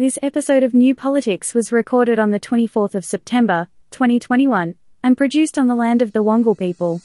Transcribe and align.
This 0.00 0.18
episode 0.22 0.62
of 0.62 0.72
New 0.72 0.94
Politics 0.94 1.52
was 1.52 1.72
recorded 1.72 2.18
on 2.18 2.30
the 2.30 2.40
24th 2.40 2.94
of 2.94 3.04
September, 3.04 3.68
2021, 3.90 4.74
and 5.02 5.14
produced 5.14 5.58
on 5.58 5.66
the 5.66 5.74
land 5.74 6.00
of 6.00 6.12
the 6.12 6.24
Wangal 6.24 6.56
people. 6.56 7.02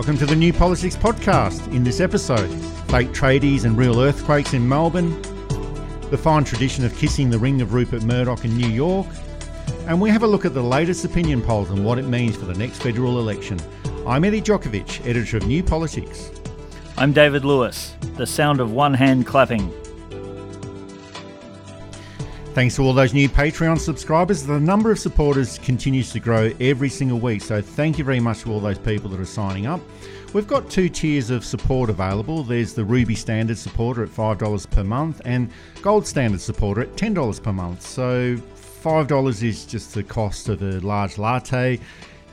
Welcome 0.00 0.16
to 0.16 0.24
the 0.24 0.34
New 0.34 0.54
Politics 0.54 0.96
Podcast. 0.96 1.74
In 1.74 1.84
this 1.84 2.00
episode, 2.00 2.48
fake 2.88 3.08
tradies 3.08 3.66
and 3.66 3.76
real 3.76 4.00
earthquakes 4.00 4.54
in 4.54 4.66
Melbourne, 4.66 5.20
the 6.08 6.16
fine 6.16 6.42
tradition 6.42 6.86
of 6.86 6.96
kissing 6.96 7.28
the 7.28 7.38
ring 7.38 7.60
of 7.60 7.74
Rupert 7.74 8.02
Murdoch 8.04 8.46
in 8.46 8.56
New 8.56 8.70
York, 8.70 9.06
and 9.86 10.00
we 10.00 10.08
have 10.08 10.22
a 10.22 10.26
look 10.26 10.46
at 10.46 10.54
the 10.54 10.62
latest 10.62 11.04
opinion 11.04 11.42
polls 11.42 11.68
and 11.68 11.84
what 11.84 11.98
it 11.98 12.06
means 12.06 12.34
for 12.34 12.46
the 12.46 12.54
next 12.54 12.80
federal 12.80 13.18
election. 13.18 13.60
I'm 14.06 14.24
Eddie 14.24 14.40
Djokovic, 14.40 15.06
editor 15.06 15.36
of 15.36 15.46
New 15.46 15.62
Politics. 15.62 16.30
I'm 16.96 17.12
David 17.12 17.44
Lewis, 17.44 17.94
the 18.16 18.26
sound 18.26 18.58
of 18.60 18.72
one 18.72 18.94
hand 18.94 19.26
clapping. 19.26 19.70
Thanks 22.52 22.74
to 22.74 22.82
all 22.82 22.92
those 22.92 23.14
new 23.14 23.28
Patreon 23.28 23.78
subscribers. 23.78 24.42
The 24.42 24.58
number 24.58 24.90
of 24.90 24.98
supporters 24.98 25.56
continues 25.58 26.10
to 26.10 26.18
grow 26.18 26.52
every 26.58 26.88
single 26.88 27.20
week. 27.20 27.42
So 27.42 27.62
thank 27.62 27.96
you 27.96 28.02
very 28.02 28.18
much 28.18 28.42
to 28.42 28.52
all 28.52 28.58
those 28.58 28.76
people 28.76 29.08
that 29.10 29.20
are 29.20 29.24
signing 29.24 29.66
up. 29.66 29.80
We've 30.32 30.48
got 30.48 30.68
two 30.68 30.88
tiers 30.88 31.30
of 31.30 31.44
support 31.44 31.90
available. 31.90 32.42
There's 32.42 32.74
the 32.74 32.84
Ruby 32.84 33.14
Standard 33.14 33.56
supporter 33.56 34.02
at 34.02 34.08
$5 34.08 34.68
per 34.68 34.82
month 34.82 35.20
and 35.24 35.48
Gold 35.80 36.04
Standard 36.08 36.40
supporter 36.40 36.80
at 36.80 36.96
$10 36.96 37.40
per 37.40 37.52
month. 37.52 37.82
So 37.82 38.36
$5 38.36 39.42
is 39.44 39.64
just 39.64 39.94
the 39.94 40.02
cost 40.02 40.48
of 40.48 40.60
a 40.60 40.80
large 40.80 41.18
latte. 41.18 41.78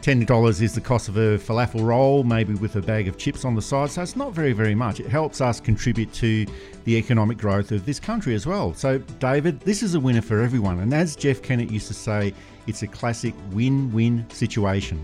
$10 0.07 0.61
is 0.61 0.73
the 0.73 0.79
cost 0.79 1.09
of 1.09 1.17
a 1.17 1.37
falafel 1.37 1.83
roll, 1.83 2.23
maybe 2.23 2.53
with 2.53 2.77
a 2.77 2.81
bag 2.81 3.09
of 3.09 3.17
chips 3.17 3.43
on 3.43 3.55
the 3.55 3.61
side. 3.61 3.91
So 3.91 4.01
it's 4.01 4.15
not 4.15 4.31
very, 4.31 4.53
very 4.53 4.73
much. 4.73 5.01
It 5.01 5.07
helps 5.07 5.41
us 5.41 5.59
contribute 5.59 6.13
to 6.13 6.45
the 6.85 6.95
economic 6.95 7.37
growth 7.37 7.73
of 7.73 7.85
this 7.85 7.99
country 7.99 8.33
as 8.33 8.47
well. 8.47 8.73
So, 8.73 8.99
David, 9.19 9.59
this 9.59 9.83
is 9.83 9.95
a 9.95 9.99
winner 9.99 10.21
for 10.21 10.41
everyone. 10.41 10.79
And 10.79 10.93
as 10.93 11.17
Jeff 11.17 11.41
Kennett 11.41 11.69
used 11.69 11.89
to 11.89 11.93
say, 11.93 12.33
it's 12.67 12.83
a 12.83 12.87
classic 12.87 13.33
win 13.51 13.91
win 13.91 14.25
situation. 14.29 15.03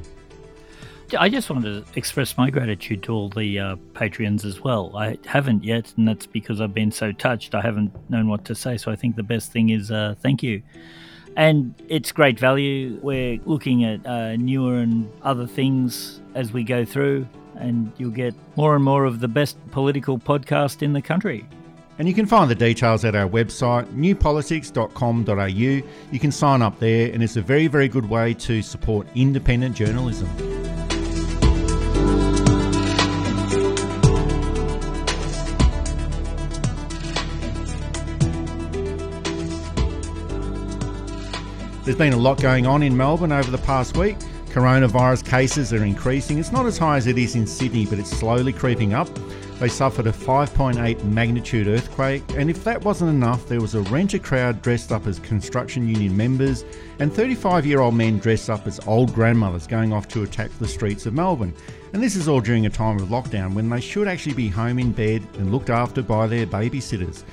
I 1.19 1.27
just 1.27 1.49
wanted 1.49 1.85
to 1.85 1.99
express 1.99 2.37
my 2.37 2.49
gratitude 2.49 3.03
to 3.03 3.11
all 3.11 3.27
the 3.27 3.59
uh, 3.59 3.75
Patreons 3.91 4.45
as 4.45 4.61
well. 4.61 4.95
I 4.95 5.17
haven't 5.25 5.65
yet, 5.65 5.93
and 5.97 6.07
that's 6.07 6.27
because 6.27 6.61
I've 6.61 6.73
been 6.73 6.93
so 6.93 7.11
touched. 7.11 7.55
I 7.55 7.61
haven't 7.61 7.91
known 8.09 8.29
what 8.29 8.45
to 8.45 8.55
say. 8.55 8.77
So 8.77 8.89
I 8.89 8.95
think 8.95 9.17
the 9.17 9.23
best 9.23 9.51
thing 9.51 9.67
is 9.67 9.91
uh, 9.91 10.15
thank 10.21 10.41
you. 10.41 10.63
And 11.35 11.73
it's 11.87 12.11
great 12.11 12.39
value. 12.39 12.99
We're 13.01 13.39
looking 13.45 13.83
at 13.83 14.05
uh, 14.05 14.35
newer 14.35 14.75
and 14.75 15.11
other 15.23 15.47
things 15.47 16.21
as 16.35 16.53
we 16.53 16.63
go 16.63 16.85
through, 16.85 17.27
and 17.55 17.91
you'll 17.97 18.11
get 18.11 18.35
more 18.55 18.75
and 18.75 18.83
more 18.83 19.05
of 19.05 19.19
the 19.19 19.27
best 19.27 19.57
political 19.71 20.17
podcast 20.19 20.81
in 20.81 20.93
the 20.93 21.01
country. 21.01 21.45
And 21.99 22.07
you 22.07 22.13
can 22.13 22.25
find 22.25 22.49
the 22.49 22.55
details 22.55 23.05
at 23.05 23.15
our 23.15 23.29
website, 23.29 23.85
newpolitics.com.au. 23.93 25.45
You 26.11 26.19
can 26.19 26.31
sign 26.31 26.61
up 26.61 26.79
there, 26.79 27.11
and 27.13 27.21
it's 27.21 27.37
a 27.37 27.41
very, 27.41 27.67
very 27.67 27.87
good 27.87 28.09
way 28.09 28.33
to 28.35 28.61
support 28.61 29.07
independent 29.15 29.75
journalism. 29.75 30.62
There's 41.83 41.97
been 41.97 42.13
a 42.13 42.17
lot 42.17 42.41
going 42.41 42.65
on 42.65 42.81
in 42.81 42.95
Melbourne 42.95 43.33
over 43.33 43.51
the 43.51 43.57
past 43.57 43.97
week. 43.97 44.17
Coronavirus 44.51 45.25
cases 45.25 45.73
are 45.73 45.83
increasing. 45.83 46.39
It's 46.39 46.53
not 46.53 46.65
as 46.65 46.77
high 46.77 46.95
as 46.95 47.07
it 47.07 47.17
is 47.17 47.35
in 47.35 47.45
Sydney, 47.45 47.85
but 47.85 47.99
it's 47.99 48.09
slowly 48.09 48.53
creeping 48.53 48.93
up. 48.93 49.09
They 49.59 49.67
suffered 49.67 50.07
a 50.07 50.13
5.8 50.13 51.03
magnitude 51.03 51.67
earthquake, 51.67 52.23
and 52.37 52.49
if 52.49 52.63
that 52.63 52.81
wasn't 52.85 53.09
enough, 53.09 53.47
there 53.47 53.59
was 53.59 53.75
a 53.75 53.81
rent-a-crowd 53.81 54.61
dressed 54.61 54.93
up 54.93 55.07
as 55.07 55.19
construction 55.19 55.85
union 55.85 56.15
members 56.15 56.63
and 56.99 57.11
35 57.11 57.65
year 57.65 57.81
old 57.81 57.95
men 57.95 58.17
dressed 58.17 58.49
up 58.49 58.65
as 58.65 58.79
old 58.87 59.13
grandmothers 59.13 59.67
going 59.67 59.91
off 59.91 60.07
to 60.07 60.23
attack 60.23 60.51
the 60.59 60.67
streets 60.67 61.05
of 61.05 61.13
Melbourne. 61.13 61.53
And 61.91 62.01
this 62.01 62.15
is 62.15 62.29
all 62.29 62.39
during 62.39 62.65
a 62.65 62.69
time 62.69 62.95
of 62.95 63.09
lockdown 63.09 63.53
when 63.55 63.69
they 63.69 63.81
should 63.81 64.07
actually 64.07 64.35
be 64.35 64.47
home 64.47 64.79
in 64.79 64.93
bed 64.93 65.21
and 65.33 65.51
looked 65.51 65.69
after 65.69 66.01
by 66.01 66.27
their 66.27 66.47
babysitters. 66.47 67.23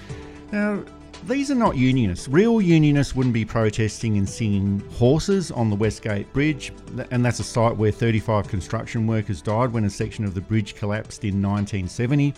Now, 0.50 0.82
these 1.26 1.50
are 1.50 1.54
not 1.54 1.76
unionists. 1.76 2.28
Real 2.28 2.60
unionists 2.60 3.14
wouldn't 3.14 3.34
be 3.34 3.44
protesting 3.44 4.16
and 4.16 4.28
singing 4.28 4.80
horses 4.92 5.50
on 5.50 5.70
the 5.70 5.76
West 5.76 6.02
Gate 6.02 6.32
Bridge, 6.32 6.72
and 7.10 7.24
that's 7.24 7.40
a 7.40 7.44
site 7.44 7.76
where 7.76 7.92
35 7.92 8.48
construction 8.48 9.06
workers 9.06 9.42
died 9.42 9.72
when 9.72 9.84
a 9.84 9.90
section 9.90 10.24
of 10.24 10.34
the 10.34 10.40
bridge 10.40 10.74
collapsed 10.74 11.24
in 11.24 11.42
1970. 11.42 12.34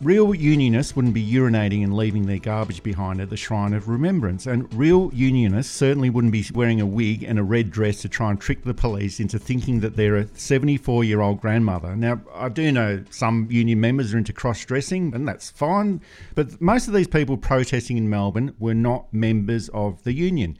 Real 0.00 0.32
unionists 0.32 0.94
wouldn't 0.94 1.12
be 1.12 1.28
urinating 1.28 1.82
and 1.82 1.92
leaving 1.92 2.26
their 2.26 2.38
garbage 2.38 2.84
behind 2.84 3.20
at 3.20 3.30
the 3.30 3.36
Shrine 3.36 3.72
of 3.72 3.88
Remembrance, 3.88 4.46
and 4.46 4.72
real 4.72 5.10
unionists 5.12 5.74
certainly 5.74 6.08
wouldn't 6.08 6.32
be 6.32 6.46
wearing 6.54 6.80
a 6.80 6.86
wig 6.86 7.24
and 7.24 7.36
a 7.36 7.42
red 7.42 7.72
dress 7.72 8.00
to 8.02 8.08
try 8.08 8.30
and 8.30 8.40
trick 8.40 8.62
the 8.62 8.74
police 8.74 9.18
into 9.18 9.40
thinking 9.40 9.80
that 9.80 9.96
they're 9.96 10.16
a 10.16 10.28
74 10.34 11.02
year 11.02 11.20
old 11.20 11.40
grandmother. 11.40 11.96
Now, 11.96 12.20
I 12.32 12.48
do 12.48 12.70
know 12.70 13.02
some 13.10 13.48
union 13.50 13.80
members 13.80 14.14
are 14.14 14.18
into 14.18 14.32
cross 14.32 14.64
dressing, 14.64 15.12
and 15.16 15.26
that's 15.26 15.50
fine, 15.50 16.00
but 16.36 16.60
most 16.60 16.86
of 16.86 16.94
these 16.94 17.08
people 17.08 17.36
protesting 17.36 17.96
in 17.96 18.08
Melbourne 18.08 18.54
were 18.60 18.74
not 18.74 19.12
members 19.12 19.68
of 19.70 20.04
the 20.04 20.12
union. 20.12 20.56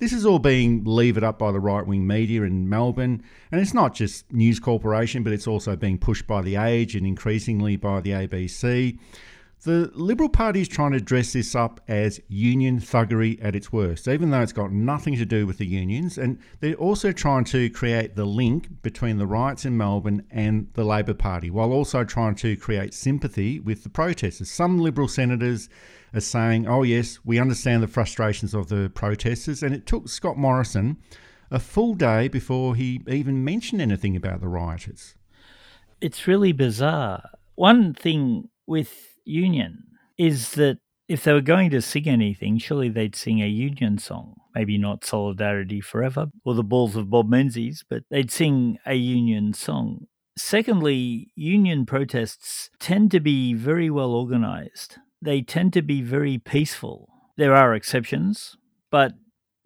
This 0.00 0.14
is 0.14 0.24
all 0.24 0.38
being 0.38 0.82
levered 0.84 1.22
up 1.22 1.38
by 1.38 1.52
the 1.52 1.60
right 1.60 1.86
wing 1.86 2.06
media 2.06 2.42
in 2.44 2.70
Melbourne, 2.70 3.22
and 3.52 3.60
it's 3.60 3.74
not 3.74 3.94
just 3.94 4.32
News 4.32 4.58
Corporation, 4.58 5.22
but 5.22 5.34
it's 5.34 5.46
also 5.46 5.76
being 5.76 5.98
pushed 5.98 6.26
by 6.26 6.40
The 6.40 6.56
Age 6.56 6.96
and 6.96 7.06
increasingly 7.06 7.76
by 7.76 8.00
the 8.00 8.12
ABC. 8.12 8.98
The 9.62 9.90
Liberal 9.92 10.30
Party 10.30 10.62
is 10.62 10.68
trying 10.68 10.92
to 10.92 11.02
dress 11.02 11.34
this 11.34 11.54
up 11.54 11.82
as 11.86 12.18
union 12.28 12.80
thuggery 12.80 13.38
at 13.44 13.54
its 13.54 13.74
worst, 13.74 14.08
even 14.08 14.30
though 14.30 14.40
it's 14.40 14.54
got 14.54 14.72
nothing 14.72 15.16
to 15.16 15.26
do 15.26 15.46
with 15.46 15.58
the 15.58 15.66
unions. 15.66 16.16
And 16.16 16.38
they're 16.60 16.72
also 16.76 17.12
trying 17.12 17.44
to 17.44 17.68
create 17.68 18.16
the 18.16 18.24
link 18.24 18.80
between 18.80 19.18
the 19.18 19.26
riots 19.26 19.66
in 19.66 19.76
Melbourne 19.76 20.24
and 20.30 20.68
the 20.72 20.84
Labor 20.84 21.12
Party, 21.12 21.50
while 21.50 21.72
also 21.72 22.04
trying 22.04 22.36
to 22.36 22.56
create 22.56 22.94
sympathy 22.94 23.60
with 23.60 23.82
the 23.82 23.90
protesters. 23.90 24.50
Some 24.50 24.78
Liberal 24.78 25.08
senators 25.08 25.68
are 26.14 26.20
saying, 26.20 26.66
oh, 26.66 26.82
yes, 26.82 27.18
we 27.24 27.38
understand 27.38 27.82
the 27.82 27.88
frustrations 27.88 28.54
of 28.54 28.68
the 28.68 28.90
protesters. 28.94 29.62
And 29.62 29.74
it 29.74 29.86
took 29.86 30.08
Scott 30.08 30.36
Morrison 30.36 30.98
a 31.50 31.58
full 31.58 31.94
day 31.94 32.28
before 32.28 32.74
he 32.74 33.02
even 33.08 33.44
mentioned 33.44 33.82
anything 33.82 34.16
about 34.16 34.40
the 34.40 34.48
rioters. 34.48 35.14
It's 36.00 36.26
really 36.26 36.52
bizarre. 36.52 37.22
One 37.54 37.92
thing 37.94 38.48
with 38.66 39.18
Union 39.24 39.84
is 40.16 40.52
that 40.52 40.78
if 41.08 41.24
they 41.24 41.32
were 41.32 41.40
going 41.40 41.70
to 41.70 41.82
sing 41.82 42.08
anything, 42.08 42.58
surely 42.58 42.88
they'd 42.88 43.16
sing 43.16 43.42
a 43.42 43.48
Union 43.48 43.98
song. 43.98 44.36
Maybe 44.54 44.78
not 44.78 45.04
Solidarity 45.04 45.80
Forever 45.80 46.26
or 46.44 46.54
The 46.54 46.62
Balls 46.62 46.96
of 46.96 47.10
Bob 47.10 47.28
Menzies, 47.28 47.84
but 47.88 48.04
they'd 48.10 48.30
sing 48.30 48.78
a 48.86 48.94
Union 48.94 49.52
song. 49.52 50.06
Secondly, 50.38 51.32
union 51.34 51.84
protests 51.84 52.70
tend 52.78 53.10
to 53.10 53.20
be 53.20 53.52
very 53.52 53.90
well 53.90 54.12
organized. 54.12 54.96
They 55.22 55.42
tend 55.42 55.72
to 55.74 55.82
be 55.82 56.02
very 56.02 56.38
peaceful. 56.38 57.08
There 57.36 57.54
are 57.54 57.74
exceptions, 57.74 58.56
but 58.90 59.12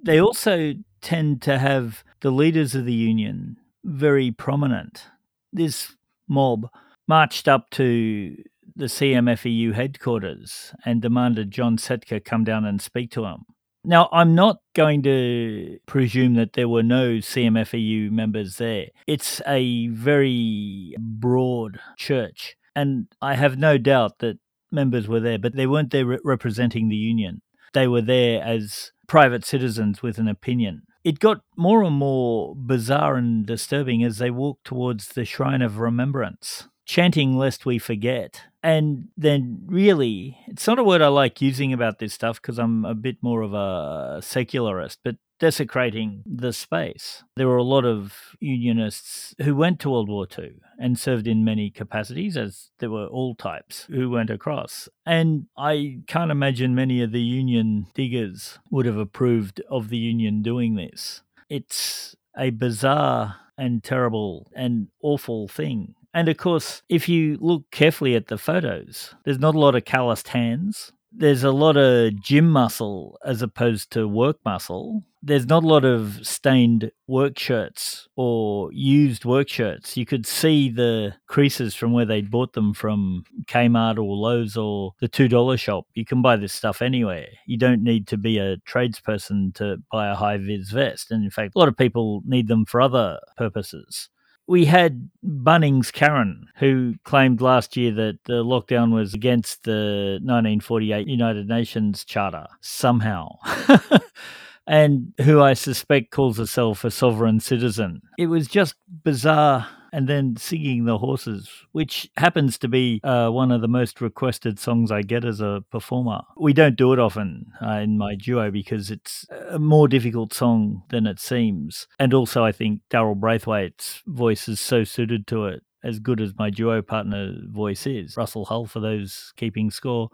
they 0.02 0.20
also 0.20 0.74
tend 1.00 1.42
to 1.42 1.58
have 1.58 2.04
the 2.20 2.30
leaders 2.30 2.74
of 2.74 2.84
the 2.84 2.92
union 2.92 3.56
very 3.84 4.30
prominent. 4.30 5.06
This 5.52 5.94
mob 6.28 6.68
marched 7.06 7.48
up 7.48 7.70
to 7.70 8.36
the 8.76 8.86
CMFEU 8.86 9.74
headquarters 9.74 10.74
and 10.84 11.00
demanded 11.00 11.50
John 11.50 11.76
Setka 11.76 12.24
come 12.24 12.44
down 12.44 12.64
and 12.64 12.80
speak 12.80 13.10
to 13.12 13.24
him. 13.24 13.44
Now, 13.84 14.08
I'm 14.12 14.34
not 14.34 14.60
going 14.74 15.02
to 15.02 15.78
presume 15.86 16.34
that 16.34 16.54
there 16.54 16.68
were 16.68 16.82
no 16.82 17.18
CMFEU 17.18 18.10
members 18.10 18.56
there. 18.56 18.86
It's 19.06 19.42
a 19.46 19.88
very 19.88 20.94
broad 20.98 21.78
church, 21.98 22.56
and 22.74 23.08
I 23.20 23.34
have 23.34 23.58
no 23.58 23.76
doubt 23.76 24.20
that 24.20 24.38
members 24.74 25.08
were 25.08 25.20
there, 25.20 25.38
but 25.38 25.54
they 25.54 25.66
weren't 25.66 25.90
there 25.90 26.06
re- 26.06 26.18
representing 26.24 26.88
the 26.88 26.96
union. 26.96 27.42
They 27.72 27.88
were 27.88 28.02
there 28.02 28.42
as 28.42 28.92
private 29.06 29.44
citizens 29.44 30.02
with 30.02 30.18
an 30.18 30.28
opinion. 30.28 30.82
It 31.02 31.18
got 31.18 31.42
more 31.56 31.82
and 31.82 31.96
more 31.96 32.54
bizarre 32.56 33.16
and 33.16 33.46
disturbing 33.46 34.02
as 34.02 34.18
they 34.18 34.30
walked 34.30 34.64
towards 34.64 35.08
the 35.08 35.24
Shrine 35.24 35.62
of 35.62 35.78
Remembrance 35.78 36.68
chanting 36.86 37.36
lest 37.36 37.66
we 37.66 37.78
forget. 37.78 38.42
And 38.62 39.08
then, 39.16 39.62
really, 39.66 40.38
it's 40.46 40.66
not 40.66 40.78
a 40.78 40.84
word 40.84 41.02
I 41.02 41.08
like 41.08 41.42
using 41.42 41.72
about 41.72 41.98
this 41.98 42.14
stuff 42.14 42.40
because 42.40 42.58
I'm 42.58 42.84
a 42.84 42.94
bit 42.94 43.16
more 43.20 43.42
of 43.42 43.52
a 43.52 44.20
secularist, 44.22 45.00
but 45.04 45.16
desecrating 45.44 46.22
the 46.24 46.54
space. 46.54 47.22
There 47.36 47.46
were 47.46 47.58
a 47.58 47.62
lot 47.62 47.84
of 47.84 48.34
Unionists 48.40 49.34
who 49.42 49.54
went 49.54 49.78
to 49.80 49.90
World 49.90 50.08
War 50.08 50.26
II 50.38 50.54
and 50.78 50.98
served 50.98 51.26
in 51.26 51.44
many 51.44 51.68
capacities, 51.68 52.34
as 52.34 52.70
there 52.78 52.88
were 52.88 53.08
all 53.08 53.34
types 53.34 53.86
who 53.90 54.08
went 54.08 54.30
across. 54.30 54.88
And 55.04 55.44
I 55.54 56.00
can't 56.06 56.30
imagine 56.30 56.74
many 56.74 57.02
of 57.02 57.12
the 57.12 57.20
Union 57.20 57.88
diggers 57.94 58.58
would 58.70 58.86
have 58.86 58.96
approved 58.96 59.60
of 59.68 59.90
the 59.90 59.98
Union 59.98 60.40
doing 60.40 60.76
this. 60.76 61.20
It's 61.50 62.16
a 62.34 62.48
bizarre 62.48 63.36
and 63.58 63.84
terrible 63.84 64.50
and 64.56 64.88
awful 65.02 65.46
thing. 65.46 65.94
And 66.14 66.30
of 66.30 66.38
course, 66.38 66.82
if 66.88 67.06
you 67.06 67.36
look 67.38 67.70
carefully 67.70 68.14
at 68.14 68.28
the 68.28 68.38
photos, 68.38 69.14
there's 69.24 69.38
not 69.38 69.54
a 69.54 69.58
lot 69.58 69.74
of 69.74 69.84
calloused 69.84 70.28
hands. 70.28 70.93
There's 71.16 71.44
a 71.44 71.52
lot 71.52 71.76
of 71.76 72.20
gym 72.20 72.50
muscle 72.50 73.18
as 73.24 73.40
opposed 73.40 73.92
to 73.92 74.08
work 74.08 74.38
muscle. 74.44 75.04
There's 75.22 75.46
not 75.46 75.62
a 75.62 75.66
lot 75.66 75.84
of 75.84 76.26
stained 76.26 76.90
work 77.06 77.38
shirts 77.38 78.08
or 78.16 78.72
used 78.72 79.24
work 79.24 79.48
shirts. 79.48 79.96
You 79.96 80.06
could 80.06 80.26
see 80.26 80.70
the 80.70 81.14
creases 81.28 81.74
from 81.76 81.92
where 81.92 82.04
they'd 82.04 82.32
bought 82.32 82.54
them 82.54 82.74
from 82.74 83.24
Kmart 83.46 83.96
or 83.96 84.16
Lowe's 84.16 84.56
or 84.56 84.94
the 85.00 85.08
$2 85.08 85.58
shop. 85.58 85.86
You 85.94 86.04
can 86.04 86.20
buy 86.20 86.34
this 86.34 86.52
stuff 86.52 86.82
anywhere. 86.82 87.28
You 87.46 87.58
don't 87.58 87.84
need 87.84 88.08
to 88.08 88.16
be 88.16 88.38
a 88.38 88.56
tradesperson 88.68 89.54
to 89.54 89.76
buy 89.92 90.08
a 90.08 90.16
high 90.16 90.38
vis 90.38 90.72
vest. 90.72 91.12
And 91.12 91.22
in 91.22 91.30
fact, 91.30 91.52
a 91.54 91.58
lot 91.58 91.68
of 91.68 91.76
people 91.76 92.22
need 92.26 92.48
them 92.48 92.64
for 92.66 92.80
other 92.80 93.20
purposes 93.36 94.08
we 94.46 94.64
had 94.66 95.10
Bunnings 95.24 95.92
Karen, 95.92 96.48
who 96.56 96.94
claimed 97.04 97.40
last 97.40 97.76
year 97.76 97.92
that 97.92 98.18
the 98.24 98.44
lockdown 98.44 98.92
was 98.92 99.14
against 99.14 99.64
the 99.64 100.18
1948 100.22 101.06
United 101.06 101.48
Nations 101.48 102.04
Charter 102.04 102.46
somehow. 102.60 103.38
and 104.66 105.12
who 105.22 105.42
I 105.42 105.54
suspect 105.54 106.10
calls 106.10 106.38
herself 106.38 106.84
a 106.84 106.90
sovereign 106.90 107.40
citizen. 107.40 108.02
It 108.18 108.26
was 108.26 108.46
just 108.46 108.74
bizarre 109.02 109.66
and 109.94 110.08
then 110.08 110.36
singing 110.36 110.86
the 110.86 110.98
horses, 110.98 111.48
which 111.70 112.10
happens 112.16 112.58
to 112.58 112.66
be 112.66 113.00
uh, 113.04 113.28
one 113.30 113.52
of 113.52 113.60
the 113.60 113.68
most 113.68 114.00
requested 114.00 114.58
songs 114.58 114.90
I 114.90 115.02
get 115.02 115.24
as 115.24 115.40
a 115.40 115.62
performer. 115.70 116.22
We 116.36 116.52
don't 116.52 116.74
do 116.74 116.92
it 116.92 116.98
often 116.98 117.52
uh, 117.64 117.76
in 117.76 117.96
my 117.96 118.16
duo 118.16 118.50
because 118.50 118.90
it's 118.90 119.24
a 119.48 119.60
more 119.60 119.86
difficult 119.86 120.34
song 120.34 120.82
than 120.90 121.06
it 121.06 121.20
seems. 121.20 121.86
And 122.00 122.12
also, 122.12 122.44
I 122.44 122.50
think 122.50 122.80
Daryl 122.90 123.14
Braithwaite's 123.14 124.02
voice 124.04 124.48
is 124.48 124.60
so 124.60 124.82
suited 124.82 125.28
to 125.28 125.46
it, 125.46 125.62
as 125.84 126.00
good 126.00 126.20
as 126.20 126.32
my 126.36 126.50
duo 126.50 126.82
partner 126.82 127.32
voice 127.46 127.86
is. 127.86 128.16
Russell 128.16 128.46
Hull, 128.46 128.66
for 128.66 128.80
those 128.80 129.32
keeping 129.36 129.70
score. 129.70 130.08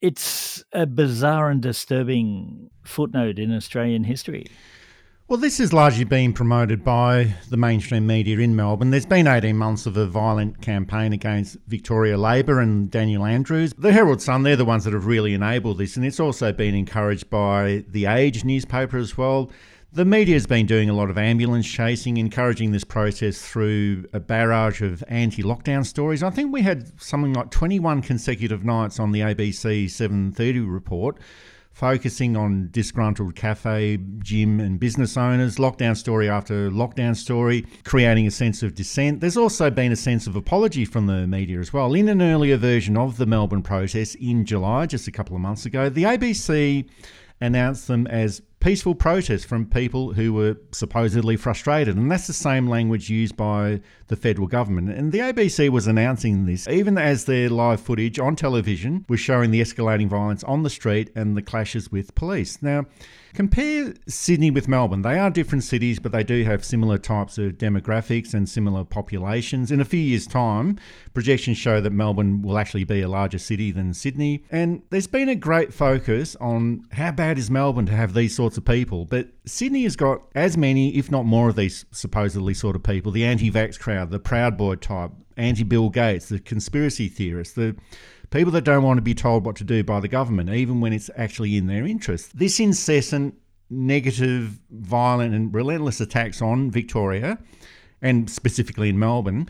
It's 0.00 0.62
a 0.72 0.86
bizarre 0.86 1.50
and 1.50 1.60
disturbing 1.60 2.70
footnote 2.84 3.40
in 3.40 3.52
Australian 3.52 4.04
history. 4.04 4.46
Well, 5.28 5.36
this 5.38 5.58
has 5.58 5.74
largely 5.74 6.04
been 6.04 6.32
promoted 6.32 6.82
by 6.82 7.34
the 7.50 7.58
mainstream 7.58 8.06
media 8.06 8.38
in 8.38 8.56
Melbourne. 8.56 8.88
There's 8.88 9.04
been 9.04 9.26
18 9.26 9.58
months 9.58 9.84
of 9.84 9.98
a 9.98 10.06
violent 10.06 10.62
campaign 10.62 11.12
against 11.12 11.58
Victoria 11.66 12.16
Labor 12.16 12.60
and 12.60 12.90
Daniel 12.90 13.26
Andrews. 13.26 13.74
The 13.76 13.92
Herald 13.92 14.22
Sun, 14.22 14.44
they're 14.44 14.56
the 14.56 14.64
ones 14.64 14.84
that 14.84 14.94
have 14.94 15.04
really 15.04 15.34
enabled 15.34 15.76
this, 15.76 15.96
and 15.96 16.06
it's 16.06 16.18
also 16.18 16.50
been 16.50 16.74
encouraged 16.74 17.28
by 17.28 17.84
The 17.88 18.06
Age 18.06 18.42
newspaper 18.42 18.96
as 18.96 19.18
well. 19.18 19.50
The 19.92 20.06
media 20.06 20.34
has 20.34 20.46
been 20.46 20.64
doing 20.64 20.88
a 20.88 20.94
lot 20.94 21.10
of 21.10 21.18
ambulance 21.18 21.70
chasing, 21.70 22.16
encouraging 22.16 22.72
this 22.72 22.84
process 22.84 23.42
through 23.42 24.06
a 24.14 24.20
barrage 24.20 24.80
of 24.80 25.04
anti 25.08 25.42
lockdown 25.42 25.84
stories. 25.84 26.22
I 26.22 26.30
think 26.30 26.54
we 26.54 26.62
had 26.62 26.98
something 27.02 27.34
like 27.34 27.50
21 27.50 28.00
consecutive 28.00 28.64
nights 28.64 28.98
on 28.98 29.12
the 29.12 29.20
ABC 29.20 29.90
730 29.90 30.60
report 30.60 31.18
focusing 31.78 32.36
on 32.36 32.68
disgruntled 32.72 33.36
cafe, 33.36 33.96
gym, 34.18 34.58
and 34.58 34.80
business 34.80 35.16
owners, 35.16 35.58
lockdown 35.58 35.96
story 35.96 36.28
after 36.28 36.72
lockdown 36.72 37.14
story, 37.14 37.64
creating 37.84 38.26
a 38.26 38.32
sense 38.32 38.64
of 38.64 38.74
dissent. 38.74 39.20
There's 39.20 39.36
also 39.36 39.70
been 39.70 39.92
a 39.92 39.96
sense 39.96 40.26
of 40.26 40.34
apology 40.34 40.84
from 40.84 41.06
the 41.06 41.24
media 41.28 41.60
as 41.60 41.72
well. 41.72 41.94
In 41.94 42.08
an 42.08 42.20
earlier 42.20 42.56
version 42.56 42.96
of 42.96 43.16
the 43.16 43.26
Melbourne 43.26 43.62
protest 43.62 44.16
in 44.16 44.44
July, 44.44 44.86
just 44.86 45.06
a 45.06 45.12
couple 45.12 45.36
of 45.36 45.40
months 45.40 45.66
ago, 45.66 45.88
the 45.88 46.02
ABC 46.02 46.84
announced 47.40 47.88
them 47.88 48.06
as 48.06 48.42
peaceful 48.60 48.94
protests 48.94 49.44
from 49.44 49.66
people 49.66 50.12
who 50.14 50.32
were 50.32 50.56
supposedly 50.72 51.36
frustrated. 51.36 51.96
And 51.96 52.10
that's 52.10 52.26
the 52.26 52.32
same 52.32 52.66
language 52.68 53.08
used 53.08 53.36
by 53.36 53.80
the 54.08 54.16
federal 54.16 54.48
government. 54.48 54.90
And 54.90 55.12
the 55.12 55.20
ABC 55.20 55.68
was 55.68 55.86
announcing 55.86 56.46
this 56.46 56.66
even 56.68 56.98
as 56.98 57.24
their 57.24 57.48
live 57.48 57.80
footage 57.80 58.18
on 58.18 58.36
television 58.36 59.04
was 59.08 59.20
showing 59.20 59.50
the 59.50 59.60
escalating 59.60 60.08
violence 60.08 60.42
on 60.44 60.62
the 60.62 60.70
street 60.70 61.10
and 61.14 61.36
the 61.36 61.42
clashes 61.42 61.92
with 61.92 62.14
police. 62.14 62.60
Now, 62.62 62.86
Compare 63.34 63.94
Sydney 64.06 64.50
with 64.50 64.68
Melbourne. 64.68 65.02
They 65.02 65.18
are 65.18 65.30
different 65.30 65.64
cities, 65.64 65.98
but 65.98 66.12
they 66.12 66.24
do 66.24 66.44
have 66.44 66.64
similar 66.64 66.98
types 66.98 67.38
of 67.38 67.52
demographics 67.52 68.34
and 68.34 68.48
similar 68.48 68.84
populations. 68.84 69.70
In 69.70 69.80
a 69.80 69.84
few 69.84 70.00
years' 70.00 70.26
time, 70.26 70.78
projections 71.14 71.58
show 71.58 71.80
that 71.80 71.90
Melbourne 71.90 72.42
will 72.42 72.58
actually 72.58 72.84
be 72.84 73.02
a 73.02 73.08
larger 73.08 73.38
city 73.38 73.70
than 73.70 73.92
Sydney. 73.92 74.44
And 74.50 74.82
there's 74.90 75.06
been 75.06 75.28
a 75.28 75.34
great 75.34 75.74
focus 75.74 76.36
on 76.36 76.84
how 76.92 77.10
bad 77.12 77.38
is 77.38 77.50
Melbourne 77.50 77.86
to 77.86 77.96
have 77.96 78.14
these 78.14 78.34
sorts 78.34 78.56
of 78.56 78.64
people. 78.64 79.04
But 79.04 79.28
Sydney 79.44 79.82
has 79.84 79.96
got 79.96 80.22
as 80.34 80.56
many, 80.56 80.96
if 80.96 81.10
not 81.10 81.24
more, 81.24 81.50
of 81.50 81.56
these 81.56 81.84
supposedly 81.90 82.54
sort 82.54 82.76
of 82.76 82.82
people 82.82 83.12
the 83.12 83.24
anti 83.24 83.50
vax 83.50 83.78
crowd, 83.78 84.10
the 84.10 84.18
Proud 84.18 84.56
Boy 84.56 84.76
type, 84.76 85.10
anti 85.36 85.64
Bill 85.64 85.90
Gates, 85.90 86.28
the 86.28 86.38
conspiracy 86.38 87.08
theorists, 87.08 87.54
the 87.54 87.76
people 88.30 88.52
that 88.52 88.64
don't 88.64 88.82
want 88.82 88.98
to 88.98 89.02
be 89.02 89.14
told 89.14 89.44
what 89.44 89.56
to 89.56 89.64
do 89.64 89.82
by 89.82 90.00
the 90.00 90.08
government, 90.08 90.50
even 90.50 90.80
when 90.80 90.92
it's 90.92 91.10
actually 91.16 91.56
in 91.56 91.66
their 91.66 91.86
interest. 91.86 92.36
This 92.38 92.60
incessant, 92.60 93.34
negative, 93.70 94.58
violent, 94.70 95.34
and 95.34 95.54
relentless 95.54 96.00
attacks 96.00 96.42
on 96.42 96.70
Victoria, 96.70 97.38
and 98.00 98.30
specifically 98.30 98.88
in 98.88 98.98
Melbourne, 98.98 99.48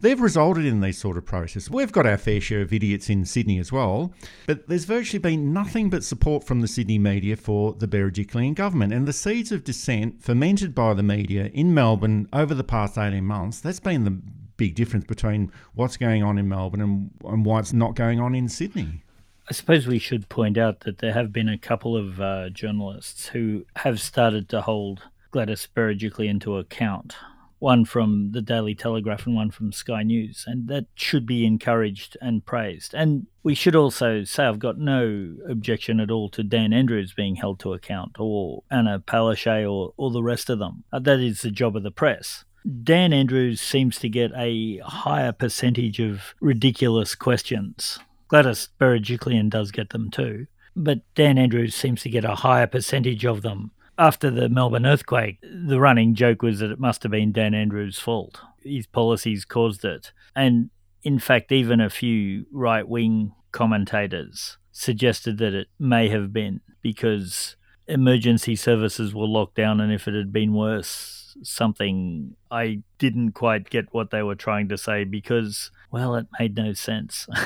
they've 0.00 0.20
resulted 0.20 0.64
in 0.64 0.80
these 0.80 0.98
sort 0.98 1.16
of 1.18 1.26
processes. 1.26 1.70
We've 1.70 1.92
got 1.92 2.06
our 2.06 2.16
fair 2.16 2.40
share 2.40 2.62
of 2.62 2.72
idiots 2.72 3.10
in 3.10 3.24
Sydney 3.24 3.58
as 3.58 3.70
well, 3.70 4.12
but 4.46 4.66
there's 4.68 4.84
virtually 4.84 5.18
been 5.18 5.52
nothing 5.52 5.90
but 5.90 6.04
support 6.04 6.44
from 6.44 6.60
the 6.60 6.68
Sydney 6.68 6.98
media 6.98 7.36
for 7.36 7.74
the 7.74 7.86
Berejiklian 7.88 8.54
government. 8.54 8.92
And 8.92 9.06
the 9.06 9.12
seeds 9.12 9.52
of 9.52 9.64
dissent 9.64 10.22
fermented 10.22 10.74
by 10.74 10.94
the 10.94 11.02
media 11.02 11.50
in 11.52 11.74
Melbourne 11.74 12.28
over 12.32 12.54
the 12.54 12.64
past 12.64 12.96
18 12.96 13.24
months, 13.24 13.60
that's 13.60 13.80
been 13.80 14.04
the 14.04 14.18
big 14.60 14.74
difference 14.74 15.06
between 15.06 15.50
what's 15.72 15.96
going 15.96 16.22
on 16.22 16.36
in 16.36 16.46
Melbourne 16.46 16.82
and, 16.82 17.10
and 17.24 17.46
why 17.46 17.60
it's 17.60 17.72
not 17.72 17.94
going 17.94 18.20
on 18.20 18.34
in 18.34 18.46
Sydney. 18.46 19.02
I 19.48 19.54
suppose 19.54 19.86
we 19.86 19.98
should 19.98 20.28
point 20.28 20.58
out 20.58 20.80
that 20.80 20.98
there 20.98 21.14
have 21.14 21.32
been 21.32 21.48
a 21.48 21.56
couple 21.56 21.96
of 21.96 22.20
uh, 22.20 22.50
journalists 22.50 23.28
who 23.28 23.64
have 23.76 24.02
started 24.02 24.50
to 24.50 24.60
hold 24.60 25.04
Gladys 25.30 25.66
Berejiklian 25.74 26.28
into 26.28 26.58
account. 26.58 27.16
One 27.58 27.86
from 27.86 28.32
the 28.32 28.42
Daily 28.42 28.74
Telegraph 28.74 29.26
and 29.26 29.34
one 29.34 29.50
from 29.50 29.72
Sky 29.72 30.02
News, 30.02 30.44
and 30.46 30.68
that 30.68 30.86
should 30.94 31.24
be 31.24 31.46
encouraged 31.46 32.18
and 32.20 32.44
praised. 32.44 32.94
And 32.94 33.26
we 33.42 33.54
should 33.54 33.76
also 33.76 34.24
say 34.24 34.44
I've 34.44 34.58
got 34.58 34.76
no 34.76 35.36
objection 35.48 36.00
at 36.00 36.10
all 36.10 36.28
to 36.30 36.42
Dan 36.42 36.74
Andrews 36.74 37.14
being 37.14 37.36
held 37.36 37.60
to 37.60 37.72
account, 37.72 38.16
or 38.18 38.62
Anna 38.70 39.00
Palaszczuk, 39.00 39.70
or, 39.70 39.94
or 39.96 40.10
the 40.10 40.22
rest 40.22 40.50
of 40.50 40.58
them. 40.58 40.84
Uh, 40.92 40.98
that 40.98 41.20
is 41.20 41.40
the 41.40 41.50
job 41.50 41.76
of 41.76 41.82
the 41.82 41.90
press. 41.90 42.44
Dan 42.82 43.12
Andrews 43.12 43.60
seems 43.60 43.98
to 44.00 44.08
get 44.08 44.32
a 44.36 44.78
higher 44.78 45.32
percentage 45.32 45.98
of 46.00 46.34
ridiculous 46.40 47.14
questions. 47.14 47.98
Gladys 48.28 48.68
Berejiklian 48.80 49.50
does 49.50 49.70
get 49.70 49.90
them 49.90 50.10
too, 50.10 50.46
but 50.76 51.00
Dan 51.14 51.38
Andrews 51.38 51.74
seems 51.74 52.02
to 52.02 52.10
get 52.10 52.24
a 52.24 52.36
higher 52.36 52.66
percentage 52.66 53.24
of 53.24 53.42
them. 53.42 53.72
After 53.98 54.30
the 54.30 54.48
Melbourne 54.48 54.86
earthquake, 54.86 55.38
the 55.42 55.80
running 55.80 56.14
joke 56.14 56.42
was 56.42 56.60
that 56.60 56.70
it 56.70 56.80
must 56.80 57.02
have 57.02 57.12
been 57.12 57.32
Dan 57.32 57.54
Andrews' 57.54 57.98
fault. 57.98 58.40
His 58.62 58.86
policies 58.86 59.44
caused 59.44 59.84
it. 59.84 60.12
And 60.34 60.70
in 61.02 61.18
fact, 61.18 61.52
even 61.52 61.80
a 61.80 61.90
few 61.90 62.46
right 62.52 62.86
wing 62.86 63.34
commentators 63.52 64.58
suggested 64.70 65.38
that 65.38 65.54
it 65.54 65.68
may 65.78 66.08
have 66.08 66.32
been 66.32 66.60
because 66.82 67.56
emergency 67.86 68.56
services 68.56 69.14
were 69.14 69.26
locked 69.26 69.56
down, 69.56 69.80
and 69.80 69.92
if 69.92 70.06
it 70.06 70.14
had 70.14 70.32
been 70.32 70.54
worse, 70.54 71.19
something 71.42 72.36
I 72.50 72.82
didn't 72.98 73.32
quite 73.32 73.70
get 73.70 73.92
what 73.92 74.10
they 74.10 74.22
were 74.22 74.34
trying 74.34 74.68
to 74.68 74.78
say 74.78 75.04
because, 75.04 75.70
well, 75.90 76.14
it 76.14 76.26
made 76.38 76.56
no 76.56 76.72
sense. 76.72 77.26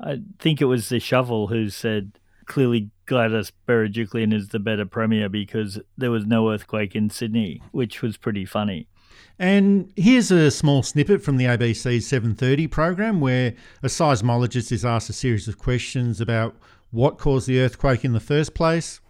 I 0.00 0.20
think 0.38 0.60
it 0.60 0.66
was 0.66 0.88
the 0.88 1.00
shovel 1.00 1.48
who 1.48 1.68
said 1.70 2.18
clearly 2.46 2.90
Gladys 3.06 3.52
Berejiklian 3.66 4.32
is 4.32 4.48
the 4.48 4.58
better 4.58 4.86
premier 4.86 5.28
because 5.28 5.78
there 5.96 6.10
was 6.10 6.26
no 6.26 6.50
earthquake 6.50 6.94
in 6.94 7.10
Sydney, 7.10 7.62
which 7.72 8.02
was 8.02 8.16
pretty 8.16 8.44
funny. 8.44 8.88
And 9.38 9.92
here's 9.96 10.30
a 10.30 10.50
small 10.50 10.82
snippet 10.82 11.22
from 11.22 11.36
the 11.36 11.44
ABC 11.44 12.02
730 12.02 12.66
program 12.66 13.20
where 13.20 13.54
a 13.82 13.86
seismologist 13.86 14.72
is 14.72 14.84
asked 14.84 15.10
a 15.10 15.12
series 15.12 15.46
of 15.46 15.58
questions 15.58 16.20
about 16.20 16.56
what 16.90 17.18
caused 17.18 17.46
the 17.46 17.60
earthquake 17.60 18.04
in 18.04 18.12
the 18.12 18.20
first 18.20 18.54
place, 18.54 19.00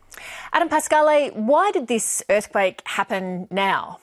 Adam 0.52 0.68
Pascale, 0.68 1.32
why 1.34 1.70
did 1.70 1.86
this 1.86 2.22
earthquake 2.28 2.82
happen 2.84 3.46
now? 3.50 3.98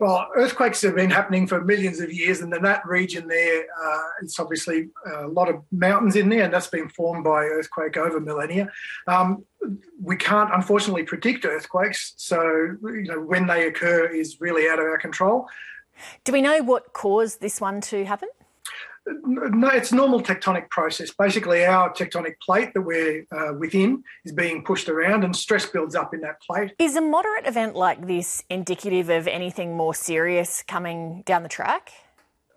Well, 0.00 0.28
earthquakes 0.34 0.82
have 0.82 0.96
been 0.96 1.10
happening 1.10 1.46
for 1.46 1.64
millions 1.64 2.00
of 2.00 2.12
years, 2.12 2.40
and 2.40 2.52
in 2.52 2.62
that 2.62 2.84
region 2.86 3.28
there, 3.28 3.64
uh, 3.82 4.02
it's 4.22 4.40
obviously 4.40 4.90
a 5.14 5.28
lot 5.28 5.48
of 5.48 5.62
mountains 5.70 6.16
in 6.16 6.28
there, 6.28 6.42
and 6.42 6.52
that's 6.52 6.66
been 6.66 6.88
formed 6.88 7.24
by 7.24 7.44
earthquake 7.44 7.96
over 7.96 8.18
millennia. 8.18 8.70
Um, 9.06 9.44
we 10.02 10.16
can't, 10.16 10.52
unfortunately, 10.52 11.04
predict 11.04 11.44
earthquakes, 11.44 12.14
so 12.16 12.42
you 12.82 13.04
know 13.04 13.20
when 13.20 13.46
they 13.46 13.66
occur 13.68 14.06
is 14.06 14.40
really 14.40 14.68
out 14.68 14.78
of 14.80 14.84
our 14.84 14.98
control. 14.98 15.48
Do 16.24 16.32
we 16.32 16.42
know 16.42 16.62
what 16.62 16.92
caused 16.92 17.40
this 17.40 17.60
one 17.60 17.80
to 17.82 18.04
happen? 18.04 18.28
No, 19.06 19.68
it's 19.68 19.92
a 19.92 19.96
normal 19.96 20.22
tectonic 20.22 20.70
process. 20.70 21.10
Basically, 21.10 21.64
our 21.64 21.92
tectonic 21.92 22.40
plate 22.40 22.72
that 22.74 22.80
we're 22.80 23.26
uh, 23.32 23.52
within 23.58 24.02
is 24.24 24.32
being 24.32 24.64
pushed 24.64 24.88
around 24.88 25.24
and 25.24 25.36
stress 25.36 25.66
builds 25.66 25.94
up 25.94 26.14
in 26.14 26.20
that 26.22 26.40
plate. 26.40 26.72
Is 26.78 26.96
a 26.96 27.02
moderate 27.02 27.46
event 27.46 27.76
like 27.76 28.06
this 28.06 28.44
indicative 28.48 29.10
of 29.10 29.28
anything 29.28 29.76
more 29.76 29.94
serious 29.94 30.62
coming 30.62 31.22
down 31.26 31.42
the 31.42 31.48
track? 31.50 31.92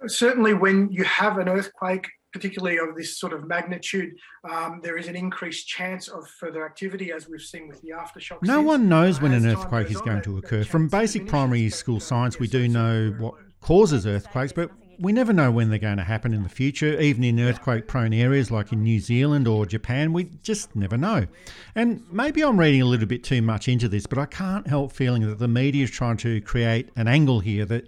Certainly, 0.06 0.54
when 0.54 0.90
you 0.90 1.04
have 1.04 1.38
an 1.38 1.50
earthquake, 1.50 2.08
particularly 2.32 2.78
of 2.78 2.96
this 2.96 3.18
sort 3.18 3.34
of 3.34 3.48
magnitude, 3.48 4.14
um, 4.50 4.80
there 4.84 4.98
is 4.98 5.08
an 5.08 5.16
increased 5.16 5.68
chance 5.68 6.08
of 6.08 6.28
further 6.40 6.66
activity, 6.66 7.12
as 7.12 7.28
we've 7.28 7.42
seen 7.42 7.68
with 7.68 7.82
the 7.82 7.90
aftershocks. 7.90 8.44
No 8.44 8.62
one 8.62 8.88
knows 8.88 9.20
when 9.20 9.34
an 9.34 9.46
earthquake 9.46 9.90
is 9.90 10.00
going 10.02 10.22
to 10.22 10.38
occur. 10.38 10.64
From 10.64 10.88
basic 10.88 11.28
primary 11.28 11.70
school 11.70 12.00
science, 12.00 12.40
we 12.40 12.48
do 12.48 12.68
know 12.70 13.14
what 13.18 13.34
causes 13.60 14.06
earthquakes, 14.06 14.54
but 14.54 14.70
we 15.00 15.12
never 15.12 15.32
know 15.32 15.52
when 15.52 15.70
they're 15.70 15.80
going 15.80 15.98
to 15.98 16.04
happen 16.04 16.34
in 16.34 16.44
the 16.44 16.50
future, 16.50 17.00
even 17.00 17.24
in 17.24 17.40
earthquake 17.40 17.88
prone 17.88 18.14
areas 18.14 18.50
like 18.50 18.72
in 18.72 18.84
New 18.84 19.00
Zealand 19.00 19.48
or 19.48 19.66
Japan. 19.66 20.14
We 20.14 20.26
just 20.42 20.76
never 20.76 20.98
know. 20.98 21.28
And 21.76 22.04
maybe 22.12 22.44
I'm 22.44 22.60
reading 22.60 22.82
a 22.82 22.86
little 22.86 23.06
bit 23.06 23.24
too 23.24 23.42
much 23.42 23.68
into 23.68 23.88
this, 23.88 24.08
but 24.08 24.18
I 24.18 24.26
can't 24.26 24.68
help 24.68 24.92
feeling 24.92 25.28
that 25.28 25.40
the 25.40 25.48
media 25.48 25.84
is 25.84 25.92
trying 25.92 26.18
to 26.18 26.42
create 26.42 26.90
an 26.96 27.08
angle 27.08 27.40
here 27.42 27.66
that 27.66 27.86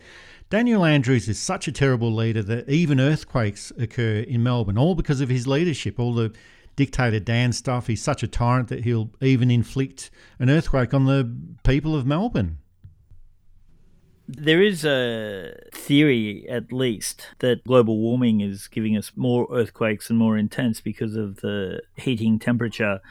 Daniel 0.50 0.86
Andrews 0.86 1.28
is 1.28 1.40
such 1.40 1.68
a 1.68 1.72
terrible 1.72 2.14
leader 2.14 2.44
that 2.44 2.70
even 2.70 3.00
earthquakes 3.00 3.72
occur 3.78 4.20
in 4.20 4.44
Melbourne, 4.44 4.78
all 4.78 4.96
because 4.96 5.22
of 5.22 5.30
his 5.30 5.48
leadership, 5.48 6.00
all 6.00 6.14
the 6.14 6.34
dictator 6.76 7.20
Dan 7.20 7.52
stuff. 7.54 7.88
He's 7.88 8.02
such 8.02 8.24
a 8.24 8.28
tyrant 8.28 8.70
that 8.70 8.84
he'll 8.84 9.10
even 9.20 9.52
inflict 9.52 10.12
an 10.40 10.50
earthquake 10.50 10.94
on 10.94 11.06
the 11.06 11.30
people 11.64 11.96
of 11.96 12.06
Melbourne. 12.06 12.59
There 14.32 14.62
is 14.62 14.86
a 14.86 15.56
theory, 15.74 16.48
at 16.48 16.72
least, 16.72 17.30
that 17.40 17.64
global 17.64 17.98
warming 17.98 18.42
is 18.42 18.68
giving 18.68 18.96
us 18.96 19.12
more 19.16 19.48
earthquakes 19.52 20.12
and 20.12 20.20
more 20.20 20.38
intense 20.38 20.82
because 20.82 21.16
of 21.16 21.38
the 21.38 21.82
heating 21.96 22.38
temperature 22.38 23.02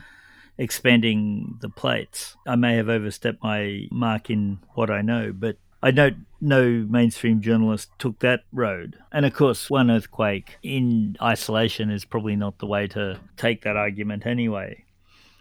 expanding 0.59 1.59
the 1.61 1.69
plates. 1.69 2.37
I 2.47 2.55
may 2.55 2.77
have 2.77 2.89
overstepped 2.89 3.43
my 3.43 3.89
mark 3.91 4.31
in 4.31 4.61
what 4.75 4.91
I 4.91 5.03
know, 5.03 5.33
but 5.33 5.57
I 5.83 5.91
don't 5.91 6.27
know 6.41 6.87
mainstream 6.89 7.41
journalists 7.41 7.91
took 7.99 8.21
that 8.21 8.45
road. 8.53 8.97
And 9.11 9.27
of 9.27 9.35
course, 9.35 9.69
one 9.69 9.91
earthquake 9.91 10.59
in 10.63 11.17
isolation 11.21 11.91
is 11.91 12.05
probably 12.05 12.37
not 12.37 12.59
the 12.59 12.67
way 12.67 12.87
to 12.89 13.19
take 13.37 13.63
that 13.63 13.77
argument 13.77 14.25
anyway. 14.25 14.85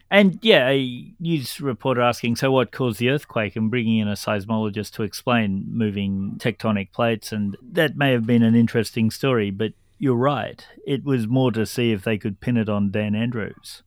And 0.09 0.39
yeah, 0.41 0.69
a 0.69 1.13
news 1.19 1.59
reporter 1.59 2.01
asking, 2.01 2.37
so 2.37 2.51
what 2.51 2.71
caused 2.71 2.99
the 2.99 3.09
earthquake, 3.09 3.55
and 3.55 3.69
bringing 3.69 3.99
in 3.99 4.07
a 4.07 4.13
seismologist 4.13 4.93
to 4.93 5.03
explain 5.03 5.65
moving 5.69 6.35
tectonic 6.37 6.91
plates. 6.93 7.31
And 7.31 7.57
that 7.71 7.97
may 7.97 8.11
have 8.11 8.25
been 8.25 8.43
an 8.43 8.55
interesting 8.55 9.11
story, 9.11 9.51
but 9.51 9.73
you're 9.99 10.15
right. 10.15 10.65
It 10.85 11.03
was 11.03 11.27
more 11.27 11.51
to 11.51 11.65
see 11.65 11.91
if 11.91 12.03
they 12.03 12.17
could 12.17 12.39
pin 12.39 12.55
it 12.55 12.69
on 12.69 12.91
Dan 12.91 13.15
Andrews. 13.15 13.83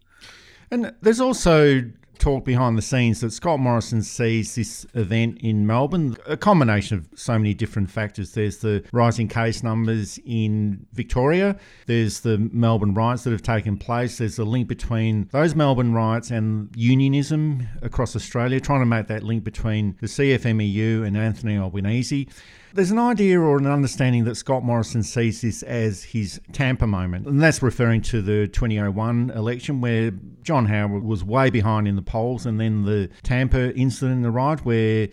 And 0.71 0.95
there's 1.01 1.21
also 1.21 1.83
talk 2.21 2.45
behind 2.45 2.77
the 2.79 2.83
scenes 2.83 3.21
that 3.21 3.33
Scott 3.33 3.59
Morrison 3.59 4.03
sees 4.03 4.55
this 4.55 4.87
event 4.95 5.39
in 5.39 5.67
Melbourne 5.67 6.17
a 6.27 6.37
combination 6.37 6.99
of 6.99 7.09
so 7.19 7.39
many 7.39 7.55
different 7.55 7.91
factors. 7.91 8.33
There's 8.33 8.59
the 8.59 8.85
rising 8.93 9.27
case 9.27 9.63
numbers 9.63 10.19
in 10.25 10.87
Victoria, 10.93 11.57
there's 11.87 12.21
the 12.21 12.39
Melbourne 12.39 12.95
riots 12.95 13.25
that 13.25 13.31
have 13.31 13.43
taken 13.43 13.77
place, 13.77 14.19
there's 14.19 14.39
a 14.39 14.45
link 14.45 14.69
between 14.69 15.29
those 15.33 15.55
Melbourne 15.55 15.93
riots 15.93 16.31
and 16.31 16.69
unionism 16.77 17.67
across 17.83 18.15
Australia, 18.15 18.61
trying 18.61 18.81
to 18.81 18.87
make 18.87 19.07
that 19.07 19.23
link 19.23 19.43
between 19.43 19.97
the 20.01 20.07
CFMEU 20.07 21.07
and 21.07 21.17
Anthony 21.17 21.57
Albanese. 21.57 22.29
There's 22.73 22.93
an 22.93 23.01
idea 23.01 23.41
or 23.41 23.59
an 23.59 23.67
understanding 23.67 24.25
that 24.25 24.37
Scott 24.37 24.63
Morrison 24.63 25.03
sees 25.03 25.41
this 25.41 25.65
as 25.65 26.05
his 26.05 26.41
Tampa 26.53 26.87
moment, 26.87 27.27
and 27.27 27.43
that's 27.43 27.63
referring 27.63 28.01
to 28.03 28.23
the 28.23 28.47
2001 28.47 29.31
election 29.31 29.81
where 29.81 30.13
John 30.45 30.67
Howard 30.67 31.03
was 31.03 31.25
way 31.25 31.51
behind 31.51 31.89
in 31.89 31.97
the 31.97 32.03
polls, 32.03 32.47
and 32.47 32.61
then 32.61 32.85
the 32.85 33.11
Tampa 33.25 33.75
incident 33.75 34.25
arrived 34.25 34.65
where 34.65 35.09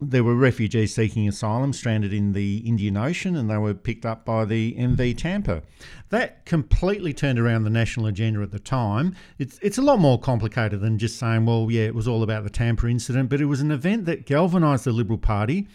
there 0.00 0.24
were 0.24 0.34
refugees 0.34 0.94
seeking 0.94 1.28
asylum 1.28 1.72
stranded 1.72 2.12
in 2.12 2.32
the 2.32 2.58
Indian 2.58 2.96
Ocean 2.96 3.34
and 3.34 3.48
they 3.48 3.56
were 3.56 3.72
picked 3.72 4.04
up 4.04 4.26
by 4.26 4.44
the 4.44 4.74
MV 4.74 5.16
Tampa. 5.16 5.62
That 6.10 6.44
completely 6.44 7.14
turned 7.14 7.38
around 7.38 7.64
the 7.64 7.70
national 7.70 8.06
agenda 8.06 8.42
at 8.42 8.50
the 8.50 8.58
time. 8.58 9.16
It's, 9.38 9.58
it's 9.62 9.78
a 9.78 9.82
lot 9.82 9.98
more 9.98 10.20
complicated 10.20 10.80
than 10.80 10.98
just 10.98 11.18
saying, 11.18 11.46
well, 11.46 11.68
yeah, 11.70 11.84
it 11.84 11.94
was 11.94 12.06
all 12.06 12.22
about 12.22 12.44
the 12.44 12.50
Tampa 12.50 12.88
incident, 12.88 13.30
but 13.30 13.40
it 13.40 13.46
was 13.46 13.62
an 13.62 13.70
event 13.70 14.04
that 14.04 14.26
galvanised 14.26 14.84
the 14.84 14.92
Liberal 14.92 15.18
Party 15.18 15.66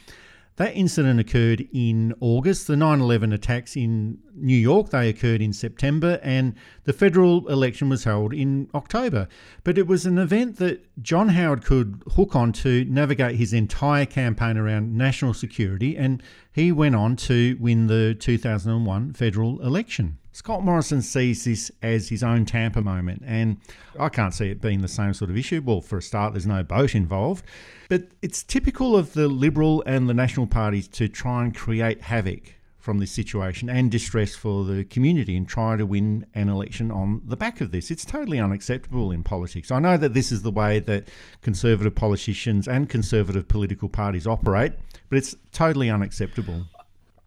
that 0.62 0.76
incident 0.76 1.20
occurred 1.20 1.68
in 1.74 2.14
August. 2.20 2.68
The 2.68 2.76
9 2.76 3.02
11 3.02 3.34
attacks 3.34 3.76
in 3.76 4.20
New 4.36 4.56
York, 4.56 4.90
they 4.90 5.10
occurred 5.10 5.42
in 5.42 5.54
September, 5.54 6.20
and 6.22 6.54
the 6.84 6.94
federal 6.94 7.48
election 7.48 7.90
was 7.90 8.04
held 8.04 8.34
in 8.34 8.70
October. 8.76 9.28
But 9.64 9.78
it 9.78 9.88
was 9.88 10.06
an 10.06 10.18
event 10.18 10.58
that 10.58 10.86
John 11.02 11.30
Howard 11.30 11.66
could 11.66 12.04
hook 12.16 12.36
on 12.36 12.54
to 12.54 12.86
navigate 12.86 13.36
his 13.36 13.54
entire 13.54 14.06
campaign 14.06 14.56
around 14.56 14.96
national 14.96 15.34
security, 15.34 15.98
and 15.98 16.22
he 16.52 16.72
went 16.72 16.96
on 16.96 17.16
to 17.18 17.58
win 17.60 17.88
the 17.88 18.16
2001 18.16 19.14
federal 19.14 19.62
election. 19.62 20.20
Scott 20.34 20.64
Morrison 20.64 21.02
sees 21.02 21.44
this 21.44 21.72
as 21.82 22.08
his 22.08 22.24
own 22.24 22.46
Tampa 22.46 22.82
moment, 22.82 23.22
and 23.26 23.58
I 24.00 24.08
can't 24.08 24.34
see 24.34 24.50
it 24.50 24.62
being 24.62 24.82
the 24.82 24.88
same 24.88 25.14
sort 25.14 25.30
of 25.30 25.38
issue. 25.38 25.62
Well, 25.64 25.82
for 25.82 25.98
a 25.98 26.02
start, 26.02 26.34
there's 26.34 26.48
no 26.48 26.64
boat 26.64 26.96
involved, 26.96 27.46
but 27.90 28.04
it's 28.22 28.42
typical 28.42 28.96
of 28.96 29.14
the 29.14 29.28
Liberal 29.28 29.84
and 29.86 30.08
the 30.08 30.14
National 30.14 30.48
parties 30.48 30.88
to 30.90 31.10
try 31.10 31.44
and 31.44 31.56
create 31.56 32.02
havoc 32.02 32.56
from 32.80 32.98
this 32.98 33.12
situation 33.12 33.70
and 33.70 33.92
distress 33.92 34.34
for 34.34 34.64
the 34.64 34.84
community 34.86 35.36
and 35.38 35.48
try 35.48 35.76
to 35.76 35.86
win 35.86 36.26
an 36.34 36.50
election 36.50 36.92
on 36.92 37.22
the 37.26 37.38
back 37.38 37.62
of 37.62 37.72
this. 37.72 37.92
It's 37.92 38.06
totally 38.06 38.40
unacceptable 38.40 39.12
in 39.12 39.24
politics. 39.24 39.70
I 39.70 39.80
know 39.80 39.98
that 39.98 40.14
this 40.14 40.32
is 40.32 40.42
the 40.42 40.52
way 40.52 40.80
that 40.80 41.10
conservative 41.42 41.94
politicians 41.94 42.68
and 42.68 42.90
conservative 42.90 43.48
political 43.48 43.90
parties 43.90 44.26
operate, 44.26 44.74
but 45.10 45.18
it's 45.18 45.36
totally 45.52 45.90
unacceptable. 45.90 46.66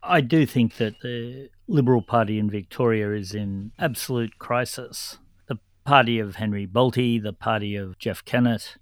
I 0.06 0.20
do 0.20 0.46
think 0.46 0.76
that 0.76 1.00
the 1.00 1.48
Liberal 1.66 2.02
Party 2.02 2.38
in 2.38 2.50
Victoria 2.50 3.12
is 3.12 3.34
in 3.34 3.72
absolute 3.78 4.38
crisis. 4.38 5.18
The 5.48 5.58
party 5.84 6.18
of 6.18 6.36
Henry 6.36 6.66
Bolte, 6.66 7.22
the 7.22 7.32
party 7.32 7.74
of 7.76 7.98
Jeff 7.98 8.24
Kennett, 8.24 8.76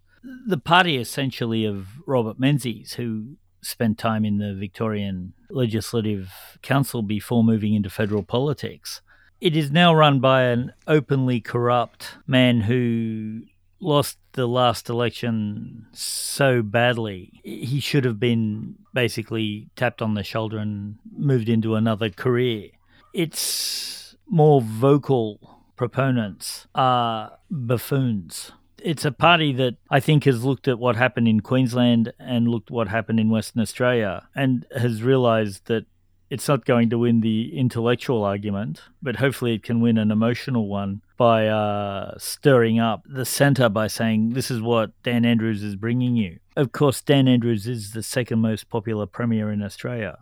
the 0.47 0.59
party 0.59 0.97
essentially 0.97 1.65
of 1.65 1.89
Robert 2.07 2.39
Menzies, 2.39 2.95
who 2.95 3.37
spent 3.63 3.99
time 3.99 4.25
in 4.25 4.39
the 4.39 4.55
Victorian 4.55 5.33
Legislative 5.49 6.59
Council 6.63 7.03
before 7.03 7.45
moving 7.45 7.75
into 7.75 7.91
federal 7.91 8.23
politics. 8.23 9.01
It 9.41 9.57
is 9.57 9.71
now 9.71 9.95
run 9.95 10.21
by 10.21 10.43
an 10.43 10.73
openly 10.87 11.41
corrupt 11.41 12.17
man 12.27 12.63
who 12.63 13.43
lost 13.83 14.19
the 14.33 14.47
last 14.47 14.89
election 14.89 15.87
so 15.93 16.63
badly. 16.63 17.41
He 17.45 17.81
should 17.81 18.05
have 18.05 18.19
been 18.19 18.77
basically 18.95 19.69
tapped 19.77 20.01
on 20.01 20.15
the 20.15 20.23
shoulder 20.23 20.59
and 20.59 20.99
moved 21.15 21.49
into 21.49 21.75
another 21.75 22.09
career. 22.09 22.71
Its 23.13 24.17
more 24.27 24.63
vocal 24.63 25.59
proponents 25.77 26.67
are 26.75 27.39
buffoons. 27.51 28.53
It's 28.83 29.05
a 29.05 29.13
party 29.13 29.53
that 29.53 29.77
I 29.91 30.01
think 30.01 30.25
has 30.25 30.45
looked 30.45 30.67
at 30.67 30.79
what 30.79 30.97
happened 30.97 31.29
in 31.29 31.41
Queensland 31.41 32.13
and 32.19 32.49
looked 32.49 32.71
what 32.71 32.89
happened 32.89 33.21
in 33.21 33.31
Western 33.31 33.63
Australia 33.63 34.29
and 34.35 34.67
has 34.77 35.03
realised 35.03 35.67
that 35.67 35.87
it's 36.33 36.49
not 36.49 36.65
going 36.65 36.89
to 36.89 36.97
win 36.97 37.21
the 37.21 37.55
intellectual 37.55 38.25
argument, 38.25 38.81
but 39.03 39.17
hopefully 39.17 39.55
it 39.55 39.63
can 39.63 39.83
win 39.83 39.99
an 39.99 40.11
emotional 40.11 40.67
one 40.67 41.03
by 41.19 41.47
uh, 41.47 42.15
stirring 42.17 42.81
up 42.81 43.05
the 43.07 43.27
centre 43.27 43.69
by 43.69 43.87
saying, 43.87 44.31
This 44.31 44.51
is 44.51 44.63
what 44.63 44.93
Dan 45.03 45.27
Andrews 45.27 45.63
is 45.63 45.77
bringing 45.77 46.17
you. 46.17 46.39
Of 46.57 46.73
course, 46.73 47.03
Dan 47.03 47.29
Andrews 47.29 47.67
is 47.67 47.93
the 47.93 48.03
second 48.03 48.39
most 48.39 48.71
popular 48.71 49.05
Premier 49.05 49.53
in 49.53 49.63
Australia. 49.63 50.17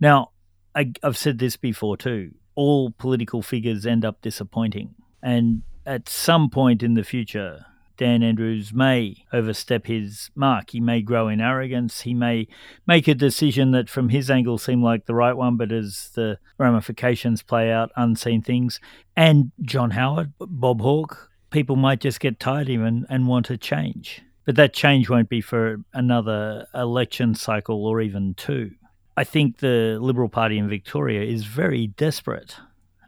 Now, 0.00 0.30
I, 0.74 0.92
I've 1.02 1.18
said 1.18 1.38
this 1.38 1.58
before 1.58 1.98
too 1.98 2.32
all 2.54 2.90
political 2.92 3.42
figures 3.42 3.84
end 3.84 4.06
up 4.06 4.22
disappointing. 4.22 4.94
And 5.22 5.64
at 5.84 6.08
some 6.08 6.48
point 6.48 6.82
in 6.82 6.94
the 6.94 7.04
future, 7.04 7.66
Dan 7.96 8.22
Andrews 8.22 8.72
may 8.72 9.24
overstep 9.32 9.86
his 9.86 10.30
mark. 10.34 10.70
He 10.70 10.80
may 10.80 11.02
grow 11.02 11.28
in 11.28 11.40
arrogance. 11.40 12.02
He 12.02 12.14
may 12.14 12.48
make 12.86 13.08
a 13.08 13.14
decision 13.14 13.70
that, 13.72 13.88
from 13.88 14.08
his 14.08 14.30
angle, 14.30 14.58
seemed 14.58 14.82
like 14.82 15.06
the 15.06 15.14
right 15.14 15.36
one, 15.36 15.56
but 15.56 15.72
as 15.72 16.10
the 16.14 16.38
ramifications 16.58 17.42
play 17.42 17.70
out, 17.70 17.90
unseen 17.96 18.42
things. 18.42 18.80
And 19.16 19.52
John 19.62 19.92
Howard, 19.92 20.32
Bob 20.38 20.80
Hawke, 20.80 21.30
people 21.50 21.76
might 21.76 22.00
just 22.00 22.20
get 22.20 22.40
tired 22.40 22.68
of 22.68 22.74
him 22.74 22.84
and, 22.84 23.06
and 23.08 23.26
want 23.26 23.46
to 23.46 23.56
change. 23.56 24.22
But 24.44 24.56
that 24.56 24.72
change 24.72 25.08
won't 25.08 25.28
be 25.28 25.40
for 25.40 25.78
another 25.92 26.66
election 26.74 27.34
cycle 27.34 27.84
or 27.84 28.00
even 28.00 28.34
two. 28.34 28.72
I 29.16 29.24
think 29.24 29.58
the 29.58 29.98
Liberal 30.00 30.28
Party 30.28 30.58
in 30.58 30.68
Victoria 30.68 31.22
is 31.22 31.44
very 31.44 31.86
desperate. 31.86 32.56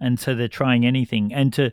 And 0.00 0.18
so 0.18 0.34
they're 0.34 0.48
trying 0.48 0.86
anything. 0.86 1.32
And 1.34 1.52
to 1.52 1.70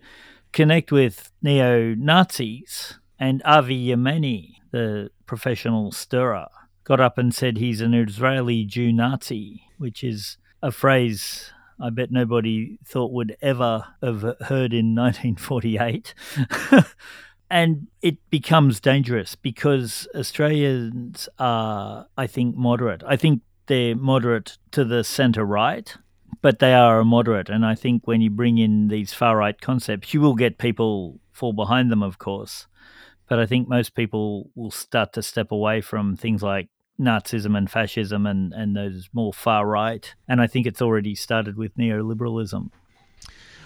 connect 0.51 0.91
with 0.91 1.31
neo 1.41 1.95
Nazis, 1.95 2.99
and 3.19 3.41
Avi 3.45 3.87
Yemini, 3.87 4.55
the 4.71 5.09
professional 5.25 5.91
stirrer, 5.91 6.47
got 6.83 6.99
up 6.99 7.17
and 7.17 7.33
said 7.33 7.57
he's 7.57 7.81
an 7.81 7.93
Israeli 7.93 8.65
Jew 8.65 8.91
Nazi, 8.91 9.63
which 9.77 10.03
is 10.03 10.37
a 10.61 10.71
phrase 10.71 11.51
I 11.79 11.89
bet 11.89 12.11
nobody 12.11 12.77
thought 12.85 13.11
would 13.11 13.35
ever 13.41 13.85
have 14.01 14.21
heard 14.41 14.73
in 14.73 14.95
1948. 14.95 16.13
and 17.49 17.87
it 18.01 18.17
becomes 18.29 18.79
dangerous 18.79 19.35
because 19.35 20.07
Australians 20.15 21.27
are, 21.37 22.07
I 22.17 22.27
think, 22.27 22.55
moderate. 22.55 23.03
I 23.05 23.17
think 23.17 23.41
they're 23.67 23.95
moderate 23.95 24.57
to 24.71 24.85
the 24.85 25.03
centre 25.03 25.45
right, 25.45 25.95
but 26.41 26.59
they 26.59 26.73
are 26.73 26.99
a 26.99 27.05
moderate. 27.05 27.49
And 27.49 27.65
I 27.65 27.75
think 27.75 28.07
when 28.07 28.21
you 28.21 28.29
bring 28.29 28.57
in 28.57 28.87
these 28.87 29.13
far 29.13 29.37
right 29.37 29.59
concepts, 29.59 30.13
you 30.13 30.21
will 30.21 30.35
get 30.35 30.57
people 30.57 31.19
fall 31.35 31.53
behind 31.53 31.91
them, 31.91 32.01
of 32.01 32.17
course. 32.17 32.67
But 33.27 33.39
I 33.39 33.45
think 33.45 33.67
most 33.67 33.95
people 33.95 34.49
will 34.55 34.71
start 34.71 35.13
to 35.13 35.21
step 35.21 35.51
away 35.51 35.81
from 35.81 36.15
things 36.15 36.41
like 36.41 36.69
Nazism 36.99 37.57
and 37.57 37.69
fascism 37.69 38.25
and, 38.25 38.53
and 38.53 38.75
those 38.75 39.09
more 39.13 39.33
far 39.33 39.67
right. 39.67 40.13
And 40.27 40.41
I 40.41 40.47
think 40.47 40.65
it's 40.65 40.81
already 40.81 41.15
started 41.15 41.57
with 41.57 41.75
neoliberalism. 41.75 42.69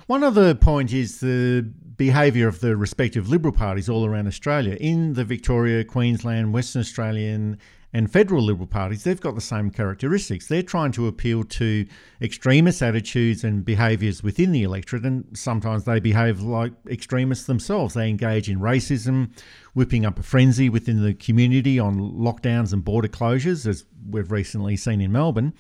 One 0.07 0.23
other 0.23 0.55
point 0.55 0.91
is 0.91 1.19
the 1.19 1.71
behaviour 1.95 2.47
of 2.47 2.61
the 2.61 2.75
respective 2.75 3.29
Liberal 3.29 3.53
parties 3.53 3.89
all 3.89 4.05
around 4.05 4.25
Australia. 4.25 4.75
In 4.79 5.13
the 5.13 5.23
Victoria, 5.23 5.83
Queensland, 5.83 6.51
Western 6.51 6.79
Australian, 6.79 7.59
and 7.91 8.12
federal 8.12 8.43
Liberal 8.43 8.67
parties, 8.67 9.03
they've 9.03 9.19
got 9.19 9.36
the 9.36 9.41
same 9.41 9.72
characteristics. 9.72 10.48
They're 10.48 10.62
trying 10.62 10.91
to 10.93 11.08
appeal 11.08 11.43
to 11.43 11.88
extremist 12.22 12.81
attitudes 12.81 13.43
and 13.43 13.65
behaviours 13.65 14.22
within 14.22 14.51
the 14.51 14.63
electorate, 14.63 15.05
and 15.05 15.25
sometimes 15.38 15.86
they 15.86 16.00
behave 16.00 16.41
like 16.41 16.74
extremists 16.88 17.46
themselves. 17.46 17.96
They 17.96 18.10
engage 18.10 18.50
in 18.50 18.60
racism, 18.60 19.31
whipping 19.74 20.05
up 20.05 20.19
a 20.19 20.24
frenzy 20.24 20.69
within 20.69 21.03
the 21.03 21.13
community 21.15 21.79
on 21.79 22.00
lockdowns 22.00 22.74
and 22.74 22.84
border 22.84 23.08
closures, 23.08 23.65
as 23.65 23.86
we've 24.08 24.31
recently 24.31 24.77
seen 24.77 25.01
in 25.01 25.12
Melbourne. 25.12 25.53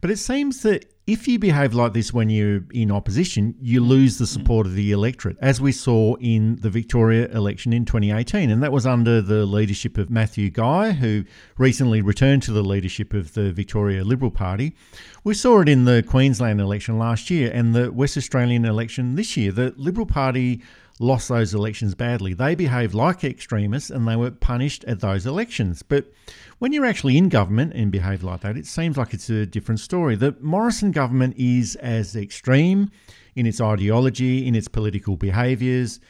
But 0.00 0.10
it 0.10 0.18
seems 0.18 0.62
that 0.62 0.86
if 1.10 1.26
you 1.26 1.40
behave 1.40 1.74
like 1.74 1.92
this 1.92 2.12
when 2.12 2.30
you're 2.30 2.62
in 2.72 2.92
opposition, 2.92 3.56
you 3.60 3.80
lose 3.80 4.18
the 4.18 4.28
support 4.28 4.64
of 4.64 4.74
the 4.74 4.92
electorate, 4.92 5.36
as 5.40 5.60
we 5.60 5.72
saw 5.72 6.14
in 6.20 6.54
the 6.60 6.70
Victoria 6.70 7.26
election 7.28 7.72
in 7.72 7.84
2018. 7.84 8.48
And 8.48 8.62
that 8.62 8.70
was 8.70 8.86
under 8.86 9.20
the 9.20 9.44
leadership 9.44 9.98
of 9.98 10.08
Matthew 10.08 10.50
Guy, 10.50 10.92
who 10.92 11.24
recently 11.58 12.00
returned 12.00 12.44
to 12.44 12.52
the 12.52 12.62
leadership 12.62 13.12
of 13.12 13.34
the 13.34 13.50
Victoria 13.50 14.04
Liberal 14.04 14.30
Party. 14.30 14.76
We 15.24 15.34
saw 15.34 15.60
it 15.62 15.68
in 15.68 15.84
the 15.84 16.04
Queensland 16.06 16.60
election 16.60 16.96
last 16.96 17.28
year 17.28 17.50
and 17.52 17.74
the 17.74 17.90
West 17.90 18.16
Australian 18.16 18.64
election 18.64 19.16
this 19.16 19.36
year. 19.36 19.50
The 19.50 19.74
Liberal 19.76 20.06
Party 20.06 20.62
lost 21.00 21.28
those 21.28 21.54
elections 21.54 21.96
badly. 21.96 22.34
They 22.34 22.54
behaved 22.54 22.94
like 22.94 23.24
extremists 23.24 23.90
and 23.90 24.06
they 24.06 24.16
were 24.16 24.30
punished 24.30 24.84
at 24.84 25.00
those 25.00 25.26
elections. 25.26 25.82
But 25.82 26.12
when 26.60 26.72
you're 26.72 26.84
actually 26.84 27.16
in 27.16 27.30
government 27.30 27.72
and 27.74 27.90
behave 27.90 28.22
like 28.22 28.42
that, 28.42 28.56
it 28.56 28.66
seems 28.66 28.98
like 28.98 29.14
it's 29.14 29.30
a 29.30 29.46
different 29.46 29.80
story. 29.80 30.14
The 30.14 30.36
Morrison 30.40 30.92
government 30.92 31.34
is 31.38 31.74
as 31.76 32.14
extreme 32.14 32.90
in 33.34 33.46
its 33.46 33.62
ideology, 33.62 34.46
in 34.46 34.54
its 34.54 34.68
political 34.68 35.16
behaviours, 35.16 36.00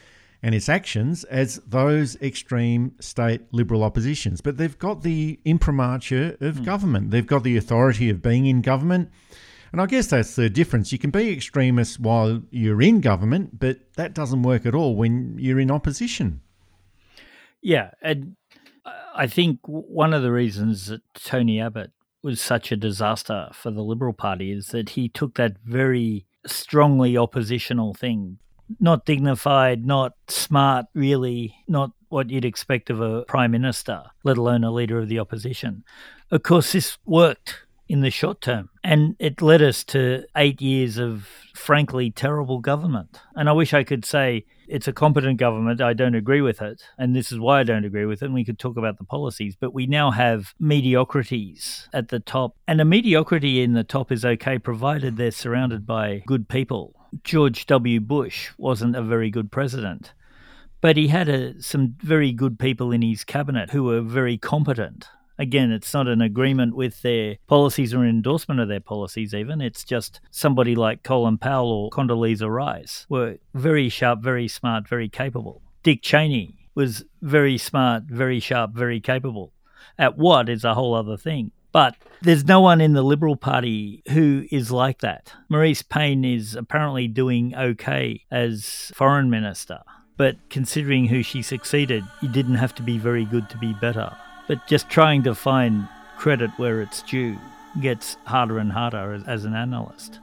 and 0.43 0.53
its 0.53 0.69
actions 0.69 1.23
as 1.25 1.61
those 1.69 2.17
extreme 2.17 2.97
state 2.99 3.43
liberal 3.53 3.85
oppositions. 3.85 4.41
But 4.41 4.57
they've 4.57 4.77
got 4.77 5.03
the 5.03 5.39
imprimatur 5.45 6.37
of 6.41 6.57
mm. 6.57 6.65
government, 6.65 7.13
they've 7.13 7.27
got 7.27 7.45
the 7.45 7.57
authority 7.57 8.11
of 8.11 8.21
being 8.21 8.47
in 8.47 8.61
government. 8.61 9.11
And 9.71 9.81
I 9.81 9.87
guess 9.87 10.09
that's 10.09 10.35
the 10.35 10.51
difference. 10.51 10.91
You 10.91 10.99
can 10.99 11.11
be 11.11 11.31
extremist 11.31 12.01
while 12.01 12.43
you're 12.51 12.83
in 12.83 13.01
government, 13.01 13.61
but 13.61 13.79
that 13.95 14.15
doesn't 14.15 14.43
work 14.43 14.67
at 14.67 14.75
all 14.75 14.97
when 14.97 15.39
you're 15.39 15.61
in 15.61 15.71
opposition. 15.71 16.41
Yeah. 17.63 17.93
And 18.03 18.35
I 19.15 19.27
think 19.27 19.61
one 19.63 20.15
of 20.15 20.23
the 20.23 20.33
reasons 20.33 20.87
that 20.87 21.03
Tony 21.15 21.61
Abbott 21.61 21.93
was 22.23 22.41
such 22.41 22.71
a 22.71 22.77
disaster 22.77 23.49
for 23.53 23.71
the 23.71 23.83
Liberal 23.83 24.13
Party 24.13 24.53
is 24.53 24.69
that 24.69 24.91
he 24.91 25.09
took 25.09 25.35
that 25.35 25.57
very 25.65 26.27
strongly 26.47 27.17
oppositional 27.17 27.95
thing, 27.95 28.39
not 28.79 29.05
dignified, 29.05 29.85
not 29.85 30.15
smart, 30.29 30.87
really, 30.95 31.55
not 31.67 31.93
what 32.09 32.31
you'd 32.31 32.45
expect 32.45 32.91
of 32.91 33.01
a 33.01 33.23
prime 33.23 33.51
minister, 33.51 34.03
let 34.25 34.37
alone 34.37 34.65
a 34.65 34.71
leader 34.71 34.99
of 34.99 35.09
the 35.09 35.19
opposition. 35.19 35.85
Of 36.31 36.43
course, 36.43 36.73
this 36.73 36.99
worked 37.05 37.65
in 37.89 38.03
the 38.03 38.11
short 38.11 38.41
term. 38.41 38.71
And 38.85 39.17
it 39.19 39.43
led 39.43 39.63
us 39.63 39.83
to 39.85 40.25
eight 40.37 40.63
years 40.63 40.97
of 40.97 41.29
frankly 41.55 42.11
terrible 42.11 42.61
government. 42.61 43.21
And 43.35 43.49
I 43.49 43.53
wish 43.53 43.75
I 43.75 43.83
could 43.83 44.05
say 44.05 44.45
it's 44.71 44.89
a 44.89 44.93
competent 44.93 45.39
government. 45.39 45.81
I 45.81 45.93
don't 45.93 46.15
agree 46.15 46.41
with 46.41 46.63
it. 46.63 46.83
And 46.97 47.15
this 47.15 47.33
is 47.33 47.41
why 47.41 47.61
I 47.61 47.65
don't 47.65 47.85
agree 47.85 48.07
with 48.07 48.23
it. 48.23 48.27
And 48.27 48.35
we 48.35 48.45
could 48.45 48.59
talk 48.59 48.77
about 48.77 48.99
the 48.99 49.05
policies. 49.05 49.57
But 49.59 49.75
we 49.75 49.87
now 49.87 50.13
have 50.13 50.55
mediocrities 50.61 51.89
at 51.93 52.09
the 52.09 52.21
top. 52.21 52.57
And 52.69 52.81
a 52.81 52.85
mediocrity 52.85 53.63
in 53.63 53.73
the 53.73 53.85
top 53.85 54.13
is 54.13 54.25
okay 54.25 54.59
provided 54.59 55.17
they're 55.17 55.33
surrounded 55.33 55.87
by 55.87 56.23
good 56.27 56.49
people. 56.49 56.95
George 57.25 57.67
W. 57.67 58.01
Bush 58.01 58.51
wasn't 58.57 58.95
a 58.95 59.03
very 59.03 59.31
good 59.31 59.51
president. 59.51 60.13
But 60.81 60.97
he 60.97 61.09
had 61.09 61.29
a, 61.29 61.61
some 61.61 61.97
very 62.01 62.33
good 62.33 62.59
people 62.59 62.93
in 62.93 63.03
his 63.03 63.25
cabinet 63.25 63.71
who 63.71 63.83
were 63.85 64.01
very 64.01 64.39
competent 64.39 65.09
Again, 65.41 65.73
it's 65.73 65.95
not 65.95 66.07
an 66.07 66.21
agreement 66.21 66.77
with 66.77 67.01
their 67.01 67.39
policies 67.47 67.95
or 67.95 68.05
endorsement 68.05 68.61
of 68.61 68.69
their 68.69 68.79
policies, 68.79 69.33
even. 69.33 69.63
It's 69.63 69.85
just 69.85 70.21
somebody 70.31 70.75
like 70.75 71.03
Colin 71.03 71.39
Powell 71.39 71.73
or 71.73 71.91
Condoleezza 71.91 72.55
Rice 72.55 73.07
were 73.09 73.39
very 73.55 73.89
sharp, 73.89 74.21
very 74.21 74.49
smart, 74.49 74.87
very 74.87 75.09
capable. 75.09 75.63
Dick 75.83 76.03
Cheney 76.03 76.69
was 76.75 77.05
very 77.23 77.57
smart, 77.57 78.03
very 78.03 78.39
sharp, 78.39 78.73
very 78.73 79.01
capable. 79.01 79.55
At 79.99 80.19
what 80.19 80.51
is 80.51 80.63
a 80.63 80.75
whole 80.75 80.95
other 80.95 81.17
thing. 81.17 81.53
But 81.73 81.97
there's 82.21 82.45
no 82.45 82.61
one 82.61 82.83
in 82.83 82.93
the 82.93 83.03
Liberal 83.03 83.37
Party 83.37 84.03
who 84.11 84.45
is 84.51 84.71
like 84.71 85.01
that. 85.01 85.33
Marise 85.51 85.89
Payne 85.89 86.23
is 86.23 86.55
apparently 86.55 87.09
doing 87.09 87.55
okay 87.57 88.25
as 88.31 88.93
foreign 88.95 89.31
minister. 89.31 89.79
But 90.19 90.37
considering 90.51 91.07
who 91.07 91.23
she 91.23 91.41
succeeded, 91.41 92.05
you 92.21 92.29
didn't 92.29 92.57
have 92.57 92.75
to 92.75 92.83
be 92.83 92.99
very 92.99 93.25
good 93.25 93.49
to 93.49 93.57
be 93.57 93.73
better. 93.81 94.15
But 94.51 94.67
just 94.67 94.89
trying 94.89 95.23
to 95.23 95.35
find 95.37 95.87
credit 96.17 96.51
where 96.57 96.83
it's 96.83 97.03
due 97.03 97.39
gets 97.81 98.17
harder 98.25 98.59
and 98.59 98.73
harder 98.73 99.13
as, 99.13 99.23
as 99.29 99.45
an 99.45 99.55
analyst. 99.55 100.19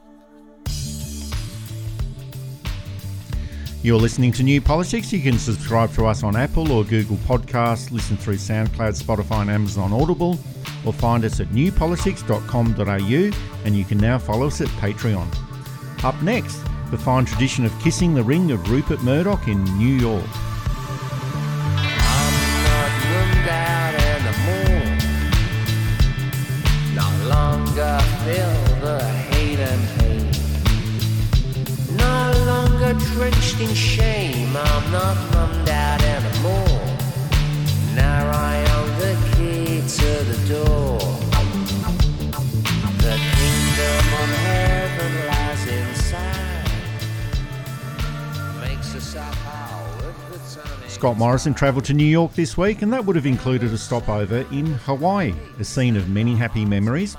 You're 3.83 3.97
listening 3.97 4.33
to 4.33 4.43
New 4.43 4.59
Politics. 4.59 5.13
You 5.13 5.21
can 5.21 5.39
subscribe 5.39 5.93
to 5.93 6.07
us 6.07 6.23
on 6.23 6.35
Apple 6.35 6.73
or 6.73 6.83
Google 6.83 7.15
Podcasts, 7.19 7.89
listen 7.89 8.17
through 8.17 8.35
SoundCloud, 8.35 9.01
Spotify, 9.01 9.43
and 9.43 9.49
Amazon 9.49 9.93
Audible, 9.93 10.37
or 10.85 10.91
find 10.91 11.23
us 11.23 11.39
at 11.39 11.47
newpolitics.com.au, 11.47 13.31
and 13.63 13.77
you 13.77 13.85
can 13.85 13.97
now 13.97 14.17
follow 14.17 14.47
us 14.47 14.59
at 14.59 14.67
Patreon. 14.81 15.25
Up 16.03 16.21
next, 16.21 16.61
the 16.91 16.97
fine 16.97 17.23
tradition 17.23 17.63
of 17.63 17.71
kissing 17.79 18.13
the 18.13 18.23
ring 18.23 18.51
of 18.51 18.69
Rupert 18.69 19.01
Murdoch 19.03 19.47
in 19.47 19.63
New 19.77 19.95
York. 19.95 20.27
Drenched 33.17 33.60
in 33.60 33.73
shame. 33.73 34.56
I'm 34.56 34.91
not 34.91 35.17
mummed 35.34 35.69
out 35.69 36.03
anymore. 36.03 36.86
Now 37.95 38.30
I 38.32 38.63
own 38.77 38.91
the 38.99 39.15
key 39.32 39.82
to 39.97 40.10
the 40.32 40.38
door. 40.47 40.99
The 43.01 43.17
kingdom 43.38 44.06
of 44.21 44.30
heaven 44.45 45.12
lies 45.30 45.63
inside. 45.80 46.69
Makes 48.62 48.93
us 48.93 49.15
up 49.15 49.36
Scott 50.88 51.17
Morrison 51.17 51.56
travelled 51.56 51.86
to 51.86 51.95
New 51.95 52.06
York 52.06 52.34
this 52.34 52.56
week, 52.56 52.84
and 52.84 52.93
that 52.93 53.06
would 53.06 53.15
have 53.15 53.25
included 53.25 53.73
a 53.73 53.77
stopover 53.80 54.45
in 54.51 54.67
Hawaii, 54.86 55.34
a 55.60 55.63
scene 55.63 55.95
of 55.95 56.08
many 56.10 56.36
happy 56.36 56.65
memories 56.65 57.17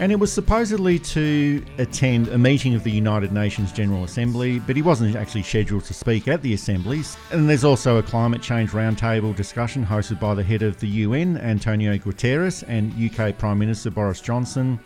and 0.00 0.10
it 0.10 0.18
was 0.18 0.32
supposedly 0.32 0.98
to 0.98 1.64
attend 1.78 2.28
a 2.28 2.38
meeting 2.38 2.74
of 2.74 2.82
the 2.82 2.90
United 2.90 3.32
Nations 3.32 3.72
General 3.72 4.04
Assembly, 4.04 4.58
but 4.60 4.74
he 4.74 4.82
wasn't 4.82 5.14
actually 5.16 5.42
scheduled 5.42 5.84
to 5.84 5.94
speak 5.94 6.28
at 6.28 6.42
the 6.42 6.54
assemblies. 6.54 7.16
And 7.30 7.48
there's 7.48 7.64
also 7.64 7.98
a 7.98 8.02
climate 8.02 8.42
change 8.42 8.70
roundtable 8.70 9.34
discussion 9.36 9.84
hosted 9.84 10.18
by 10.18 10.34
the 10.34 10.42
head 10.42 10.62
of 10.62 10.80
the 10.80 10.88
UN, 10.88 11.36
Antonio 11.38 11.96
Guterres, 11.98 12.64
and 12.66 12.92
UK 12.98 13.36
Prime 13.38 13.58
Minister 13.58 13.90
Boris 13.90 14.20
Johnson. 14.20 14.80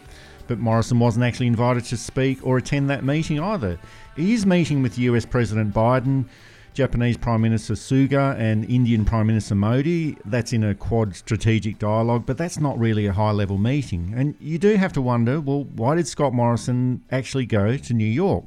But 0.49 0.59
Morrison 0.59 0.99
wasn't 0.99 1.25
actually 1.25 1.49
invited 1.49 1.85
to 1.87 1.97
speak 1.97 2.45
or 2.47 2.59
attend 2.59 2.91
that 2.91 3.05
meeting 3.05 3.41
either. 3.41 3.79
He 4.17 4.35
is 4.35 4.47
meeting 4.47 4.83
with 4.83 4.99
US 4.99 5.25
President 5.25 5.75
Biden 5.75 6.27
Japanese 6.77 7.17
Prime 7.17 7.41
Minister 7.41 7.73
Suga 7.73 8.39
and 8.39 8.69
Indian 8.71 9.07
Prime 9.07 9.27
Minister 9.27 9.55
Modi. 9.55 10.15
That's 10.27 10.53
in 10.53 10.63
a 10.63 10.75
quad 10.75 11.17
strategic 11.17 11.79
dialogue, 11.79 12.25
but 12.27 12.37
that's 12.37 12.59
not 12.59 12.79
really 12.79 13.07
a 13.07 13.15
high 13.15 13.31
level 13.31 13.57
meeting. 13.57 14.13
And 14.15 14.35
you 14.41 14.59
do 14.59 14.77
have 14.77 14.93
to 14.93 15.01
wonder 15.01 15.41
well, 15.41 15.65
why 15.65 15.95
did 15.95 16.07
Scott 16.07 16.35
Morrison 16.35 17.03
actually 17.11 17.47
go 17.47 17.79
to 17.79 17.95
New 17.95 18.05
York? 18.05 18.45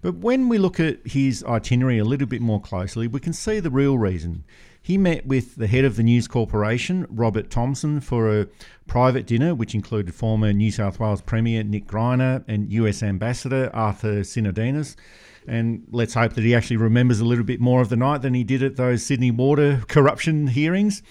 But 0.00 0.14
when 0.14 0.48
we 0.48 0.56
look 0.56 0.80
at 0.80 1.06
his 1.06 1.44
itinerary 1.44 1.98
a 1.98 2.04
little 2.04 2.26
bit 2.26 2.40
more 2.40 2.62
closely, 2.62 3.06
we 3.06 3.20
can 3.20 3.34
see 3.34 3.60
the 3.60 3.70
real 3.70 3.98
reason. 3.98 4.44
He 4.80 4.96
met 4.96 5.26
with 5.26 5.56
the 5.56 5.66
head 5.66 5.84
of 5.84 5.96
the 5.96 6.02
News 6.02 6.26
Corporation, 6.26 7.06
Robert 7.10 7.50
Thomson, 7.50 8.00
for 8.00 8.40
a 8.40 8.46
private 8.86 9.26
dinner, 9.26 9.54
which 9.54 9.74
included 9.74 10.14
former 10.14 10.54
New 10.54 10.70
South 10.70 10.98
Wales 10.98 11.20
Premier 11.20 11.62
Nick 11.62 11.86
Greiner 11.86 12.42
and 12.48 12.72
US 12.72 13.02
Ambassador 13.02 13.68
Arthur 13.74 14.20
Sinodinos. 14.20 14.96
And 15.50 15.84
let's 15.90 16.14
hope 16.14 16.34
that 16.34 16.44
he 16.44 16.54
actually 16.54 16.76
remembers 16.76 17.18
a 17.18 17.24
little 17.24 17.42
bit 17.42 17.60
more 17.60 17.80
of 17.80 17.88
the 17.88 17.96
night 17.96 18.22
than 18.22 18.34
he 18.34 18.44
did 18.44 18.62
at 18.62 18.76
those 18.76 19.04
Sydney 19.04 19.32
water 19.32 19.82
corruption 19.88 20.46
hearings. 20.46 21.02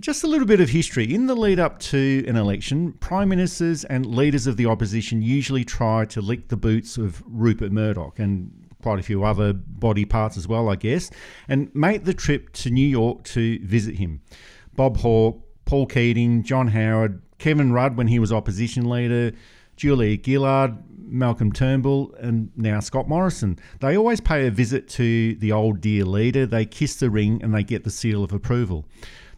Just 0.00 0.24
a 0.24 0.26
little 0.26 0.46
bit 0.46 0.60
of 0.60 0.70
history. 0.70 1.14
In 1.14 1.28
the 1.28 1.36
lead 1.36 1.60
up 1.60 1.78
to 1.78 2.24
an 2.26 2.34
election, 2.34 2.94
prime 2.94 3.28
ministers 3.28 3.84
and 3.84 4.04
leaders 4.06 4.48
of 4.48 4.56
the 4.56 4.66
opposition 4.66 5.22
usually 5.22 5.64
try 5.64 6.04
to 6.06 6.20
lick 6.20 6.48
the 6.48 6.56
boots 6.56 6.96
of 6.96 7.22
Rupert 7.24 7.70
Murdoch 7.70 8.18
and 8.18 8.50
quite 8.82 8.98
a 8.98 9.04
few 9.04 9.22
other 9.22 9.52
body 9.52 10.04
parts 10.04 10.36
as 10.36 10.48
well, 10.48 10.68
I 10.68 10.74
guess, 10.74 11.08
and 11.46 11.72
make 11.72 12.04
the 12.04 12.14
trip 12.14 12.52
to 12.54 12.70
New 12.70 12.86
York 12.86 13.22
to 13.24 13.64
visit 13.64 13.96
him. 13.96 14.20
Bob 14.74 14.96
Hawke, 14.96 15.44
Paul 15.64 15.86
Keating, 15.86 16.42
John 16.42 16.68
Howard, 16.68 17.22
Kevin 17.38 17.72
Rudd 17.72 17.96
when 17.96 18.08
he 18.08 18.18
was 18.18 18.32
opposition 18.32 18.90
leader, 18.90 19.30
Julia 19.76 20.18
Gillard, 20.20 20.76
Malcolm 21.10 21.52
Turnbull, 21.52 22.14
and 22.18 22.50
now 22.56 22.80
Scott 22.80 23.08
Morrison. 23.08 23.58
They 23.80 23.96
always 23.96 24.20
pay 24.20 24.46
a 24.46 24.50
visit 24.50 24.88
to 24.90 25.34
the 25.36 25.52
old 25.52 25.80
dear 25.80 26.04
leader, 26.04 26.46
they 26.46 26.64
kiss 26.64 26.96
the 26.96 27.10
ring, 27.10 27.42
and 27.42 27.54
they 27.54 27.62
get 27.62 27.84
the 27.84 27.90
seal 27.90 28.24
of 28.24 28.32
approval. 28.32 28.86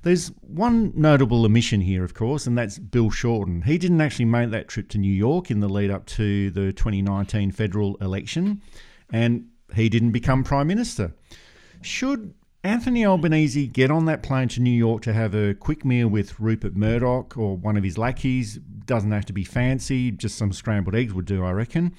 There's 0.03 0.33
one 0.41 0.93
notable 0.97 1.45
omission 1.45 1.81
here, 1.81 2.03
of 2.05 2.13
course, 2.13 2.47
and 2.47 2.59
that's 2.59 2.79
Bill 2.79 3.11
Shorten. 3.11 3.63
He 3.63 3.79
didn't 3.79 4.01
actually 4.01 4.25
make 4.25 4.51
that 4.51 4.69
trip 4.69 4.89
to 4.91 4.99
New 4.99 5.13
York 5.13 5.51
in 5.51 5.61
the 5.61 5.69
lead 5.69 5.91
up 5.91 6.07
to 6.07 6.51
the 6.51 6.73
2019 6.73 7.53
federal 7.53 7.97
election, 7.97 8.61
and 9.13 9.47
he 9.75 9.89
didn't 9.89 10.11
become 10.11 10.43
Prime 10.43 10.67
Minister. 10.67 11.15
Should 11.83 12.35
Anthony 12.65 13.05
Albanese 13.05 13.67
get 13.67 13.91
on 13.91 14.05
that 14.05 14.23
plane 14.23 14.47
to 14.49 14.61
New 14.61 14.71
York 14.71 15.03
to 15.03 15.13
have 15.13 15.35
a 15.35 15.53
quick 15.53 15.85
meal 15.85 16.07
with 16.07 16.39
Rupert 16.39 16.77
Murdoch 16.77 17.37
or 17.37 17.57
one 17.57 17.77
of 17.77 17.83
his 17.83 17.99
lackeys. 17.99 18.61
Doesn't 18.87 19.11
have 19.11 19.25
to 19.27 19.33
be 19.33 19.43
fancy, 19.43 20.13
just 20.13 20.39
some 20.39 20.53
scrambled 20.53 20.95
eggs 20.95 21.13
would 21.13 21.25
do, 21.25 21.45
I 21.45 21.51
reckon. 21.51 21.93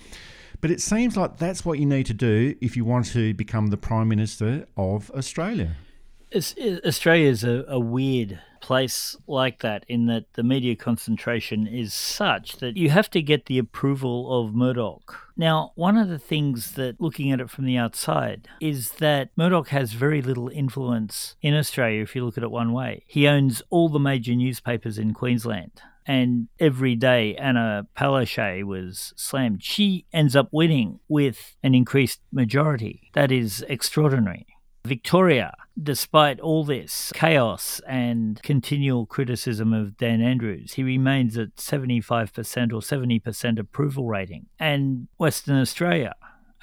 But 0.61 0.71
it 0.71 0.79
seems 0.79 1.17
like 1.17 1.37
that's 1.37 1.65
what 1.65 1.79
you 1.79 1.85
need 1.85 2.05
to 2.05 2.13
do 2.13 2.55
if 2.61 2.77
you 2.77 2.85
want 2.85 3.07
to 3.07 3.33
become 3.33 3.67
the 3.67 3.77
Prime 3.77 4.07
Minister 4.07 4.65
of 4.77 5.11
Australia. 5.11 5.75
Australia 6.33 7.29
is 7.29 7.43
a, 7.43 7.65
a 7.67 7.79
weird 7.79 8.39
place 8.63 9.17
like 9.27 9.59
that 9.59 9.83
in 9.89 10.05
that 10.05 10.23
the 10.33 10.41
media 10.41 10.73
concentration 10.73 11.67
is 11.67 11.93
such 11.93 12.57
that 12.57 12.77
you 12.77 12.89
have 12.89 13.09
to 13.09 13.21
get 13.21 13.45
the 13.45 13.57
approval 13.57 14.39
of 14.39 14.55
Murdoch. 14.55 15.19
Now, 15.35 15.73
one 15.75 15.97
of 15.97 16.07
the 16.07 16.17
things 16.17 16.71
that 16.71 17.01
looking 17.01 17.29
at 17.31 17.41
it 17.41 17.49
from 17.49 17.65
the 17.65 17.75
outside 17.75 18.47
is 18.61 18.91
that 18.93 19.31
Murdoch 19.35 19.67
has 19.69 19.91
very 19.91 20.21
little 20.21 20.47
influence 20.47 21.35
in 21.41 21.53
Australia 21.53 22.01
if 22.01 22.15
you 22.15 22.23
look 22.23 22.37
at 22.37 22.43
it 22.43 22.51
one 22.51 22.71
way. 22.71 23.03
He 23.05 23.27
owns 23.27 23.61
all 23.69 23.89
the 23.89 23.99
major 23.99 24.33
newspapers 24.33 24.97
in 24.97 25.13
Queensland. 25.13 25.81
And 26.05 26.47
every 26.59 26.95
day 26.95 27.35
Anna 27.35 27.87
Palaszczuk 27.97 28.63
was 28.63 29.13
slammed. 29.17 29.63
She 29.63 30.05
ends 30.13 30.35
up 30.35 30.47
winning 30.51 30.99
with 31.09 31.57
an 31.63 31.75
increased 31.75 32.21
majority. 32.31 33.09
That 33.13 33.31
is 33.31 33.65
extraordinary. 33.67 34.45
Victoria, 34.85 35.53
despite 35.81 36.41
all 36.41 36.65
this 36.65 37.13
chaos 37.15 37.79
and 37.87 38.41
continual 38.43 39.05
criticism 39.05 39.71
of 39.71 39.97
Dan 39.97 40.21
Andrews, 40.21 40.73
he 40.73 40.83
remains 40.83 41.37
at 41.37 41.55
75% 41.55 42.73
or 42.73 42.81
70% 42.81 43.59
approval 43.59 44.07
rating. 44.07 44.47
And 44.59 45.07
Western 45.17 45.61
Australia, 45.61 46.15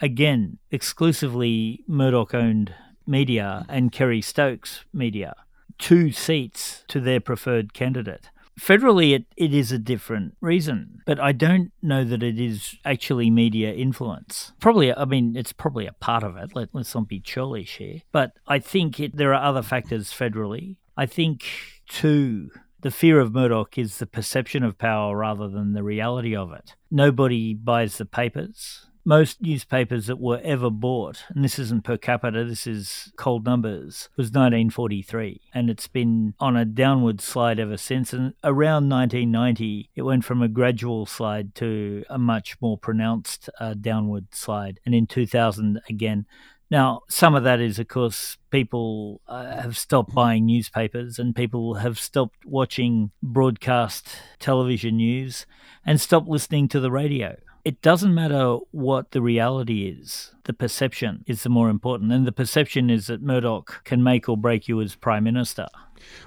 again, 0.03 0.59
exclusively 0.71 1.83
Murdoch 1.87 2.35
owned 2.35 2.75
media 3.07 3.65
and 3.71 3.91
Kerry 3.91 4.21
Stokes 4.21 4.85
media, 4.93 5.35
two 5.79 6.13
seats 6.13 6.85
to 6.89 7.01
their 7.01 7.21
preferred 7.21 7.73
candidate. 7.73 8.29
Federally, 8.61 9.15
it, 9.15 9.25
it 9.37 9.55
is 9.55 9.73
a 9.73 9.79
different 9.79 10.37
reason, 10.41 11.01
but 11.07 11.19
I 11.19 11.33
don't 11.33 11.73
know 11.81 12.05
that 12.05 12.23
it 12.23 12.39
is 12.39 12.77
actually 12.85 13.31
media 13.31 13.73
influence. 13.73 14.53
Probably, 14.61 14.95
I 14.95 15.07
mean, 15.07 15.35
it's 15.35 15.53
probably 15.53 15.87
a 15.87 15.95
part 15.95 16.23
of 16.23 16.37
it. 16.37 16.55
Let, 16.55 16.75
us 16.75 16.95
not 16.95 17.09
be 17.09 17.21
churlish 17.21 17.79
here. 17.79 18.03
But 18.13 18.33
I 18.47 18.59
think 18.59 19.01
it, 19.01 19.17
there 19.17 19.33
are 19.33 19.43
other 19.43 19.63
factors 19.63 20.13
federally. 20.13 20.77
I 20.95 21.07
think, 21.07 21.45
too, 21.89 22.51
the 22.83 22.91
fear 22.91 23.19
of 23.19 23.33
Murdoch 23.33 23.79
is 23.79 23.97
the 23.97 24.07
perception 24.07 24.63
of 24.63 24.77
power 24.77 25.17
rather 25.17 25.49
than 25.49 25.73
the 25.73 25.83
reality 25.83 26.37
of 26.37 26.53
it. 26.53 26.77
Nobody 26.91 27.55
buys 27.55 27.97
the 27.97 28.05
papers 28.05 28.90
most 29.05 29.41
newspapers 29.41 30.07
that 30.07 30.21
were 30.21 30.41
ever 30.43 30.71
bought, 30.71 31.25
and 31.29 31.45
this 31.45 31.59
isn't 31.59 31.85
per 31.85 31.97
capita, 31.97 32.45
this 32.45 32.67
is 32.67 33.13
cold 33.17 33.45
numbers, 33.45 34.09
was 34.17 34.27
1943. 34.27 35.41
And 35.55 35.71
it's 35.71 35.89
been 35.89 36.35
on 36.39 36.57
a 36.57 36.65
downward 36.65 37.21
slide 37.21 37.59
ever 37.59 37.77
since. 37.77 38.13
And 38.13 38.35
around 38.45 38.89
1990, 38.89 39.91
it 39.95 40.03
went 40.03 40.25
from 40.25 40.43
a 40.43 40.49
gradual 40.49 41.07
slide 41.07 41.55
to 41.57 42.05
a 42.09 42.19
much 42.19 42.61
more 42.61 42.79
pronounced 42.79 43.49
uh, 43.59 43.75
downward 43.75 44.35
slide. 44.35 44.81
And 44.85 44.95
in 44.95 45.07
2000, 45.07 45.81
again, 45.89 46.27
now, 46.71 47.03
some 47.09 47.35
of 47.35 47.43
that 47.43 47.61
is, 47.61 47.81
of 47.81 47.89
course, 47.89 48.37
people 48.51 49.21
uh, 49.27 49.61
have 49.61 49.77
stopped 49.77 50.15
buying 50.15 50.47
newspapers 50.47 51.19
and 51.19 51.35
people 51.35 51.75
have 51.75 51.99
stopped 51.99 52.47
watching 52.47 53.11
broadcast 53.21 54.07
television 54.39 54.99
news 54.99 55.47
and 55.85 56.01
stopped 56.01 56.29
listening 56.29 56.69
to 56.69 56.79
the 56.79 56.93
radio. 56.93 57.37
It 57.63 57.83
doesn't 57.83 58.15
matter 58.15 58.57
what 58.71 59.11
the 59.11 59.21
reality 59.21 59.87
is, 59.87 60.33
the 60.45 60.55
perception 60.55 61.25
is 61.27 61.43
the 61.43 61.51
more 61.51 61.69
important. 61.69 62.11
And 62.11 62.27
the 62.27 62.33
perception 62.33 62.89
is 62.89 63.07
that 63.09 63.23
Murdoch 63.23 63.85
can 63.85 64.03
make 64.03 64.29
or 64.29 64.37
break 64.37 64.67
you 64.67 64.81
as 64.81 64.95
Prime 64.95 65.25
Minister. 65.25 65.67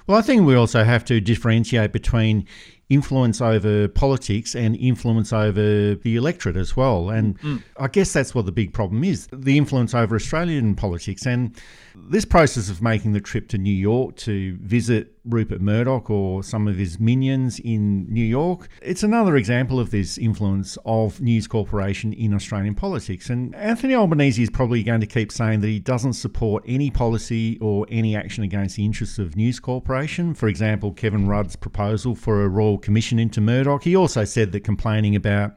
Well, 0.06 0.18
I 0.18 0.22
think 0.22 0.46
we 0.46 0.54
also 0.54 0.84
have 0.84 1.04
to 1.06 1.20
differentiate 1.20 1.92
between 1.92 2.46
influence 2.90 3.40
over 3.40 3.88
politics 3.88 4.54
and 4.54 4.76
influence 4.76 5.32
over 5.32 5.94
the 5.94 6.16
electorate 6.16 6.56
as 6.56 6.76
well. 6.76 7.08
And 7.10 7.40
mm. 7.40 7.62
I 7.78 7.88
guess 7.88 8.12
that's 8.12 8.34
what 8.34 8.44
the 8.44 8.52
big 8.52 8.72
problem 8.72 9.04
is 9.04 9.26
the 9.32 9.56
influence 9.56 9.94
over 9.94 10.14
Australian 10.14 10.74
politics. 10.74 11.24
And 11.24 11.56
this 11.96 12.24
process 12.24 12.68
of 12.68 12.82
making 12.82 13.12
the 13.12 13.20
trip 13.20 13.48
to 13.48 13.58
New 13.58 13.72
York 13.72 14.16
to 14.16 14.56
visit 14.58 15.12
Rupert 15.24 15.62
Murdoch 15.62 16.10
or 16.10 16.42
some 16.42 16.68
of 16.68 16.76
his 16.76 17.00
minions 17.00 17.58
in 17.58 18.06
New 18.12 18.24
York, 18.24 18.68
it's 18.82 19.02
another 19.02 19.36
example 19.36 19.80
of 19.80 19.90
this 19.90 20.18
influence 20.18 20.76
of 20.84 21.20
News 21.22 21.46
Corporation 21.46 22.12
in 22.12 22.34
Australian 22.34 22.74
politics. 22.74 23.30
And 23.30 23.54
Anthony 23.54 23.94
Albanese 23.94 24.42
is 24.42 24.50
probably 24.50 24.82
going 24.82 25.00
to 25.00 25.06
keep 25.06 25.32
saying 25.32 25.60
that 25.60 25.68
he 25.68 25.80
doesn't 25.80 26.14
support 26.14 26.62
any 26.66 26.90
policy 26.90 27.58
or 27.60 27.86
any 27.88 28.14
action 28.14 28.44
against 28.44 28.76
the 28.76 28.84
interests 28.84 29.18
of 29.18 29.36
News 29.36 29.58
Corporation. 29.64 30.34
For 30.34 30.46
example, 30.46 30.92
Kevin 30.92 31.26
Rudd's 31.26 31.56
proposal 31.56 32.14
for 32.14 32.44
a 32.44 32.48
royal 32.48 32.76
commission 32.76 33.18
into 33.18 33.40
Murdoch. 33.40 33.82
He 33.82 33.96
also 33.96 34.26
said 34.26 34.52
that 34.52 34.60
complaining 34.60 35.16
about 35.16 35.54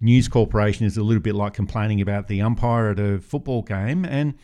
News 0.00 0.26
Corporation 0.26 0.84
is 0.84 0.96
a 0.96 1.04
little 1.04 1.22
bit 1.22 1.36
like 1.36 1.54
complaining 1.54 2.00
about 2.00 2.26
the 2.26 2.42
umpire 2.42 2.90
at 2.90 2.98
a 2.98 3.20
football 3.20 3.62
game. 3.62 4.04
And 4.04 4.34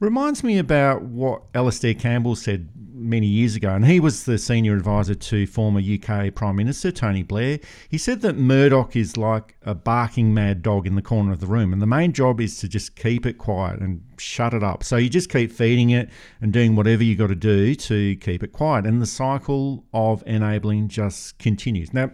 reminds 0.00 0.42
me 0.42 0.58
about 0.58 1.02
what 1.02 1.42
Alastair 1.54 1.94
Campbell 1.94 2.34
said 2.34 2.68
many 3.12 3.26
years 3.26 3.54
ago, 3.54 3.74
and 3.74 3.84
he 3.84 4.00
was 4.00 4.24
the 4.24 4.38
senior 4.38 4.74
advisor 4.74 5.14
to 5.14 5.46
former 5.46 5.80
UK 5.80 6.34
Prime 6.34 6.56
Minister 6.56 6.90
Tony 6.90 7.22
Blair. 7.22 7.60
He 7.90 7.98
said 7.98 8.22
that 8.22 8.38
Murdoch 8.38 8.96
is 8.96 9.18
like 9.18 9.54
a 9.64 9.74
barking 9.74 10.32
mad 10.32 10.62
dog 10.62 10.86
in 10.86 10.94
the 10.94 11.02
corner 11.02 11.30
of 11.30 11.40
the 11.40 11.46
room, 11.46 11.74
and 11.74 11.82
the 11.82 11.86
main 11.86 12.14
job 12.14 12.40
is 12.40 12.58
to 12.60 12.68
just 12.68 12.96
keep 12.96 13.26
it 13.26 13.36
quiet 13.36 13.80
and 13.80 14.02
shut 14.16 14.54
it 14.54 14.62
up. 14.62 14.82
So 14.82 14.96
you 14.96 15.10
just 15.10 15.28
keep 15.28 15.52
feeding 15.52 15.90
it 15.90 16.08
and 16.40 16.54
doing 16.54 16.74
whatever 16.74 17.04
you 17.04 17.14
got 17.14 17.26
to 17.26 17.34
do 17.34 17.74
to 17.74 18.16
keep 18.16 18.42
it 18.42 18.52
quiet, 18.52 18.86
and 18.86 19.02
the 19.02 19.06
cycle 19.06 19.84
of 19.92 20.22
enabling 20.26 20.88
just 20.88 21.38
continues. 21.38 21.92
Now, 21.92 22.12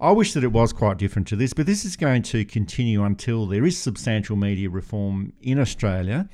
I 0.00 0.12
wish 0.12 0.32
that 0.32 0.42
it 0.42 0.52
was 0.52 0.72
quite 0.72 0.96
different 0.96 1.28
to 1.28 1.36
this, 1.36 1.52
but 1.52 1.66
this 1.66 1.84
is 1.84 1.96
going 1.96 2.22
to 2.22 2.46
continue 2.46 3.04
until 3.04 3.46
there 3.46 3.66
is 3.66 3.76
substantial 3.76 4.36
media 4.36 4.70
reform 4.70 5.34
in 5.42 5.58
Australia. 5.58 6.30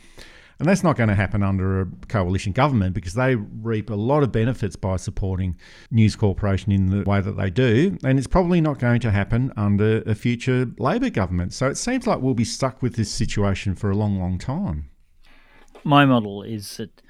And 0.58 0.66
that's 0.66 0.82
not 0.82 0.96
going 0.96 1.10
to 1.10 1.14
happen 1.14 1.42
under 1.42 1.82
a 1.82 1.86
coalition 2.08 2.52
government 2.52 2.94
because 2.94 3.12
they 3.12 3.34
reap 3.34 3.90
a 3.90 3.94
lot 3.94 4.22
of 4.22 4.32
benefits 4.32 4.74
by 4.74 4.96
supporting 4.96 5.56
News 5.90 6.16
Corporation 6.16 6.72
in 6.72 6.86
the 6.86 7.02
way 7.02 7.20
that 7.20 7.36
they 7.36 7.50
do. 7.50 7.98
And 8.02 8.18
it's 8.18 8.26
probably 8.26 8.62
not 8.62 8.78
going 8.78 9.00
to 9.00 9.10
happen 9.10 9.52
under 9.56 10.02
a 10.06 10.14
future 10.14 10.66
Labor 10.78 11.10
government. 11.10 11.52
So 11.52 11.68
it 11.68 11.76
seems 11.76 12.06
like 12.06 12.20
we'll 12.20 12.34
be 12.34 12.44
stuck 12.44 12.80
with 12.80 12.96
this 12.96 13.10
situation 13.10 13.74
for 13.74 13.90
a 13.90 13.96
long, 13.96 14.18
long 14.18 14.38
time. 14.38 14.88
My 15.84 16.06
model 16.06 16.42
is 16.42 16.78
that 16.78 17.02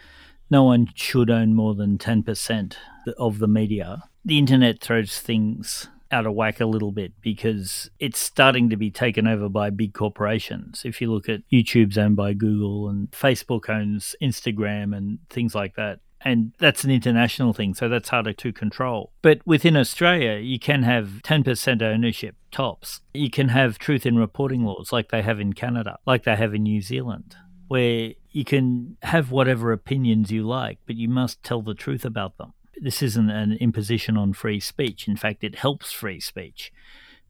no 0.51 0.65
one 0.65 0.89
should 0.95 1.31
own 1.31 1.55
more 1.55 1.75
than 1.75 1.99
10% 1.99 2.75
of 3.17 3.39
the 3.39 3.49
media. 3.49 4.03
The 4.25 4.39
internet 4.39 4.81
throws 4.81 5.21
things 5.21 5.89
out 6.17 6.27
of 6.27 6.35
whack 6.35 6.61
a 6.61 6.67
little 6.67 6.93
bit 6.93 7.13
because 7.21 7.91
it's 7.99 8.19
starting 8.19 8.71
to 8.71 8.77
be 8.77 8.91
taken 8.91 9.27
over 9.27 9.49
by 9.51 9.69
big 9.69 9.93
corporations. 9.93 10.83
If 10.85 11.01
you 11.01 11.13
look 11.13 11.29
at 11.29 11.43
YouTube's 11.53 11.99
owned 11.99 12.17
by 12.17 12.33
Google 12.33 12.89
and 12.89 13.11
Facebook 13.11 13.69
owns 13.69 14.17
Instagram 14.23 14.97
and 14.97 15.19
things 15.29 15.55
like 15.55 15.77
that. 15.77 16.01
And 16.23 16.55
that's 16.59 16.83
an 16.83 16.91
international 16.91 17.53
thing, 17.53 17.75
so 17.75 17.89
that's 17.89 18.09
harder 18.09 18.33
to 18.33 18.53
control. 18.53 19.13
But 19.21 19.47
within 19.47 19.77
Australia, 19.77 20.39
you 20.39 20.59
can 20.59 20.83
have 20.83 21.21
10% 21.23 21.83
ownership 21.83 22.35
tops. 22.51 23.01
You 23.13 23.31
can 23.31 23.51
have 23.51 23.79
truth 23.79 24.07
in 24.07 24.17
reporting 24.17 24.65
laws 24.65 24.93
like 24.93 25.11
they 25.11 25.23
have 25.23 25.39
in 25.39 25.53
Canada, 25.53 25.99
like 26.07 26.25
they 26.25 26.35
have 26.35 26.55
in 26.55 26.63
New 26.63 26.81
Zealand, 26.81 27.37
where 27.69 28.15
you 28.31 28.45
can 28.45 28.97
have 29.03 29.31
whatever 29.31 29.71
opinions 29.73 30.33
you 30.33 30.43
like, 30.43 30.79
but 30.87 30.97
you 30.97 31.09
must 31.09 31.43
tell 31.45 31.63
the 31.63 31.75
truth 31.75 32.05
about 32.05 32.39
them 32.39 32.55
this 32.81 33.03
isn't 33.03 33.31
an 33.31 33.53
imposition 33.61 34.17
on 34.17 34.33
free 34.33 34.61
speech. 34.61 35.09
In 35.09 35.17
fact, 35.17 35.45
it 35.45 35.57
helps 35.57 35.93
free 35.93 36.21
speech 36.21 36.73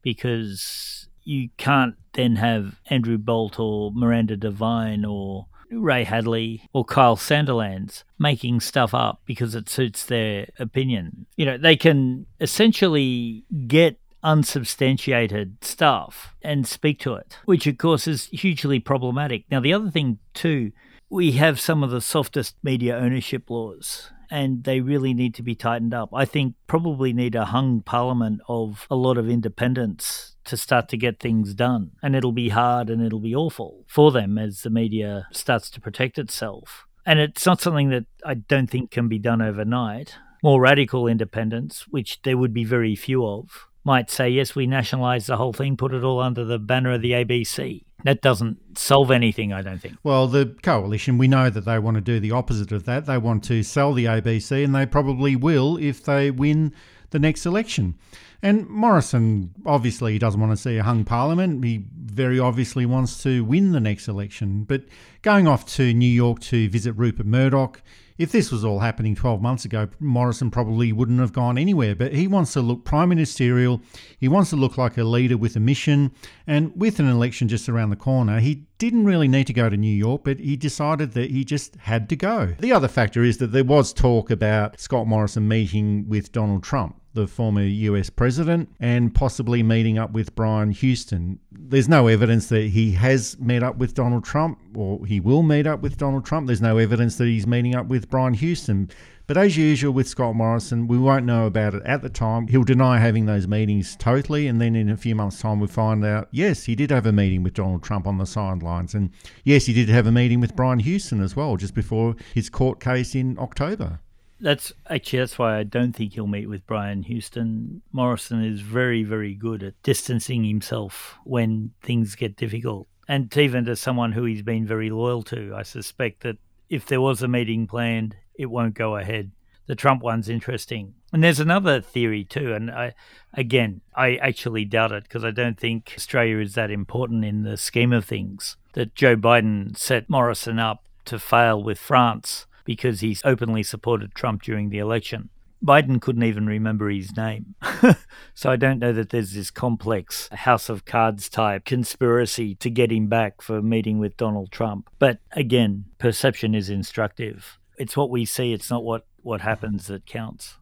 because 0.01 1.07
you 1.23 1.49
can't 1.57 1.95
then 2.13 2.37
have 2.37 2.79
Andrew 2.89 3.17
Bolt 3.17 3.59
or 3.59 3.91
Miranda 3.93 4.37
Devine 4.37 5.03
or 5.05 5.47
Ray 5.69 6.05
Hadley 6.05 6.69
or 6.73 6.85
Kyle 6.85 7.17
Sandilands 7.17 8.03
making 8.17 8.61
stuff 8.61 8.93
up 8.93 9.21
because 9.25 9.53
it 9.53 9.67
suits 9.67 10.05
their 10.05 10.47
opinion. 10.59 11.25
You 11.35 11.45
know, 11.45 11.57
they 11.57 11.75
can 11.75 12.25
essentially 12.39 13.43
get 13.67 13.99
unsubstantiated 14.23 15.63
stuff 15.63 16.35
and 16.41 16.67
speak 16.67 16.99
to 16.99 17.13
it, 17.13 17.37
which 17.45 17.67
of 17.67 17.77
course 17.77 18.07
is 18.07 18.25
hugely 18.25 18.79
problematic. 18.79 19.43
Now, 19.51 19.59
the 19.59 19.73
other 19.73 19.91
thing, 19.91 20.19
too, 20.33 20.71
we 21.09 21.33
have 21.33 21.59
some 21.59 21.83
of 21.83 21.91
the 21.91 22.01
softest 22.01 22.55
media 22.63 22.97
ownership 22.97 23.49
laws 23.49 24.11
and 24.29 24.63
they 24.63 24.81
really 24.81 25.13
need 25.13 25.33
to 25.35 25.43
be 25.43 25.55
tightened 25.55 25.93
up. 25.93 26.09
I 26.13 26.25
think 26.25 26.55
probably 26.67 27.13
need 27.13 27.35
a 27.35 27.45
hung 27.45 27.81
parliament 27.81 28.41
of 28.47 28.87
a 28.89 28.95
lot 28.95 29.17
of 29.17 29.29
independents 29.29 30.35
to 30.45 30.57
start 30.57 30.89
to 30.89 30.97
get 30.97 31.19
things 31.19 31.53
done. 31.53 31.91
And 32.01 32.15
it'll 32.15 32.31
be 32.31 32.49
hard 32.49 32.89
and 32.89 33.05
it'll 33.05 33.19
be 33.19 33.35
awful 33.35 33.85
for 33.87 34.11
them 34.11 34.37
as 34.37 34.61
the 34.61 34.69
media 34.69 35.27
starts 35.31 35.69
to 35.71 35.81
protect 35.81 36.17
itself. 36.17 36.85
And 37.05 37.19
it's 37.19 37.45
not 37.45 37.61
something 37.61 37.89
that 37.89 38.05
I 38.25 38.33
don't 38.33 38.69
think 38.69 38.91
can 38.91 39.07
be 39.07 39.19
done 39.19 39.41
overnight. 39.41 40.15
More 40.43 40.61
radical 40.61 41.07
independents, 41.07 41.87
which 41.87 42.21
there 42.23 42.37
would 42.37 42.53
be 42.53 42.63
very 42.63 42.95
few 42.95 43.25
of, 43.25 43.67
might 43.83 44.11
say, 44.11 44.29
yes, 44.29 44.55
we 44.55 44.67
nationalise 44.67 45.27
the 45.27 45.37
whole 45.37 45.53
thing, 45.53 45.77
put 45.77 45.93
it 45.93 46.03
all 46.03 46.19
under 46.19 46.43
the 46.43 46.59
banner 46.59 46.91
of 46.91 47.01
the 47.01 47.11
ABC. 47.11 47.85
That 48.03 48.21
doesn't 48.21 48.77
solve 48.77 49.09
anything, 49.09 49.53
I 49.53 49.61
don't 49.61 49.79
think. 49.79 49.97
Well, 50.03 50.27
the 50.27 50.55
coalition, 50.61 51.17
we 51.17 51.27
know 51.27 51.49
that 51.49 51.65
they 51.65 51.79
want 51.79 51.95
to 51.95 52.01
do 52.01 52.19
the 52.19 52.31
opposite 52.31 52.71
of 52.71 52.85
that. 52.85 53.05
They 53.05 53.17
want 53.17 53.43
to 53.45 53.63
sell 53.63 53.93
the 53.93 54.05
ABC, 54.05 54.63
and 54.63 54.75
they 54.75 54.85
probably 54.85 55.35
will 55.35 55.77
if 55.77 56.03
they 56.03 56.29
win 56.29 56.73
the 57.09 57.19
next 57.19 57.45
election. 57.45 57.95
And 58.43 58.67
Morrison 58.69 59.53
obviously 59.65 60.19
doesn't 60.19 60.39
want 60.39 60.51
to 60.51 60.57
see 60.57 60.77
a 60.77 60.83
hung 60.83 61.05
parliament. 61.05 61.63
He 61.63 61.85
very 61.95 62.39
obviously 62.39 62.85
wants 62.85 63.23
to 63.23 63.43
win 63.43 63.71
the 63.71 63.79
next 63.79 64.07
election. 64.07 64.63
But 64.63 64.83
going 65.23 65.47
off 65.47 65.65
to 65.75 65.91
New 65.93 66.05
York 66.05 66.39
to 66.41 66.69
visit 66.69 66.93
Rupert 66.93 67.25
Murdoch, 67.25 67.81
if 68.17 68.31
this 68.31 68.51
was 68.51 68.63
all 68.63 68.79
happening 68.79 69.15
12 69.15 69.41
months 69.41 69.65
ago, 69.65 69.89
Morrison 69.99 70.51
probably 70.51 70.91
wouldn't 70.91 71.19
have 71.19 71.33
gone 71.33 71.57
anywhere. 71.57 71.95
But 71.95 72.13
he 72.13 72.27
wants 72.27 72.53
to 72.53 72.61
look 72.61 72.83
prime 72.83 73.09
ministerial. 73.09 73.81
He 74.19 74.27
wants 74.27 74.51
to 74.51 74.55
look 74.55 74.77
like 74.77 74.97
a 74.97 75.03
leader 75.03 75.37
with 75.37 75.55
a 75.55 75.59
mission. 75.59 76.11
And 76.47 76.71
with 76.75 76.99
an 76.99 77.09
election 77.09 77.49
just 77.49 77.67
around 77.67 77.89
the 77.89 77.97
corner, 77.97 78.39
he 78.39 78.63
didn't 78.77 79.03
really 79.03 79.27
need 79.27 79.47
to 79.47 79.53
go 79.53 79.69
to 79.69 79.75
New 79.75 79.93
York, 79.93 80.21
but 80.23 80.39
he 80.39 80.55
decided 80.55 81.11
that 81.11 81.29
he 81.29 81.43
just 81.43 81.75
had 81.75 82.07
to 82.09 82.15
go. 82.15 82.55
The 82.59 82.71
other 82.71 82.87
factor 82.87 83.23
is 83.23 83.37
that 83.39 83.47
there 83.47 83.65
was 83.65 83.91
talk 83.91 84.31
about 84.31 84.79
Scott 84.79 85.07
Morrison 85.07 85.47
meeting 85.47 86.07
with 86.07 86.31
Donald 86.31 86.63
Trump 86.63 87.01
the 87.17 87.27
former 87.27 87.63
US 87.63 88.11
president, 88.11 88.69
and 88.79 89.13
possibly 89.13 89.63
meeting 89.63 89.97
up 89.97 90.11
with 90.11 90.35
Brian 90.35 90.69
Houston. 90.69 91.39
There's 91.51 91.89
no 91.89 92.07
evidence 92.07 92.47
that 92.49 92.67
he 92.67 92.91
has 92.91 93.35
met 93.39 93.63
up 93.63 93.77
with 93.77 93.95
Donald 93.95 94.23
Trump 94.23 94.59
or 94.75 95.03
he 95.03 95.19
will 95.19 95.41
meet 95.41 95.65
up 95.65 95.81
with 95.81 95.97
Donald 95.97 96.25
Trump. 96.25 96.45
There's 96.45 96.61
no 96.61 96.77
evidence 96.77 97.17
that 97.17 97.25
he's 97.25 97.47
meeting 97.47 97.73
up 97.73 97.87
with 97.87 98.07
Brian 98.07 98.35
Houston. 98.35 98.91
But 99.27 99.35
as 99.35 99.57
usual 99.57 99.91
with 99.91 100.07
Scott 100.07 100.35
Morrison, 100.35 100.87
we 100.87 100.97
won't 100.97 101.25
know 101.25 101.47
about 101.47 101.73
it 101.73 101.83
at 101.83 102.01
the 102.01 102.09
time. 102.09 102.47
He'll 102.47 102.63
deny 102.63 102.97
having 102.97 103.25
those 103.25 103.45
meetings 103.45 103.97
totally, 103.97 104.47
and 104.47 104.61
then 104.61 104.73
in 104.73 104.89
a 104.89 104.95
few 104.95 105.15
months' 105.15 105.41
time, 105.41 105.59
we 105.59 105.67
find 105.67 106.05
out 106.05 106.29
yes, 106.31 106.63
he 106.63 106.75
did 106.75 106.91
have 106.91 107.05
a 107.05 107.11
meeting 107.11 107.43
with 107.43 107.53
Donald 107.53 107.83
Trump 107.83 108.07
on 108.07 108.19
the 108.19 108.25
sidelines, 108.25 108.95
and 108.95 109.11
yes, 109.43 109.65
he 109.65 109.73
did 109.73 109.89
have 109.89 110.07
a 110.07 110.13
meeting 110.13 110.39
with 110.39 110.55
Brian 110.55 110.79
Houston 110.79 111.21
as 111.21 111.35
well, 111.35 111.57
just 111.57 111.73
before 111.73 112.15
his 112.33 112.49
court 112.49 112.79
case 112.79 113.15
in 113.15 113.37
October. 113.37 113.99
That's 114.39 114.71
actually 114.89 115.19
that's 115.19 115.37
why 115.37 115.57
I 115.57 115.63
don't 115.63 115.93
think 115.93 116.13
he'll 116.13 116.27
meet 116.27 116.47
with 116.47 116.65
Brian 116.65 117.03
Houston. 117.03 117.81
Morrison 117.91 118.45
is 118.45 118.61
very, 118.61 119.03
very 119.03 119.33
good 119.33 119.61
at 119.61 119.81
distancing 119.83 120.45
himself 120.45 121.17
when 121.25 121.71
things 121.81 122.15
get 122.15 122.37
difficult. 122.37 122.87
And 123.09 123.35
even 123.35 123.65
to 123.65 123.75
someone 123.75 124.13
who 124.13 124.23
he's 124.23 124.41
been 124.41 124.65
very 124.65 124.89
loyal 124.89 125.23
to, 125.23 125.53
I 125.55 125.63
suspect 125.63 126.21
that 126.23 126.37
if 126.69 126.85
there 126.85 127.01
was 127.01 127.21
a 127.21 127.27
meeting 127.27 127.67
planned, 127.67 128.15
it 128.35 128.47
won't 128.47 128.73
go 128.73 128.97
ahead. 128.97 129.31
The 129.67 129.75
Trump 129.75 130.01
one's 130.01 130.29
interesting. 130.29 130.93
And 131.11 131.23
there's 131.23 131.39
another 131.39 131.81
theory 131.81 132.23
too, 132.23 132.53
and 132.53 132.71
I, 132.71 132.93
again, 133.33 133.81
I 133.95 134.15
actually 134.15 134.65
doubt 134.65 134.91
it 134.91 135.03
because 135.03 135.23
I 135.23 135.31
don't 135.31 135.59
think 135.59 135.93
Australia 135.95 136.39
is 136.39 136.55
that 136.55 136.71
important 136.71 137.25
in 137.25 137.43
the 137.43 137.57
scheme 137.57 137.93
of 137.93 138.05
things. 138.05 138.57
That 138.73 138.95
Joe 138.95 139.15
Biden 139.15 139.77
set 139.77 140.09
Morrison 140.09 140.59
up 140.59 140.83
to 141.05 141.19
fail 141.19 141.61
with 141.61 141.79
France 141.79 142.45
because 142.65 142.99
he's 142.99 143.21
openly 143.23 143.63
supported 143.63 144.13
Trump 144.13 144.43
during 144.43 144.69
the 144.69 144.79
election. 144.79 145.29
Biden 145.63 146.01
couldn't 146.01 146.23
even 146.23 146.45
remember 146.45 146.89
his 146.89 147.15
name. 147.15 147.55
so 148.33 148.51
I 148.51 148.55
don't 148.55 148.79
know 148.79 148.93
that 148.93 149.09
there's 149.09 149.33
this 149.33 149.51
complex 149.51 150.29
House 150.29 150.69
of 150.69 150.85
Cards 150.85 151.29
type 151.29 151.65
conspiracy 151.65 152.55
to 152.55 152.69
get 152.69 152.91
him 152.91 153.07
back 153.07 153.41
for 153.41 153.61
meeting 153.61 153.99
with 153.99 154.17
Donald 154.17 154.51
Trump. 154.51 154.89
But 154.99 155.19
again, 155.31 155.85
perception 155.97 156.53
is 156.53 156.69
instructive. 156.69 157.57
It's 157.77 157.97
what 157.97 158.09
we 158.09 158.25
see, 158.25 158.53
it's 158.53 158.69
not 158.69 158.83
what, 158.83 159.05
what 159.21 159.41
happens 159.41 159.87
that 159.87 160.05
counts. 160.05 160.57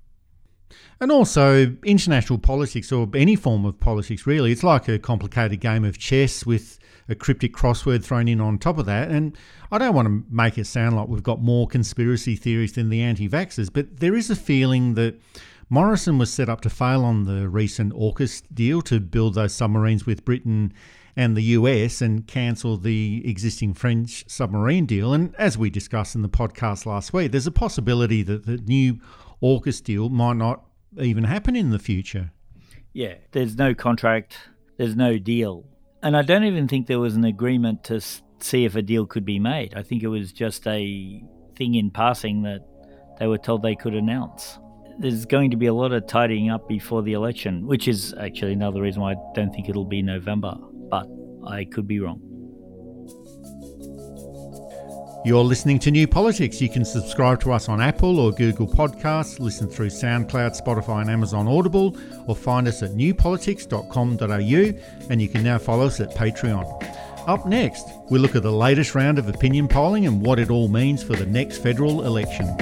And 1.00 1.12
also, 1.12 1.76
international 1.84 2.40
politics 2.40 2.92
or 2.92 3.10
any 3.14 3.36
form 3.36 3.66
of 3.66 3.80
politics, 3.80 4.26
really, 4.26 4.52
it's 4.52 4.64
like 4.64 4.88
a 4.88 4.98
complicated 4.98 5.60
game 5.60 5.84
of 5.84 5.98
chess 5.98 6.46
with 6.46 6.80
a 7.10 7.16
cryptic 7.16 7.54
crossword 7.54 8.04
thrown 8.04 8.28
in 8.28 8.42
on 8.42 8.58
top 8.58 8.78
of 8.78 8.86
that. 8.86 9.10
And 9.10 9.38
I 9.72 9.78
don't 9.78 9.94
want 9.94 10.08
to 10.08 10.24
make 10.34 10.58
it 10.58 10.66
sound 10.66 10.96
like 10.96 11.08
we've 11.08 11.22
got 11.24 11.42
more 11.42 11.68
conspiracy 11.68 12.36
theories 12.36 12.74
than 12.74 12.90
the 12.90 13.02
anti 13.02 13.28
vaxxers, 13.28 13.72
but 13.72 14.00
there 14.00 14.16
is 14.16 14.30
a 14.30 14.36
feeling 14.36 14.96
that 14.96 15.20
Morrison 15.70 16.18
was 16.18 16.32
set 16.32 16.48
up 16.48 16.62
to 16.62 16.70
fail 16.70 17.04
on 17.04 17.26
the 17.26 17.50
recent 17.50 17.92
AUKUS 17.94 18.44
deal 18.54 18.82
to 18.84 19.00
build 19.00 19.34
those 19.34 19.54
submarines 19.54 20.06
with 20.06 20.24
Britain 20.24 20.72
and 21.16 21.36
the 21.36 21.42
US 21.42 22.02
and 22.02 22.28
cancel 22.28 22.78
the 22.78 23.24
existing 23.26 23.74
French 23.74 24.26
submarine 24.28 24.86
deal. 24.86 25.14
And 25.14 25.34
as 25.36 25.58
we 25.58 25.70
discussed 25.70 26.14
in 26.14 26.22
the 26.22 26.30
podcast 26.30 26.86
last 26.86 27.14
week, 27.14 27.32
there's 27.32 27.48
a 27.48 27.52
possibility 27.52 28.22
that 28.24 28.46
the 28.46 28.58
new 28.58 29.00
AUKUS 29.41 29.84
deal 29.84 30.10
might 30.10 30.38
not 30.38 30.63
even 31.00 31.24
happen 31.24 31.56
in 31.56 31.69
the 31.69 31.80
future. 31.80 32.32
Yeah, 32.93 33.15
there's 33.32 33.58
no 33.58 33.74
contract, 33.74 34.38
there's 34.78 34.95
no 34.95 35.17
deal. 35.17 35.65
And 36.02 36.15
I 36.15 36.21
don't 36.21 36.43
even 36.43 36.67
think 36.67 36.88
there 36.88 37.00
was 37.00 37.15
an 37.15 37.26
agreement 37.26 37.84
to 37.86 38.00
see 38.39 38.65
if 38.65 38.76
a 38.76 38.82
deal 38.82 39.06
could 39.06 39.26
be 39.26 39.39
made. 39.39 39.74
I 39.76 39.84
think 39.84 40.04
it 40.04 40.08
was 40.08 40.32
just 40.32 40.67
a 40.67 41.24
thing 41.56 41.76
in 41.76 41.89
passing 41.91 42.43
that 42.43 42.62
they 43.19 43.28
were 43.28 43.38
told 43.38 43.63
they 43.63 43.76
could 43.76 43.95
announce. 43.95 44.60
There's 45.00 45.26
going 45.26 45.52
to 45.52 45.58
be 45.58 45.65
a 45.65 45.74
lot 45.74 45.91
of 45.91 46.08
tidying 46.08 46.50
up 46.50 46.67
before 46.69 47.02
the 47.02 47.13
election, 47.13 47.65
which 47.67 47.88
is 47.88 48.13
actually 48.19 48.54
another 48.54 48.82
reason 48.82 49.02
why 49.02 49.13
I 49.13 49.15
don't 49.34 49.52
think 49.54 49.67
it'll 49.67 49.86
be 49.86 50.02
November, 50.02 50.56
but 50.89 51.08
I 51.48 51.65
could 51.65 51.88
be 51.88 52.00
wrong. 52.00 52.21
You're 55.26 55.44
listening 55.44 55.80
to 55.80 55.90
New 55.90 56.08
Politics. 56.08 56.62
You 56.62 56.70
can 56.70 56.86
subscribe 56.86 57.42
to 57.42 57.52
us 57.52 57.68
on 57.68 57.82
Apple 57.82 58.20
or 58.20 58.32
Google 58.32 58.68
Podcasts, 58.68 59.40
listen 59.40 59.68
through 59.68 59.90
SoundCloud, 59.90 60.62
Spotify, 60.62 61.02
and 61.02 61.10
Amazon 61.10 61.48
Audible, 61.48 61.98
or 62.28 62.36
find 62.36 62.68
us 62.68 62.84
at 62.84 62.92
newpolitics.com.au, 62.92 65.10
and 65.10 65.20
you 65.20 65.28
can 65.28 65.42
now 65.42 65.58
follow 65.58 65.88
us 65.88 66.00
at 66.00 66.12
Patreon. 66.12 66.64
Up 67.28 67.48
next, 67.48 67.88
we 68.12 68.20
look 68.20 68.36
at 68.36 68.44
the 68.44 68.52
latest 68.52 68.94
round 68.94 69.18
of 69.18 69.28
opinion 69.28 69.68
polling 69.68 70.06
and 70.06 70.22
what 70.22 70.38
it 70.38 70.52
all 70.52 70.68
means 70.68 71.02
for 71.02 71.16
the 71.16 71.26
next 71.26 71.58
federal 71.58 72.06
election. 72.06 72.56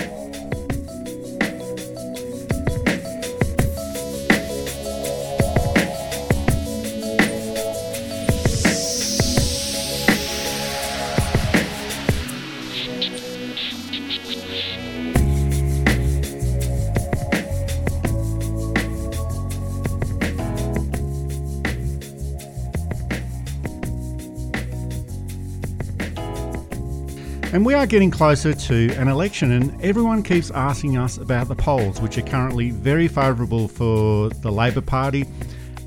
And 27.54 27.64
we 27.64 27.76
are 27.76 27.86
getting 27.86 28.10
closer 28.10 28.52
to 28.52 28.90
an 28.94 29.08
election, 29.08 29.52
and 29.52 29.80
everyone 29.80 30.24
keeps 30.24 30.50
asking 30.50 30.98
us 30.98 31.18
about 31.18 31.50
the 31.50 31.56
polls, 31.56 32.02
which 32.02 32.18
are 32.18 32.24
currently 32.24 32.72
very 32.72 33.08
favourable 33.08 33.68
for 33.68 34.30
the 34.30 34.52
Labor 34.52 34.82
Party. 34.82 35.28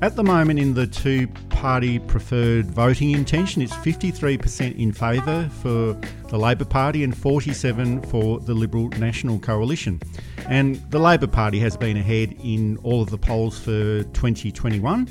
At 0.01 0.15
the 0.15 0.23
moment, 0.23 0.59
in 0.59 0.75
the 0.75 0.87
two 0.87 1.27
party 1.49 1.99
preferred 1.99 2.67
voting 2.67 3.11
intention, 3.11 3.61
it's 3.61 3.73
53% 3.73 4.79
in 4.79 4.93
favour 4.93 5.49
for 5.61 5.99
the 6.29 6.37
Labor 6.37 6.63
Party 6.63 7.03
and 7.03 7.15
47 7.15 8.01
for 8.03 8.39
the 8.39 8.53
Liberal 8.53 8.87
National 8.91 9.37
Coalition. 9.37 9.99
And 10.47 10.77
the 10.89 10.99
Labor 10.99 11.27
Party 11.27 11.59
has 11.59 11.75
been 11.75 11.97
ahead 11.97 12.33
in 12.41 12.77
all 12.77 13.01
of 13.01 13.09
the 13.09 13.17
polls 13.17 13.59
for 13.59 14.03
2021. 14.03 15.09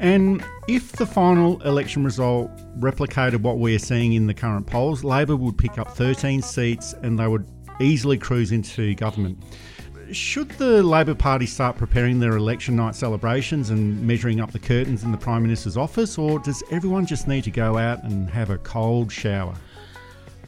And 0.00 0.42
if 0.66 0.92
the 0.92 1.04
final 1.04 1.60
election 1.60 2.04
result 2.04 2.50
replicated 2.80 3.42
what 3.42 3.58
we're 3.58 3.78
seeing 3.78 4.14
in 4.14 4.26
the 4.26 4.32
current 4.32 4.66
polls, 4.66 5.04
Labor 5.04 5.36
would 5.36 5.58
pick 5.58 5.78
up 5.78 5.94
13 5.94 6.40
seats 6.40 6.94
and 7.02 7.18
they 7.18 7.28
would 7.28 7.46
easily 7.80 8.16
cruise 8.16 8.50
into 8.50 8.94
government. 8.94 9.42
Should 10.10 10.48
the 10.52 10.82
Labor 10.82 11.14
Party 11.14 11.44
start 11.44 11.76
preparing 11.76 12.18
their 12.18 12.36
election 12.36 12.76
night 12.76 12.94
celebrations 12.94 13.68
and 13.68 14.00
measuring 14.04 14.40
up 14.40 14.52
the 14.52 14.58
curtains 14.58 15.04
in 15.04 15.12
the 15.12 15.18
Prime 15.18 15.42
Minister's 15.42 15.76
office, 15.76 16.16
or 16.16 16.38
does 16.38 16.62
everyone 16.70 17.04
just 17.04 17.28
need 17.28 17.44
to 17.44 17.50
go 17.50 17.76
out 17.76 18.02
and 18.02 18.28
have 18.30 18.48
a 18.48 18.58
cold 18.58 19.12
shower? 19.12 19.54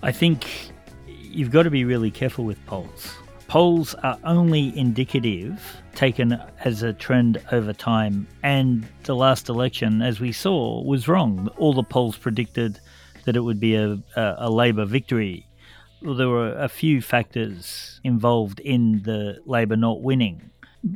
I 0.02 0.12
think 0.12 0.72
you've 1.06 1.50
got 1.50 1.64
to 1.64 1.70
be 1.70 1.84
really 1.84 2.10
careful 2.10 2.46
with 2.46 2.64
polls. 2.64 3.14
Polls 3.52 3.94
are 4.02 4.18
only 4.24 4.74
indicative, 4.78 5.82
taken 5.94 6.40
as 6.64 6.82
a 6.82 6.94
trend 6.94 7.38
over 7.52 7.74
time, 7.74 8.26
and 8.42 8.88
the 9.02 9.14
last 9.14 9.50
election, 9.50 10.00
as 10.00 10.18
we 10.18 10.32
saw, 10.32 10.82
was 10.82 11.06
wrong. 11.06 11.50
All 11.58 11.74
the 11.74 11.82
polls 11.82 12.16
predicted 12.16 12.80
that 13.26 13.36
it 13.36 13.40
would 13.40 13.60
be 13.60 13.74
a, 13.74 13.98
a, 14.16 14.34
a 14.38 14.50
Labor 14.50 14.86
victory. 14.86 15.46
Well, 16.00 16.14
there 16.14 16.30
were 16.30 16.54
a 16.54 16.66
few 16.66 17.02
factors 17.02 18.00
involved 18.02 18.58
in 18.58 19.02
the 19.02 19.42
Labor 19.44 19.76
not 19.76 20.00
winning. 20.00 20.50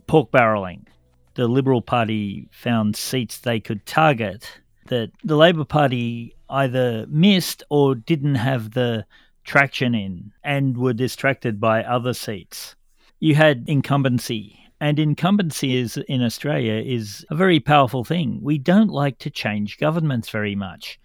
Pork 0.07 0.31
barrelling. 0.31 0.87
The 1.35 1.49
Liberal 1.49 1.83
Party 1.83 2.49
found 2.53 2.97
seats 2.97 3.37
they 3.37 3.61
could 3.61 3.85
target 3.85 4.61
that 4.87 5.11
the 5.23 5.37
Labor 5.37 5.66
Party 5.66 6.35
either 6.49 7.05
missed 7.11 7.64
or 7.69 7.95
didn't 7.95 8.37
have 8.37 8.71
the 8.71 9.05
traction 9.46 9.94
in 9.94 10.32
and 10.44 10.76
were 10.76 10.92
distracted 10.92 11.61
by 11.61 11.82
other 11.85 12.12
seats. 12.12 12.74
You 13.20 13.35
had 13.35 13.64
incumbency, 13.66 14.59
and 14.80 14.98
incumbency 14.98 15.76
is 15.76 15.96
in 16.09 16.22
Australia 16.22 16.74
is 16.74 17.24
a 17.30 17.35
very 17.35 17.61
powerful 17.61 18.04
thing. 18.04 18.40
We 18.42 18.59
don't 18.59 18.90
like 18.90 19.18
to 19.20 19.30
change 19.30 19.78
governments 19.78 20.28
very 20.28 20.54
much. 20.54 21.00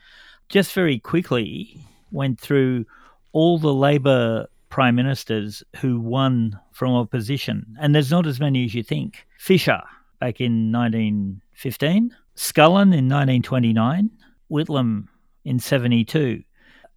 Just 0.49 0.73
very 0.73 0.99
quickly 0.99 1.85
went 2.11 2.39
through 2.39 2.85
all 3.31 3.57
the 3.57 3.73
Labor 3.73 4.47
prime 4.69 4.95
ministers 4.95 5.63
who 5.77 5.99
won 5.99 6.59
from 6.71 6.93
opposition, 6.93 7.77
and 7.79 7.95
there's 7.95 8.11
not 8.11 8.27
as 8.27 8.39
many 8.39 8.65
as 8.65 8.73
you 8.73 8.83
think. 8.83 9.25
Fisher 9.37 9.81
back 10.19 10.39
in 10.39 10.71
1915, 10.71 12.15
Scullin 12.35 12.93
in 12.93 13.09
1929, 13.09 14.09
Whitlam 14.49 15.07
in 15.43 15.59
72 15.59 16.43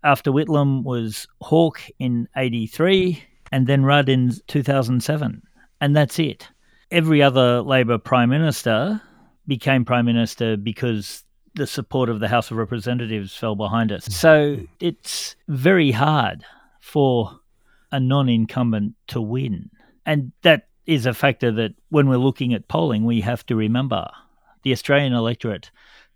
after 0.05 0.31
Whitlam 0.31 0.85
was 0.85 1.27
Hawke 1.40 1.81
in 1.99 2.29
83 2.37 3.23
and 3.51 3.67
then 3.67 3.85
Rudd 3.85 4.09
in 4.09 4.33
2007. 4.47 5.43
And 5.81 5.97
that's 5.97 6.19
it. 6.19 6.49
Every 6.90 7.23
other 7.23 7.62
Labor 7.62 7.99
Prime 7.99 8.29
Minister 8.29 9.01
became 9.47 9.85
Prime 9.85 10.05
Minister 10.05 10.57
because 10.57 11.25
the 11.55 11.67
support 11.67 12.09
of 12.09 12.21
the 12.21 12.29
House 12.29 12.51
of 12.51 12.57
Representatives 12.57 13.35
fell 13.35 13.57
behind 13.57 13.90
us. 13.90 14.05
So 14.07 14.59
it's 14.81 15.37
very 15.49 15.90
hard 15.90 16.45
for 16.81 17.40
a 17.90 18.01
non 18.01 18.29
incumbent 18.29 18.95
to 19.09 19.21
win. 19.21 19.71
And 20.05 20.33
that 20.43 20.69
is 20.87 21.07
a 21.07 21.14
factor 21.14 21.51
that 21.53 21.75
when 21.88 22.09
we're 22.09 22.17
looking 22.17 22.53
at 22.53 22.69
polling, 22.69 23.05
we 23.05 23.21
have 23.23 23.47
to 23.47 23.57
remember. 23.57 24.07
The 24.62 24.73
Australian 24.73 25.12
electorate 25.12 25.71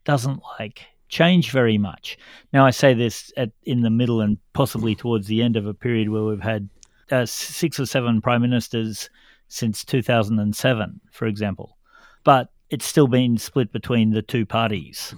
doesn't 0.05 0.43
like 0.59 0.87
change 1.09 1.51
very 1.51 1.79
much. 1.79 2.19
Now, 2.53 2.65
I 2.67 2.71
say 2.71 2.95
this 2.95 3.33
at, 3.37 3.51
in 3.65 3.83
the 3.83 3.91
middle 3.91 4.21
and 4.21 4.39
possibly 4.53 4.95
towards 4.95 5.27
the 5.27 5.43
end 5.43 5.57
of 5.57 5.67
a 5.67 5.75
period 5.75 6.11
where 6.11 6.25
we've 6.25 6.41
had 6.41 6.69
uh, 7.11 7.27
six 7.27 7.81
or 7.81 7.87
seven 7.87 8.21
prime 8.21 8.43
ministers 8.43 9.11
since 9.49 9.85
2007, 9.85 11.01
for 11.11 11.27
example, 11.27 11.79
but 12.25 12.51
it's 12.71 12.87
still 12.87 13.09
been 13.09 13.39
split 13.39 13.73
between 13.73 14.11
the 14.11 14.23
two 14.23 14.45
parties. 14.45 15.15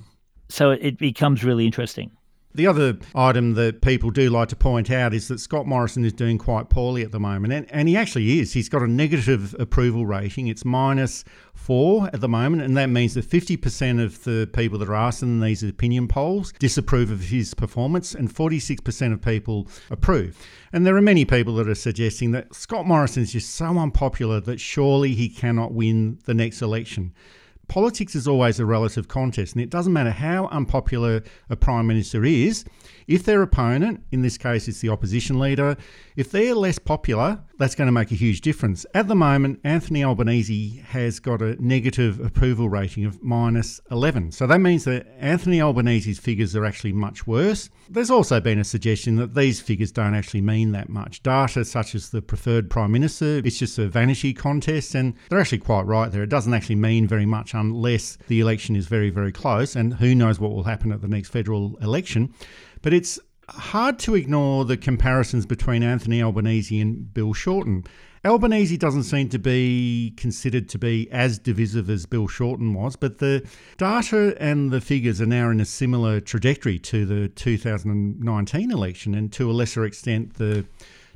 So 0.49 0.71
it 0.71 0.99
becomes 0.99 1.45
really 1.45 1.67
interesting. 1.67 2.11
The 2.53 2.67
other 2.67 2.99
item 3.15 3.55
that 3.55 3.81
people 3.81 4.11
do 4.11 4.29
like 4.29 4.49
to 4.49 4.57
point 4.57 4.91
out 4.91 5.15
is 5.15 5.29
that 5.29 5.39
Scott 5.39 5.67
Morrison 5.67 6.05
is 6.05 6.13
doing 6.13 6.37
quite 6.37 6.69
poorly 6.69 7.03
at 7.03 7.13
the 7.13 7.21
moment, 7.21 7.53
and, 7.53 7.71
and 7.71 7.89
he 7.89 7.97
actually 7.97 8.41
is. 8.41 8.55
He's 8.55 8.69
got 8.69 8.83
a 8.83 8.89
negative 8.89 9.55
approval 9.61 10.05
rating. 10.05 10.49
It's 10.49 10.65
minus 10.65 11.25
four 11.55 12.11
at 12.13 12.21
the 12.21 12.29
moment, 12.29 12.63
and 12.63 12.77
that 12.77 12.91
means 12.91 13.15
that 13.15 13.25
50% 13.25 14.03
of 14.03 14.25
the 14.25 14.51
people 14.53 14.81
that 14.81 14.89
are 14.89 14.97
asked 14.97 15.23
in 15.23 15.39
these 15.39 15.63
opinion 15.63 16.09
polls 16.09 16.53
disapprove 16.59 17.13
of 17.13 17.21
his 17.21 17.55
performance, 17.55 18.17
and 18.17 18.35
46% 18.35 19.13
of 19.13 19.23
people 19.23 19.69
approve. 19.89 20.37
And 20.73 20.85
there 20.85 20.97
are 20.97 21.03
many 21.03 21.25
people 21.25 21.55
that 21.55 21.69
are 21.69 21.75
suggesting 21.77 22.33
that 22.33 22.53
Scott 22.53 22.85
Morrison 22.85 23.23
is 23.23 23.33
just 23.33 23.55
so 23.55 23.79
unpopular 23.79 24.41
that 24.41 24.59
surely 24.59 25.15
he 25.15 25.29
cannot 25.29 25.73
win 25.73 26.19
the 26.25 26.35
next 26.35 26.63
election 26.63 27.15
politics 27.71 28.17
is 28.17 28.27
always 28.27 28.59
a 28.59 28.67
relative 28.67 29.07
contest, 29.07 29.55
and 29.55 29.63
it 29.63 29.71
doesn't 29.71 29.93
matter 29.93 30.11
how 30.11 30.49
unpopular 30.49 31.23
a 31.49 31.55
prime 31.55 31.87
minister 31.87 32.25
is. 32.25 32.65
If 33.11 33.25
their 33.25 33.43
opponent, 33.43 34.05
in 34.13 34.23
this 34.23 34.39
case 34.39 34.69
it's 34.69 34.79
the 34.79 34.89
opposition 34.89 35.41
leader, 35.41 35.77
if 36.15 36.31
they're 36.31 36.55
less 36.55 36.79
popular, 36.79 37.41
that's 37.59 37.75
going 37.75 37.87
to 37.87 37.93
make 37.93 38.13
a 38.13 38.15
huge 38.15 38.41
difference. 38.41 38.87
At 38.95 39.09
the 39.09 39.17
moment, 39.17 39.59
Anthony 39.65 40.05
Albanese 40.05 40.77
has 40.87 41.19
got 41.19 41.43
a 41.43 41.61
negative 41.61 42.21
approval 42.21 42.69
rating 42.69 43.05
of 43.05 43.21
minus 43.21 43.81
11. 43.91 44.31
So 44.31 44.47
that 44.47 44.61
means 44.61 44.85
that 44.85 45.09
Anthony 45.19 45.61
Albanese's 45.61 46.21
figures 46.21 46.55
are 46.55 46.65
actually 46.65 46.93
much 46.93 47.27
worse. 47.27 47.69
There's 47.89 48.13
also 48.13 48.39
been 48.39 48.61
a 48.61 48.65
suggestion 48.65 49.17
that 49.17 49.35
these 49.35 49.61
figures 49.61 49.91
don't 49.91 50.15
actually 50.15 50.43
mean 50.43 50.71
that 50.73 50.89
much. 50.89 51.21
Data 51.25 51.65
such 51.65 51.97
as 51.97 52.11
the 52.11 52.23
preferred 52.23 52.71
prime 52.71 52.93
minister, 52.93 53.43
it's 53.45 53.59
just 53.59 53.77
a 53.77 53.89
vanity 53.89 54.33
contest, 54.33 54.95
and 54.95 55.15
they're 55.29 55.41
actually 55.41 55.59
quite 55.59 55.83
right 55.83 56.13
there. 56.13 56.23
It 56.23 56.31
doesn't 56.31 56.55
actually 56.55 56.77
mean 56.77 57.09
very 57.09 57.27
much 57.27 57.55
unless 57.55 58.19
the 58.29 58.39
election 58.39 58.77
is 58.77 58.87
very, 58.87 59.11
very 59.11 59.33
close, 59.33 59.75
and 59.75 59.95
who 59.95 60.15
knows 60.15 60.39
what 60.39 60.53
will 60.53 60.63
happen 60.63 60.93
at 60.93 61.01
the 61.01 61.09
next 61.09 61.31
federal 61.31 61.77
election. 61.79 62.33
But 62.83 62.93
it's 62.93 63.19
hard 63.49 63.99
to 64.01 64.15
ignore 64.15 64.65
the 64.65 64.77
comparisons 64.77 65.47
between 65.47 65.83
Anthony 65.83 66.23
Albanese 66.23 66.81
and 66.81 67.13
Bill 67.13 67.33
Shorten. 67.33 67.85
Albanese 68.25 68.77
doesn't 68.77 69.05
seem 69.05 69.31
to 69.31 69.39
be 69.39 70.13
considered 70.17 70.69
to 70.69 70.79
be 70.79 71.11
as 71.11 71.39
divisive 71.39 71.89
as 71.89 72.05
Bill 72.05 72.29
Shorten 72.29 72.75
was, 72.75 72.95
but 72.95 73.19
the 73.19 73.47
data 73.79 74.37
and 74.39 74.71
the 74.71 74.81
figures 74.81 75.21
are 75.21 75.27
now 75.27 75.49
in 75.51 75.61
a 75.61 75.65
similar 75.65 76.21
trajectory 76.21 76.79
to 76.81 77.07
the 77.07 77.29
2019 77.29 78.71
election 78.71 79.15
and 79.15 79.33
to 79.33 79.51
a 79.51 79.53
lesser 79.53 79.87
extent 79.87 80.35
the 80.35 80.67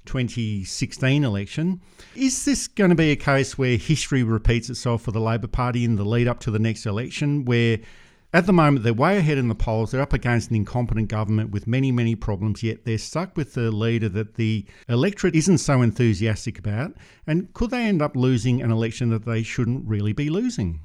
2016 0.06 1.24
election. 1.24 1.80
Is 2.14 2.44
this 2.44 2.68
going 2.68 2.90
to 2.90 2.96
be 2.96 3.10
a 3.10 3.16
case 3.16 3.58
where 3.58 3.76
history 3.76 4.22
repeats 4.22 4.70
itself 4.70 5.02
for 5.02 5.12
the 5.12 5.20
Labor 5.20 5.46
Party 5.46 5.84
in 5.84 5.96
the 5.96 6.04
lead 6.04 6.26
up 6.26 6.40
to 6.40 6.50
the 6.50 6.58
next 6.58 6.86
election, 6.86 7.44
where 7.44 7.78
at 8.34 8.46
the 8.46 8.52
moment, 8.52 8.82
they're 8.82 8.92
way 8.92 9.16
ahead 9.16 9.38
in 9.38 9.46
the 9.46 9.54
polls. 9.54 9.92
They're 9.92 10.00
up 10.00 10.12
against 10.12 10.50
an 10.50 10.56
incompetent 10.56 11.08
government 11.08 11.52
with 11.52 11.68
many, 11.68 11.92
many 11.92 12.16
problems, 12.16 12.64
yet 12.64 12.84
they're 12.84 12.98
stuck 12.98 13.36
with 13.36 13.54
the 13.54 13.70
leader 13.70 14.08
that 14.08 14.34
the 14.34 14.66
electorate 14.88 15.36
isn't 15.36 15.58
so 15.58 15.82
enthusiastic 15.82 16.58
about. 16.58 16.94
And 17.28 17.54
could 17.54 17.70
they 17.70 17.84
end 17.84 18.02
up 18.02 18.16
losing 18.16 18.60
an 18.60 18.72
election 18.72 19.10
that 19.10 19.24
they 19.24 19.44
shouldn't 19.44 19.86
really 19.86 20.12
be 20.12 20.30
losing? 20.30 20.80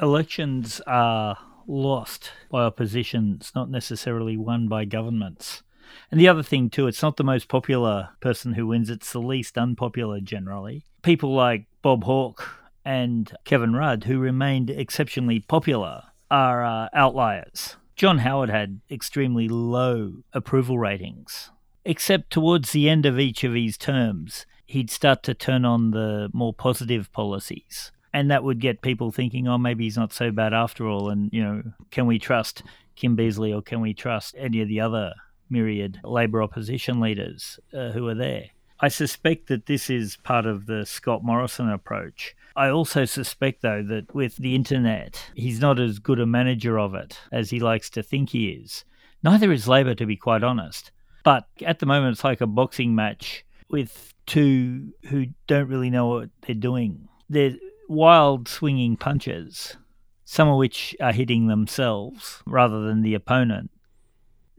Elections 0.00 0.80
are 0.86 1.36
lost 1.66 2.30
by 2.50 2.62
oppositions, 2.62 3.52
not 3.54 3.68
necessarily 3.68 4.38
won 4.38 4.66
by 4.66 4.86
governments. 4.86 5.62
And 6.10 6.18
the 6.18 6.28
other 6.28 6.42
thing, 6.42 6.70
too, 6.70 6.86
it's 6.86 7.02
not 7.02 7.18
the 7.18 7.24
most 7.24 7.48
popular 7.48 8.10
person 8.20 8.54
who 8.54 8.66
wins, 8.66 8.88
it's 8.88 9.12
the 9.12 9.20
least 9.20 9.58
unpopular 9.58 10.20
generally. 10.20 10.86
People 11.02 11.34
like 11.34 11.66
Bob 11.82 12.04
Hawke 12.04 12.48
and 12.82 13.30
Kevin 13.44 13.74
Rudd, 13.74 14.04
who 14.04 14.18
remained 14.18 14.70
exceptionally 14.70 15.40
popular 15.40 16.04
are 16.30 16.64
uh, 16.64 16.88
outliers. 16.92 17.76
John 17.96 18.18
Howard 18.18 18.50
had 18.50 18.80
extremely 18.90 19.48
low 19.48 20.22
approval 20.32 20.78
ratings, 20.78 21.50
except 21.84 22.30
towards 22.30 22.72
the 22.72 22.88
end 22.88 23.04
of 23.04 23.18
each 23.18 23.44
of 23.44 23.54
his 23.54 23.76
terms, 23.76 24.46
he'd 24.66 24.90
start 24.90 25.22
to 25.24 25.34
turn 25.34 25.64
on 25.64 25.90
the 25.90 26.30
more 26.32 26.54
positive 26.54 27.12
policies. 27.12 27.92
And 28.12 28.30
that 28.30 28.42
would 28.42 28.60
get 28.60 28.82
people 28.82 29.10
thinking, 29.10 29.46
oh, 29.46 29.58
maybe 29.58 29.84
he's 29.84 29.96
not 29.96 30.12
so 30.12 30.30
bad 30.30 30.52
after 30.52 30.86
all. 30.86 31.10
And, 31.10 31.30
you 31.32 31.42
know, 31.42 31.62
can 31.90 32.06
we 32.06 32.18
trust 32.18 32.62
Kim 32.96 33.16
Beazley 33.16 33.54
or 33.54 33.62
can 33.62 33.80
we 33.80 33.94
trust 33.94 34.34
any 34.38 34.60
of 34.62 34.68
the 34.68 34.80
other 34.80 35.12
myriad 35.48 36.00
Labor 36.02 36.42
opposition 36.42 37.00
leaders 37.00 37.60
uh, 37.72 37.90
who 37.90 38.08
are 38.08 38.14
there? 38.14 38.46
I 38.82 38.88
suspect 38.88 39.48
that 39.48 39.66
this 39.66 39.90
is 39.90 40.16
part 40.16 40.46
of 40.46 40.64
the 40.64 40.86
Scott 40.86 41.22
Morrison 41.22 41.68
approach. 41.68 42.34
I 42.56 42.68
also 42.70 43.04
suspect, 43.04 43.60
though, 43.60 43.82
that 43.82 44.14
with 44.14 44.36
the 44.36 44.54
internet, 44.54 45.30
he's 45.34 45.60
not 45.60 45.78
as 45.78 45.98
good 45.98 46.18
a 46.18 46.26
manager 46.26 46.78
of 46.78 46.94
it 46.94 47.20
as 47.30 47.50
he 47.50 47.60
likes 47.60 47.90
to 47.90 48.02
think 48.02 48.30
he 48.30 48.48
is. 48.48 48.84
Neither 49.22 49.52
is 49.52 49.68
Labor, 49.68 49.94
to 49.94 50.06
be 50.06 50.16
quite 50.16 50.42
honest. 50.42 50.92
But 51.24 51.46
at 51.64 51.78
the 51.78 51.86
moment, 51.86 52.14
it's 52.14 52.24
like 52.24 52.40
a 52.40 52.46
boxing 52.46 52.94
match 52.94 53.44
with 53.68 54.14
two 54.26 54.94
who 55.08 55.26
don't 55.46 55.68
really 55.68 55.90
know 55.90 56.06
what 56.06 56.30
they're 56.46 56.54
doing. 56.54 57.06
They're 57.28 57.56
wild 57.86 58.48
swinging 58.48 58.96
punches, 58.96 59.76
some 60.24 60.48
of 60.48 60.56
which 60.56 60.96
are 61.00 61.12
hitting 61.12 61.48
themselves 61.48 62.42
rather 62.46 62.80
than 62.80 63.02
the 63.02 63.14
opponent. 63.14 63.70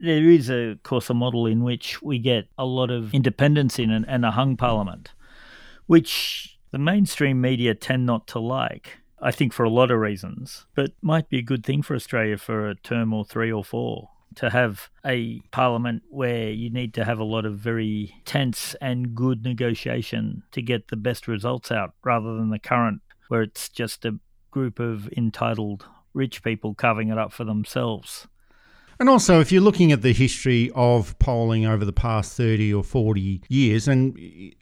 There 0.02 0.28
is, 0.28 0.48
of 0.48 0.82
course, 0.82 1.08
a 1.10 1.14
model 1.14 1.46
in 1.46 1.62
which 1.62 2.02
we 2.02 2.18
get 2.18 2.48
a 2.58 2.66
lot 2.66 2.90
of 2.90 3.14
independents 3.14 3.78
in 3.78 3.92
and, 3.92 4.04
and 4.08 4.24
a 4.24 4.32
hung 4.32 4.56
parliament, 4.56 5.12
which 5.86 6.58
the 6.72 6.78
mainstream 6.78 7.40
media 7.40 7.76
tend 7.76 8.04
not 8.04 8.26
to 8.28 8.40
like. 8.40 8.98
I 9.20 9.30
think 9.30 9.52
for 9.52 9.62
a 9.62 9.70
lot 9.70 9.92
of 9.92 10.00
reasons, 10.00 10.66
but 10.74 10.90
might 11.00 11.28
be 11.28 11.38
a 11.38 11.42
good 11.42 11.64
thing 11.64 11.82
for 11.82 11.94
Australia 11.94 12.36
for 12.36 12.68
a 12.68 12.74
term 12.74 13.12
or 13.12 13.24
three 13.24 13.52
or 13.52 13.62
four 13.62 14.10
to 14.34 14.50
have 14.50 14.90
a 15.06 15.40
parliament 15.52 16.02
where 16.08 16.50
you 16.50 16.68
need 16.68 16.94
to 16.94 17.04
have 17.04 17.20
a 17.20 17.24
lot 17.24 17.44
of 17.44 17.58
very 17.58 18.16
tense 18.24 18.74
and 18.80 19.14
good 19.14 19.44
negotiation 19.44 20.42
to 20.50 20.60
get 20.60 20.88
the 20.88 20.96
best 20.96 21.28
results 21.28 21.70
out 21.70 21.94
rather 22.02 22.34
than 22.34 22.50
the 22.50 22.58
current 22.58 23.02
where 23.28 23.42
it's 23.42 23.68
just 23.68 24.04
a 24.04 24.18
group 24.50 24.80
of 24.80 25.08
entitled 25.16 25.86
rich 26.12 26.42
people 26.42 26.74
carving 26.74 27.08
it 27.08 27.18
up 27.18 27.32
for 27.32 27.44
themselves. 27.44 28.26
And 29.02 29.08
also, 29.08 29.40
if 29.40 29.50
you're 29.50 29.62
looking 29.62 29.90
at 29.90 30.02
the 30.02 30.12
history 30.12 30.70
of 30.76 31.18
polling 31.18 31.66
over 31.66 31.84
the 31.84 31.92
past 31.92 32.36
30 32.36 32.72
or 32.72 32.84
40 32.84 33.42
years, 33.48 33.88
and 33.88 34.16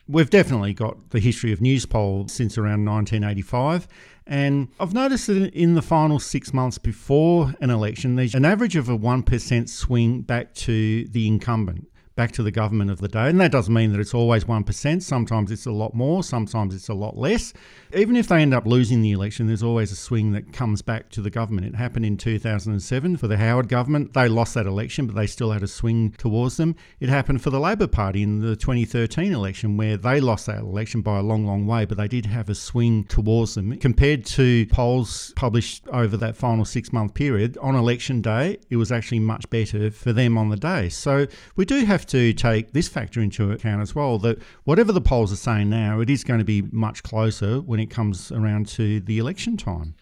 we've 0.08 0.30
definitely 0.30 0.72
got 0.72 1.10
the 1.10 1.20
history 1.20 1.52
of 1.52 1.60
Newspoll 1.60 2.26
since 2.26 2.56
around 2.56 2.86
1985, 2.86 3.86
and 4.26 4.68
I've 4.80 4.94
noticed 4.94 5.26
that 5.26 5.52
in 5.52 5.74
the 5.74 5.82
final 5.82 6.18
six 6.18 6.54
months 6.54 6.78
before 6.78 7.54
an 7.60 7.68
election, 7.68 8.16
there's 8.16 8.34
an 8.34 8.46
average 8.46 8.76
of 8.76 8.88
a 8.88 8.96
1% 8.96 9.68
swing 9.68 10.22
back 10.22 10.54
to 10.54 11.04
the 11.08 11.26
incumbent 11.26 11.90
back 12.16 12.32
to 12.32 12.42
the 12.42 12.50
government 12.50 12.90
of 12.90 13.00
the 13.00 13.08
day. 13.08 13.28
And 13.28 13.40
that 13.40 13.52
doesn't 13.52 13.72
mean 13.72 13.92
that 13.92 14.00
it's 14.00 14.14
always 14.14 14.44
1%. 14.44 15.02
Sometimes 15.02 15.50
it's 15.50 15.66
a 15.66 15.72
lot 15.72 15.94
more, 15.94 16.22
sometimes 16.22 16.74
it's 16.74 16.88
a 16.88 16.94
lot 16.94 17.16
less. 17.16 17.52
Even 17.94 18.16
if 18.16 18.28
they 18.28 18.42
end 18.42 18.52
up 18.52 18.66
losing 18.66 19.00
the 19.00 19.12
election, 19.12 19.46
there's 19.46 19.62
always 19.62 19.90
a 19.90 19.96
swing 19.96 20.32
that 20.32 20.52
comes 20.52 20.82
back 20.82 21.10
to 21.10 21.22
the 21.22 21.30
government. 21.30 21.66
It 21.66 21.74
happened 21.74 22.04
in 22.04 22.16
2007 22.16 23.16
for 23.16 23.26
the 23.26 23.36
Howard 23.36 23.68
government. 23.68 24.12
They 24.12 24.28
lost 24.28 24.54
that 24.54 24.66
election, 24.66 25.06
but 25.06 25.16
they 25.16 25.26
still 25.26 25.52
had 25.52 25.62
a 25.62 25.66
swing 25.66 26.14
towards 26.18 26.56
them. 26.56 26.76
It 27.00 27.08
happened 27.08 27.42
for 27.42 27.50
the 27.50 27.60
Labor 27.60 27.86
Party 27.86 28.22
in 28.22 28.40
the 28.40 28.54
2013 28.56 29.32
election, 29.32 29.76
where 29.76 29.96
they 29.96 30.20
lost 30.20 30.46
that 30.46 30.58
election 30.58 31.00
by 31.00 31.18
a 31.18 31.22
long, 31.22 31.46
long 31.46 31.66
way, 31.66 31.84
but 31.84 31.96
they 31.96 32.08
did 32.08 32.26
have 32.26 32.48
a 32.48 32.54
swing 32.54 33.04
towards 33.04 33.54
them. 33.54 33.76
Compared 33.78 34.24
to 34.26 34.66
polls 34.66 35.32
published 35.36 35.88
over 35.88 36.16
that 36.16 36.36
final 36.36 36.64
six 36.64 36.92
month 36.92 37.14
period, 37.14 37.56
on 37.62 37.74
election 37.74 38.20
day, 38.20 38.58
it 38.68 38.76
was 38.76 38.92
actually 38.92 39.20
much 39.20 39.48
better 39.48 39.90
for 39.90 40.12
them 40.12 40.36
on 40.36 40.50
the 40.50 40.56
day. 40.56 40.88
So 40.88 41.26
we 41.56 41.64
do 41.64 41.84
have 41.84 41.99
to 42.06 42.32
take 42.32 42.72
this 42.72 42.88
factor 42.88 43.20
into 43.20 43.52
account 43.52 43.82
as 43.82 43.94
well 43.94 44.18
that 44.18 44.38
whatever 44.64 44.92
the 44.92 45.00
polls 45.00 45.32
are 45.32 45.36
saying 45.36 45.70
now, 45.70 46.00
it 46.00 46.10
is 46.10 46.24
going 46.24 46.38
to 46.38 46.44
be 46.44 46.62
much 46.70 47.02
closer 47.02 47.60
when 47.60 47.80
it 47.80 47.90
comes 47.90 48.30
around 48.32 48.68
to 48.68 49.00
the 49.00 49.18
election 49.18 49.56
time. 49.56 49.94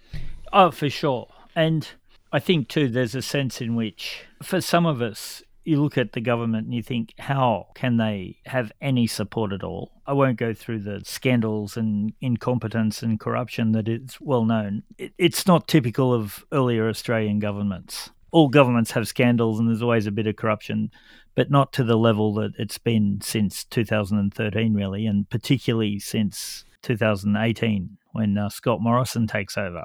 Oh, 0.52 0.70
for 0.70 0.88
sure. 0.88 1.28
And 1.54 1.88
I 2.32 2.38
think, 2.38 2.68
too, 2.68 2.88
there's 2.88 3.14
a 3.14 3.22
sense 3.22 3.60
in 3.60 3.74
which, 3.74 4.24
for 4.42 4.60
some 4.60 4.86
of 4.86 5.02
us, 5.02 5.42
you 5.64 5.82
look 5.82 5.98
at 5.98 6.12
the 6.12 6.20
government 6.20 6.64
and 6.66 6.74
you 6.74 6.82
think, 6.82 7.12
how 7.18 7.66
can 7.74 7.98
they 7.98 8.38
have 8.46 8.72
any 8.80 9.06
support 9.06 9.52
at 9.52 9.62
all? 9.62 9.92
I 10.06 10.14
won't 10.14 10.38
go 10.38 10.54
through 10.54 10.80
the 10.80 11.02
scandals 11.04 11.76
and 11.76 12.14
incompetence 12.22 13.02
and 13.02 13.20
corruption 13.20 13.72
that 13.72 13.86
is 13.86 14.18
well 14.18 14.46
known. 14.46 14.84
It's 14.96 15.46
not 15.46 15.68
typical 15.68 16.14
of 16.14 16.44
earlier 16.52 16.88
Australian 16.88 17.38
governments. 17.38 18.08
All 18.30 18.48
governments 18.48 18.90
have 18.92 19.08
scandals 19.08 19.58
and 19.58 19.68
there's 19.68 19.82
always 19.82 20.06
a 20.06 20.12
bit 20.12 20.26
of 20.26 20.36
corruption, 20.36 20.90
but 21.34 21.50
not 21.50 21.72
to 21.74 21.84
the 21.84 21.96
level 21.96 22.34
that 22.34 22.52
it's 22.58 22.78
been 22.78 23.20
since 23.22 23.64
2013, 23.64 24.74
really, 24.74 25.06
and 25.06 25.28
particularly 25.30 25.98
since 25.98 26.64
2018 26.82 27.96
when 28.12 28.36
uh, 28.36 28.48
Scott 28.48 28.80
Morrison 28.80 29.26
takes 29.26 29.56
over. 29.56 29.84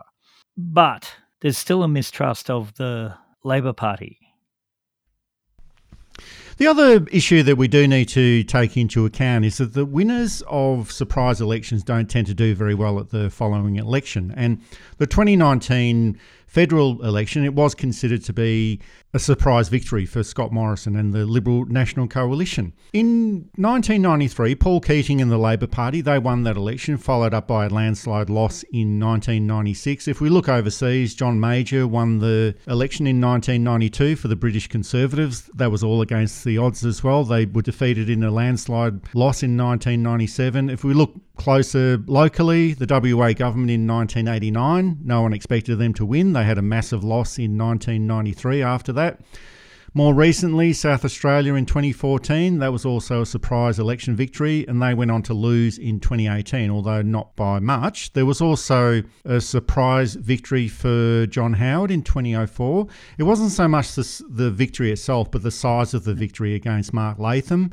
But 0.58 1.16
there's 1.42 1.58
still 1.58 1.84
a 1.84 1.88
mistrust 1.88 2.50
of 2.50 2.76
the 2.76 3.16
Labor 3.44 3.74
Party. 3.74 4.20
The 6.58 6.68
other 6.68 7.06
issue 7.12 7.42
that 7.44 7.56
we 7.56 7.68
do 7.68 7.88
need 7.88 8.10
to 8.10 8.44
take 8.44 8.78
into 8.78 9.06
account 9.06 9.46
is 9.46 9.58
that 9.58 9.74
the 9.74 9.86
winners 9.86 10.44
of 10.48 10.92
surprise 10.92 11.42
elections 11.42 11.84
don't 11.84 12.10
tend 12.10 12.28
to 12.28 12.34
do 12.34 12.54
very 12.54 12.76
well 12.76 13.00
at 13.00 13.10
the 13.10 13.30
following 13.30 13.78
election. 13.78 14.34
And 14.36 14.62
the 14.98 15.08
2019 15.08 16.20
federal 16.54 17.04
election, 17.04 17.44
it 17.44 17.56
was 17.56 17.74
considered 17.74 18.24
to 18.24 18.32
be 18.32 18.80
a 19.12 19.18
surprise 19.18 19.70
victory 19.70 20.06
for 20.06 20.22
Scott 20.22 20.52
Morrison 20.52 20.96
and 20.96 21.12
the 21.12 21.26
Liberal 21.26 21.66
National 21.66 22.08
Coalition. 22.08 22.74
In 22.94 23.50
1993, 23.56 24.54
Paul 24.56 24.80
Keating 24.80 25.20
and 25.20 25.32
the 25.32 25.40
Labor 25.40 25.66
Party, 25.66 26.02
they 26.02 26.20
won 26.20 26.44
that 26.44 26.56
election, 26.56 26.98
followed 26.98 27.34
up 27.34 27.48
by 27.48 27.66
a 27.66 27.70
landslide 27.70 28.30
loss 28.30 28.62
in 28.72 29.00
1996. 29.00 30.08
If 30.08 30.22
we 30.22 30.30
look 30.30 30.48
overseas, 30.48 31.16
John 31.16 31.40
Major 31.40 31.88
won 31.88 32.20
the 32.20 32.56
election 32.68 33.08
in 33.08 33.20
1992 33.20 34.16
for 34.16 34.28
the 34.28 34.36
British 34.36 34.68
Conservatives. 34.68 35.50
That 35.56 35.72
was 35.72 35.84
all 35.84 36.02
against 36.02 36.44
the 36.44 36.53
odds 36.58 36.84
as 36.84 37.04
well. 37.04 37.24
They 37.24 37.46
were 37.46 37.62
defeated 37.62 38.10
in 38.10 38.24
a 38.24 38.32
landslide 38.32 39.02
loss 39.14 39.44
in 39.44 39.56
1997. 39.56 40.70
If 40.70 40.84
we 40.84 40.94
look 40.94 41.14
closer 41.38 41.98
locally, 42.08 42.74
the 42.74 42.88
WA 42.88 43.34
government 43.34 43.72
in 43.72 43.86
1989, 43.88 45.00
no 45.04 45.22
one 45.22 45.34
expected 45.34 45.78
them 45.78 45.94
to 45.94 46.06
win. 46.06 46.34
They 46.34 46.44
had 46.44 46.58
a 46.58 46.64
massive 46.64 47.04
loss 47.04 47.38
in 47.38 47.58
1993 47.58 48.64
after 48.64 48.92
that 48.94 49.04
that. 49.04 49.20
More 49.96 50.16
recently, 50.16 50.74
South 50.74 51.06
Australia 51.06 51.54
in 51.54 51.68
2014, 51.68 52.58
that 52.58 52.72
was 52.72 52.84
also 52.84 53.22
a 53.22 53.28
surprise 53.28 53.78
election 53.78 54.16
victory, 54.16 54.66
and 54.68 54.82
they 54.82 54.96
went 54.96 55.12
on 55.12 55.22
to 55.22 55.36
lose 55.36 55.78
in 55.78 56.00
2018, 56.00 56.72
although 56.72 57.04
not 57.04 57.36
by 57.36 57.60
much. 57.60 58.12
There 58.14 58.26
was 58.26 58.42
also 58.42 59.04
a 59.24 59.40
surprise 59.40 60.16
victory 60.16 60.68
for 60.68 61.28
John 61.28 61.54
Howard 61.54 61.92
in 61.92 62.02
2004. 62.02 62.88
It 63.20 63.24
wasn't 63.24 63.52
so 63.52 63.68
much 63.68 63.94
the, 63.94 64.24
the 64.30 64.50
victory 64.50 64.92
itself, 64.92 65.30
but 65.30 65.44
the 65.44 65.52
size 65.52 65.94
of 65.94 66.06
the 66.06 66.16
victory 66.16 66.56
against 66.56 66.92
Mark 66.92 67.20
Latham. 67.20 67.72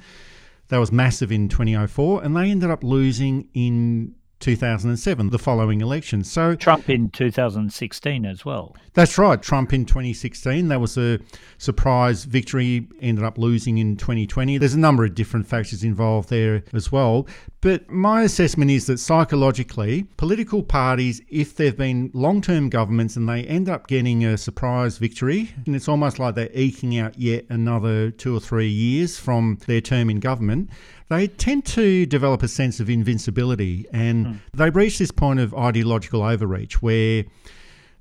That 0.68 0.76
was 0.76 0.92
massive 0.92 1.32
in 1.32 1.48
2004, 1.48 2.22
and 2.22 2.36
they 2.36 2.50
ended 2.50 2.68
up 2.68 2.84
losing 2.84 3.48
in 3.54 4.14
2007, 4.40 5.30
the 5.30 5.38
following 5.38 5.80
election. 5.80 6.24
So 6.24 6.54
Trump 6.56 6.90
in 6.90 7.10
2016 7.10 8.26
as 8.26 8.44
well. 8.44 8.74
That's 8.94 9.18
right. 9.18 9.40
Trump 9.40 9.72
in 9.72 9.84
2016. 9.84 10.68
That 10.68 10.80
was 10.80 10.98
a 10.98 11.20
surprise 11.58 12.24
victory. 12.24 12.88
Ended 13.00 13.24
up 13.24 13.38
losing 13.38 13.78
in 13.78 13.96
2020. 13.96 14.58
There's 14.58 14.74
a 14.74 14.78
number 14.78 15.04
of 15.04 15.14
different 15.14 15.46
factors 15.46 15.84
involved 15.84 16.30
there 16.30 16.64
as 16.72 16.90
well. 16.90 17.26
But 17.62 17.90
my 17.90 18.22
assessment 18.22 18.70
is 18.70 18.86
that 18.86 18.98
psychologically, 18.98 20.04
political 20.16 20.62
parties, 20.62 21.20
if 21.28 21.54
they've 21.54 21.76
been 21.76 22.10
long 22.14 22.40
term 22.40 22.70
governments 22.70 23.16
and 23.16 23.28
they 23.28 23.44
end 23.44 23.68
up 23.68 23.86
getting 23.86 24.24
a 24.24 24.38
surprise 24.38 24.96
victory, 24.96 25.50
and 25.66 25.76
it's 25.76 25.88
almost 25.88 26.18
like 26.18 26.34
they're 26.34 26.48
eking 26.54 26.98
out 26.98 27.18
yet 27.18 27.44
another 27.50 28.10
two 28.10 28.34
or 28.34 28.40
three 28.40 28.68
years 28.68 29.18
from 29.18 29.58
their 29.66 29.82
term 29.82 30.08
in 30.08 30.20
government, 30.20 30.70
they 31.10 31.26
tend 31.26 31.66
to 31.66 32.06
develop 32.06 32.42
a 32.42 32.48
sense 32.48 32.80
of 32.80 32.88
invincibility 32.88 33.84
and 33.92 34.26
mm. 34.26 34.40
they 34.54 34.70
reach 34.70 34.98
this 34.98 35.10
point 35.10 35.38
of 35.40 35.52
ideological 35.54 36.22
overreach 36.22 36.80
where 36.80 37.24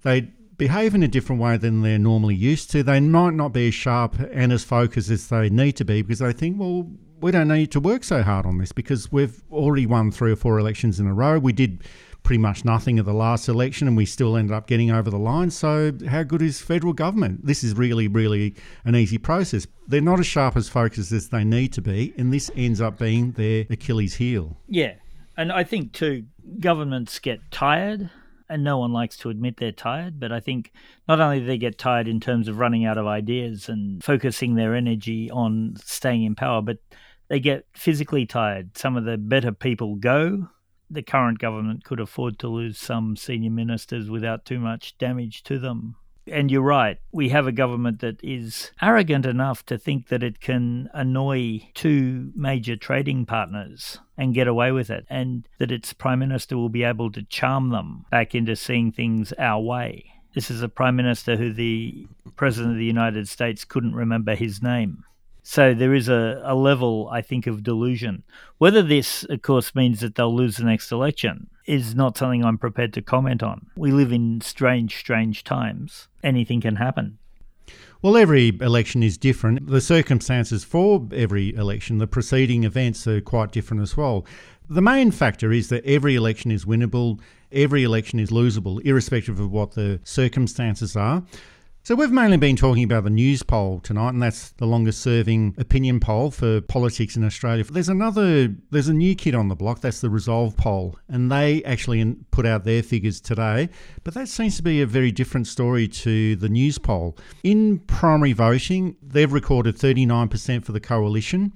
they 0.03 0.21
behave 0.55 0.93
in 0.93 1.03
a 1.03 1.07
different 1.07 1.41
way 1.41 1.57
than 1.57 1.81
they're 1.81 1.99
normally 1.99 2.35
used 2.35 2.71
to. 2.71 2.83
They 2.83 2.99
might 2.99 3.33
not 3.33 3.51
be 3.51 3.69
as 3.69 3.73
sharp 3.73 4.15
and 4.31 4.53
as 4.53 4.63
focused 4.63 5.09
as 5.09 5.27
they 5.27 5.49
need 5.49 5.73
to 5.73 5.85
be 5.85 6.01
because 6.01 6.19
they 6.19 6.33
think, 6.33 6.59
well, 6.59 6.87
we 7.21 7.31
don't 7.31 7.47
need 7.47 7.71
to 7.71 7.79
work 7.79 8.03
so 8.03 8.23
hard 8.23 8.45
on 8.45 8.57
this 8.57 8.71
because 8.71 9.11
we've 9.11 9.43
already 9.51 9.85
won 9.85 10.11
three 10.11 10.31
or 10.31 10.35
four 10.35 10.59
elections 10.59 10.99
in 10.99 11.07
a 11.07 11.13
row. 11.13 11.39
We 11.39 11.53
did 11.53 11.83
pretty 12.23 12.37
much 12.37 12.65
nothing 12.65 12.99
at 12.99 13.05
the 13.05 13.13
last 13.13 13.47
election 13.47 13.87
and 13.87 13.95
we 13.95 14.05
still 14.05 14.35
ended 14.35 14.55
up 14.55 14.67
getting 14.67 14.91
over 14.91 15.09
the 15.09 15.19
line. 15.19 15.49
So, 15.49 15.93
how 16.07 16.23
good 16.23 16.41
is 16.41 16.61
federal 16.61 16.93
government? 16.93 17.45
This 17.45 17.63
is 17.63 17.75
really, 17.75 18.07
really 18.07 18.55
an 18.85 18.95
easy 18.95 19.17
process. 19.17 19.67
They're 19.87 20.01
not 20.01 20.19
as 20.19 20.27
sharp 20.27 20.55
as 20.55 20.69
focused 20.69 21.11
as 21.11 21.29
they 21.29 21.43
need 21.43 21.73
to 21.73 21.81
be, 21.81 22.13
and 22.17 22.33
this 22.33 22.51
ends 22.55 22.81
up 22.81 22.99
being 22.99 23.31
their 23.31 23.65
Achilles 23.69 24.15
heel. 24.15 24.57
Yeah. 24.67 24.93
And 25.37 25.51
I 25.51 25.63
think, 25.63 25.93
too, 25.93 26.25
governments 26.59 27.17
get 27.19 27.39
tired 27.51 28.09
and 28.49 28.63
no 28.63 28.79
one 28.79 28.91
likes 28.91 29.15
to 29.17 29.29
admit 29.29 29.57
they're 29.57 29.71
tired, 29.71 30.19
but 30.19 30.31
I 30.31 30.39
think 30.39 30.71
not 31.07 31.21
only 31.21 31.39
do 31.39 31.45
they 31.45 31.57
get 31.57 31.77
tired 31.77 32.07
in 32.07 32.19
terms 32.19 32.47
of 32.47 32.57
running 32.57 32.83
out 32.83 32.97
of 32.97 33.05
ideas 33.05 33.69
and 33.69 34.03
focusing 34.03 34.55
their 34.55 34.73
energy 34.73 35.29
on 35.29 35.75
staying 35.77 36.23
in 36.23 36.33
power, 36.33 36.61
but 36.61 36.79
they 37.29 37.39
get 37.39 37.65
physically 37.73 38.25
tired. 38.25 38.77
Some 38.77 38.97
of 38.97 39.05
the 39.05 39.17
better 39.17 39.51
people 39.51 39.95
go. 39.95 40.49
The 40.89 41.03
current 41.03 41.39
government 41.39 41.83
could 41.83 41.99
afford 41.99 42.39
to 42.39 42.47
lose 42.47 42.77
some 42.77 43.15
senior 43.15 43.51
ministers 43.51 44.09
without 44.09 44.45
too 44.45 44.59
much 44.59 44.97
damage 44.97 45.43
to 45.43 45.59
them. 45.59 45.95
And 46.27 46.51
you're 46.51 46.61
right, 46.61 46.99
we 47.11 47.29
have 47.29 47.47
a 47.47 47.51
government 47.51 48.01
that 48.01 48.19
is 48.23 48.71
arrogant 48.81 49.25
enough 49.25 49.65
to 49.67 49.77
think 49.77 50.09
that 50.09 50.21
it 50.21 50.39
can 50.39 50.89
annoy 50.93 51.69
two 51.73 52.31
major 52.35 52.75
trading 52.75 53.25
partners 53.25 53.99
and 54.17 54.33
get 54.33 54.47
away 54.47 54.71
with 54.71 54.89
it, 54.89 55.05
and 55.09 55.47
that 55.57 55.71
its 55.71 55.93
prime 55.93 56.19
minister 56.19 56.55
will 56.55 56.69
be 56.69 56.83
able 56.83 57.11
to 57.13 57.23
charm 57.23 57.69
them 57.69 58.05
back 58.11 58.35
into 58.35 58.55
seeing 58.55 58.91
things 58.91 59.33
our 59.39 59.61
way. 59.61 60.11
This 60.35 60.51
is 60.51 60.61
a 60.61 60.69
prime 60.69 60.95
minister 60.95 61.35
who 61.35 61.51
the 61.51 62.07
president 62.35 62.73
of 62.73 62.77
the 62.77 62.85
United 62.85 63.27
States 63.27 63.65
couldn't 63.65 63.95
remember 63.95 64.35
his 64.35 64.61
name. 64.61 65.03
So 65.51 65.73
there 65.73 65.95
is 65.95 66.07
a, 66.07 66.43
a 66.45 66.53
level, 66.53 67.09
I 67.11 67.23
think, 67.23 67.47
of 67.47 67.63
delusion. 67.63 68.21
Whether 68.59 68.83
this, 68.83 69.23
of 69.31 69.41
course, 69.41 69.73
means 69.73 69.99
that 70.01 70.13
they'll 70.13 70.35
lose 70.35 70.57
the 70.57 70.63
next 70.63 70.91
election 70.91 71.49
is 71.65 71.95
not 71.95 72.19
something 72.19 72.45
I'm 72.45 72.59
prepared 72.59 72.93
to 72.93 73.01
comment 73.01 73.41
on. 73.41 73.65
We 73.75 73.91
live 73.91 74.11
in 74.11 74.41
strange, 74.41 74.95
strange 74.99 75.43
times. 75.43 76.07
Anything 76.23 76.61
can 76.61 76.75
happen. 76.75 77.17
Well, 78.03 78.15
every 78.15 78.49
election 78.61 79.01
is 79.01 79.17
different. 79.17 79.65
The 79.65 79.81
circumstances 79.81 80.63
for 80.63 81.07
every 81.11 81.55
election, 81.55 81.97
the 81.97 82.05
preceding 82.05 82.63
events 82.63 83.07
are 83.07 83.19
quite 83.19 83.51
different 83.51 83.81
as 83.81 83.97
well. 83.97 84.27
The 84.69 84.83
main 84.83 85.09
factor 85.09 85.51
is 85.51 85.69
that 85.69 85.83
every 85.83 86.13
election 86.13 86.51
is 86.51 86.65
winnable, 86.65 87.19
every 87.51 87.83
election 87.83 88.19
is 88.19 88.29
losable, 88.29 88.85
irrespective 88.85 89.39
of 89.39 89.51
what 89.51 89.71
the 89.71 89.99
circumstances 90.03 90.95
are. 90.95 91.23
So 91.89 91.95
we've 91.95 92.11
mainly 92.11 92.37
been 92.37 92.55
talking 92.55 92.83
about 92.83 93.03
the 93.03 93.09
Newspoll 93.09 93.79
tonight, 93.79 94.09
and 94.09 94.21
that's 94.21 94.51
the 94.51 94.67
longest 94.67 95.01
serving 95.01 95.55
opinion 95.57 95.99
poll 95.99 96.29
for 96.29 96.61
politics 96.61 97.15
in 97.15 97.23
Australia. 97.23 97.63
There's 97.63 97.89
another, 97.89 98.53
there's 98.69 98.89
a 98.89 98.93
new 98.93 99.15
kid 99.15 99.33
on 99.33 99.47
the 99.47 99.55
block, 99.55 99.81
that's 99.81 99.99
the 99.99 100.09
Resolve 100.11 100.55
poll, 100.55 100.99
and 101.07 101.31
they 101.31 101.63
actually 101.63 102.13
put 102.29 102.45
out 102.45 102.63
their 102.63 102.83
figures 102.83 103.19
today, 103.19 103.69
but 104.03 104.13
that 104.13 104.27
seems 104.27 104.55
to 104.57 104.61
be 104.61 104.83
a 104.83 104.85
very 104.85 105.11
different 105.11 105.47
story 105.47 105.87
to 105.87 106.35
the 106.35 106.47
Newspoll. 106.47 107.17
In 107.41 107.79
primary 107.79 108.33
voting, 108.33 108.95
they've 109.01 109.33
recorded 109.33 109.75
39% 109.75 110.63
for 110.63 110.73
the 110.73 110.79
coalition 110.79 111.53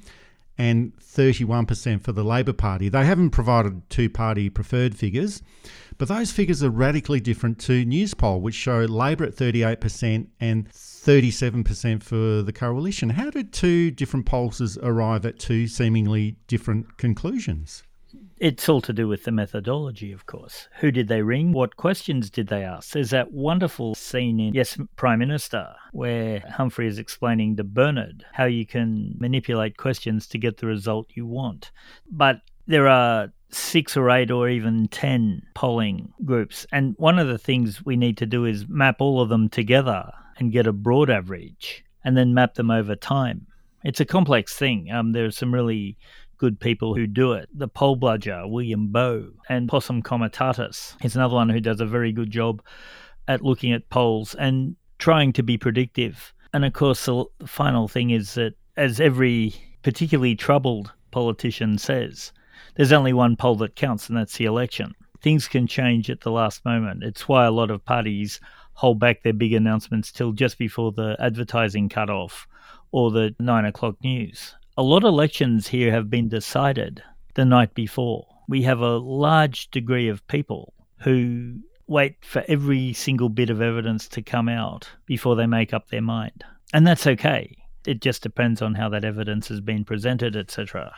and 0.58 0.94
31% 0.98 2.02
for 2.02 2.12
the 2.12 2.24
Labor 2.24 2.54
Party. 2.54 2.90
They 2.90 3.06
haven't 3.06 3.32
provided 3.32 3.90
two 3.90 4.10
party 4.10 4.50
preferred 4.50 4.96
figures, 4.96 5.42
but 5.98 6.08
those 6.08 6.32
figures 6.32 6.64
are 6.64 6.70
radically 6.70 7.20
different 7.20 7.60
to 7.62 7.86
Newspoll, 7.86 8.42
which 8.42 8.56
show 8.56 8.80
Labor 8.80 9.26
at 9.26 9.36
38% 9.36 10.28
and 10.40 10.70
37% 10.70 12.04
for 12.04 12.42
the 12.42 12.54
coalition. 12.54 13.12
How 13.12 13.30
did 13.30 13.52
two 13.52 13.92
different 13.92 14.26
pollsters 14.26 14.78
arrive 14.82 15.26
at 15.26 15.40
two 15.40 15.68
seemingly 15.68 16.38
different 16.48 16.98
conclusions? 16.98 17.84
It's 18.44 18.68
all 18.68 18.82
to 18.82 18.92
do 18.92 19.08
with 19.08 19.24
the 19.24 19.32
methodology, 19.32 20.12
of 20.12 20.26
course. 20.26 20.68
Who 20.82 20.92
did 20.92 21.08
they 21.08 21.22
ring? 21.22 21.54
What 21.54 21.78
questions 21.78 22.30
did 22.30 22.48
they 22.48 22.66
ask? 22.66 22.92
There's 22.92 23.12
that 23.12 23.32
wonderful 23.32 23.96
scene 23.96 24.38
in 24.38 24.54
Yes, 24.54 24.78
Prime 24.98 25.20
Minister 25.20 25.74
where 25.94 26.44
Humphrey 26.50 26.88
is 26.88 27.00
explaining 27.00 27.56
to 27.56 27.64
Bernard 27.64 28.26
how 28.34 28.44
you 28.44 28.66
can 28.66 29.16
manipulate 29.18 29.78
questions 29.78 30.28
to 30.28 30.38
get 30.38 30.58
the 30.58 30.68
result 30.68 31.08
you 31.14 31.26
want. 31.26 31.72
But 32.12 32.42
there 32.68 32.90
are 32.90 33.32
six 33.50 33.96
or 33.96 34.10
eight 34.10 34.30
or 34.30 34.50
even 34.50 34.90
10 34.90 35.44
polling 35.56 36.12
groups. 36.26 36.68
And 36.74 36.96
one 36.98 37.20
of 37.20 37.30
the 37.30 37.38
things 37.38 37.86
we 37.86 37.96
need 37.96 38.18
to 38.18 38.26
do 38.26 38.44
is 38.44 38.68
map 38.68 38.98
all 39.00 39.22
of 39.22 39.30
them 39.30 39.48
together 39.48 40.12
and 40.38 40.52
get 40.52 40.68
a 40.68 40.74
broad 40.74 41.10
average 41.10 41.86
and 42.04 42.18
then 42.18 42.34
map 42.34 42.56
them 42.56 42.72
over 42.72 42.94
time. 42.94 43.48
It's 43.86 44.00
a 44.02 44.06
complex 44.06 44.58
thing. 44.58 44.92
Um, 44.92 45.12
there 45.12 45.26
are 45.26 45.32
some 45.32 45.54
really 45.54 45.98
good 46.44 46.60
people 46.60 46.94
who 46.94 47.08
do 47.08 47.32
it. 47.32 47.48
The 47.54 47.70
poll 47.70 47.96
bludger, 47.96 48.46
William 48.46 48.90
Bowe, 48.90 49.32
and 49.48 49.70
Possum 49.70 50.02
Comitatus 50.02 50.98
is 51.02 51.16
another 51.16 51.36
one 51.36 51.48
who 51.48 51.62
does 51.62 51.80
a 51.80 51.86
very 51.86 52.12
good 52.12 52.32
job 52.32 52.62
at 53.30 53.42
looking 53.42 53.72
at 53.72 53.90
polls 53.90 54.36
and 54.36 54.76
trying 55.00 55.32
to 55.32 55.42
be 55.42 55.58
predictive. 55.58 56.34
And 56.54 56.66
of 56.66 56.74
course, 56.74 57.06
the 57.06 57.24
final 57.46 57.88
thing 57.88 58.10
is 58.10 58.34
that, 58.34 58.56
as 58.76 59.00
every 59.00 59.56
particularly 59.84 60.36
troubled 60.36 60.92
politician 61.12 61.78
says, 61.78 62.34
there's 62.76 62.92
only 62.92 63.14
one 63.14 63.38
poll 63.38 63.56
that 63.56 63.78
counts, 63.78 64.10
and 64.10 64.18
that's 64.18 64.36
the 64.36 64.44
election. 64.44 64.94
Things 65.22 65.48
can 65.48 65.66
change 65.66 66.10
at 66.10 66.20
the 66.20 66.32
last 66.32 66.66
moment. 66.66 67.06
It's 67.06 67.26
why 67.26 67.46
a 67.46 67.52
lot 67.52 67.72
of 67.72 67.86
parties 67.86 68.42
hold 68.74 69.00
back 69.00 69.24
their 69.24 69.32
big 69.32 69.54
announcements 69.54 70.12
till 70.12 70.34
just 70.34 70.58
before 70.58 70.92
the 70.92 71.16
advertising 71.22 71.88
cut 71.88 72.10
off 72.10 72.50
or 72.92 73.12
the 73.12 73.34
nine 73.40 73.64
o'clock 73.64 73.96
news 74.04 74.56
a 74.76 74.84
lot 74.84 75.04
of 75.04 75.10
elections 75.10 75.68
here 75.68 75.92
have 75.92 76.10
been 76.10 76.30
decided 76.30 77.04
the 77.36 77.46
night 77.46 77.74
before. 77.76 78.28
We 78.48 78.64
have 78.64 78.80
a 78.80 78.98
large 78.98 79.70
degree 79.70 80.08
of 80.08 80.28
people 80.28 80.74
who 80.98 81.60
wait 81.88 82.16
for 82.22 82.44
every 82.48 82.94
single 82.94 83.30
bit 83.30 83.50
of 83.50 83.62
evidence 83.62 84.08
to 84.08 84.22
come 84.22 84.50
out 84.50 84.90
before 85.06 85.36
they 85.36 85.46
make 85.46 85.74
up 85.74 85.90
their 85.90 86.02
mind. 86.02 86.44
And 86.74 86.88
that's 86.88 87.06
okay. 87.06 87.56
It 87.86 88.02
just 88.02 88.24
depends 88.24 88.62
on 88.62 88.74
how 88.74 88.90
that 88.90 89.06
evidence 89.06 89.48
has 89.50 89.62
been 89.62 89.86
presented, 89.86 90.36
etc. 90.36 90.94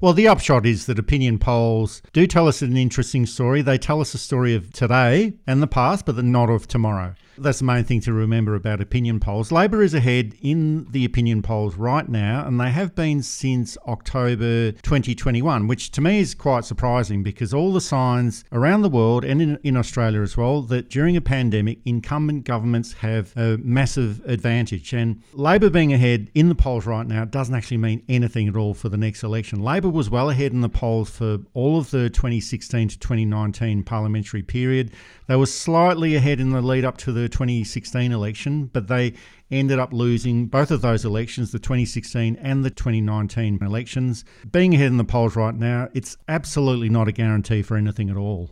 Well, 0.00 0.12
the 0.12 0.28
upshot 0.28 0.66
is 0.66 0.86
that 0.86 0.98
opinion 0.98 1.38
polls 1.38 2.02
do 2.12 2.26
tell 2.26 2.48
us 2.48 2.62
an 2.62 2.76
interesting 2.76 3.26
story. 3.26 3.62
They 3.62 3.78
tell 3.78 4.00
us 4.00 4.14
a 4.14 4.18
story 4.18 4.54
of 4.54 4.72
today 4.72 5.34
and 5.46 5.62
the 5.62 5.66
past, 5.66 6.06
but 6.06 6.16
not 6.24 6.50
of 6.50 6.66
tomorrow. 6.66 7.14
That's 7.40 7.60
the 7.60 7.64
main 7.64 7.84
thing 7.84 8.02
to 8.02 8.12
remember 8.12 8.54
about 8.54 8.82
opinion 8.82 9.18
polls. 9.18 9.50
Labor 9.50 9.82
is 9.82 9.94
ahead 9.94 10.34
in 10.42 10.86
the 10.90 11.06
opinion 11.06 11.40
polls 11.40 11.76
right 11.76 12.06
now, 12.06 12.46
and 12.46 12.60
they 12.60 12.70
have 12.70 12.94
been 12.94 13.22
since 13.22 13.78
October 13.86 14.72
2021, 14.72 15.66
which 15.66 15.90
to 15.92 16.02
me 16.02 16.20
is 16.20 16.34
quite 16.34 16.66
surprising 16.66 17.22
because 17.22 17.54
all 17.54 17.72
the 17.72 17.80
signs 17.80 18.44
around 18.52 18.82
the 18.82 18.90
world 18.90 19.24
and 19.24 19.40
in, 19.40 19.58
in 19.62 19.76
Australia 19.76 20.20
as 20.20 20.36
well 20.36 20.60
that 20.62 20.90
during 20.90 21.16
a 21.16 21.20
pandemic, 21.22 21.78
incumbent 21.86 22.44
governments 22.44 22.92
have 22.94 23.34
a 23.36 23.56
massive 23.58 24.20
advantage. 24.26 24.92
And 24.92 25.22
Labor 25.32 25.70
being 25.70 25.94
ahead 25.94 26.30
in 26.34 26.50
the 26.50 26.54
polls 26.54 26.84
right 26.84 27.06
now 27.06 27.24
doesn't 27.24 27.54
actually 27.54 27.78
mean 27.78 28.02
anything 28.06 28.48
at 28.48 28.56
all 28.56 28.74
for 28.74 28.90
the 28.90 28.98
next 28.98 29.22
election. 29.22 29.59
Labor 29.60 29.88
was 29.88 30.10
well 30.10 30.30
ahead 30.30 30.52
in 30.52 30.60
the 30.60 30.68
polls 30.68 31.10
for 31.10 31.38
all 31.54 31.78
of 31.78 31.90
the 31.90 32.10
2016 32.10 32.88
to 32.88 32.98
2019 32.98 33.84
parliamentary 33.84 34.42
period. 34.42 34.92
They 35.26 35.36
were 35.36 35.46
slightly 35.46 36.14
ahead 36.14 36.40
in 36.40 36.50
the 36.50 36.62
lead 36.62 36.84
up 36.84 36.96
to 36.98 37.12
the 37.12 37.28
2016 37.28 38.12
election, 38.12 38.66
but 38.66 38.88
they 38.88 39.14
ended 39.50 39.78
up 39.78 39.92
losing 39.92 40.46
both 40.46 40.70
of 40.70 40.80
those 40.80 41.04
elections, 41.04 41.52
the 41.52 41.58
2016 41.58 42.36
and 42.36 42.64
the 42.64 42.70
2019 42.70 43.58
elections. 43.62 44.24
Being 44.50 44.74
ahead 44.74 44.88
in 44.88 44.96
the 44.96 45.04
polls 45.04 45.36
right 45.36 45.54
now, 45.54 45.88
it's 45.94 46.16
absolutely 46.28 46.88
not 46.88 47.08
a 47.08 47.12
guarantee 47.12 47.62
for 47.62 47.76
anything 47.76 48.10
at 48.10 48.16
all. 48.16 48.50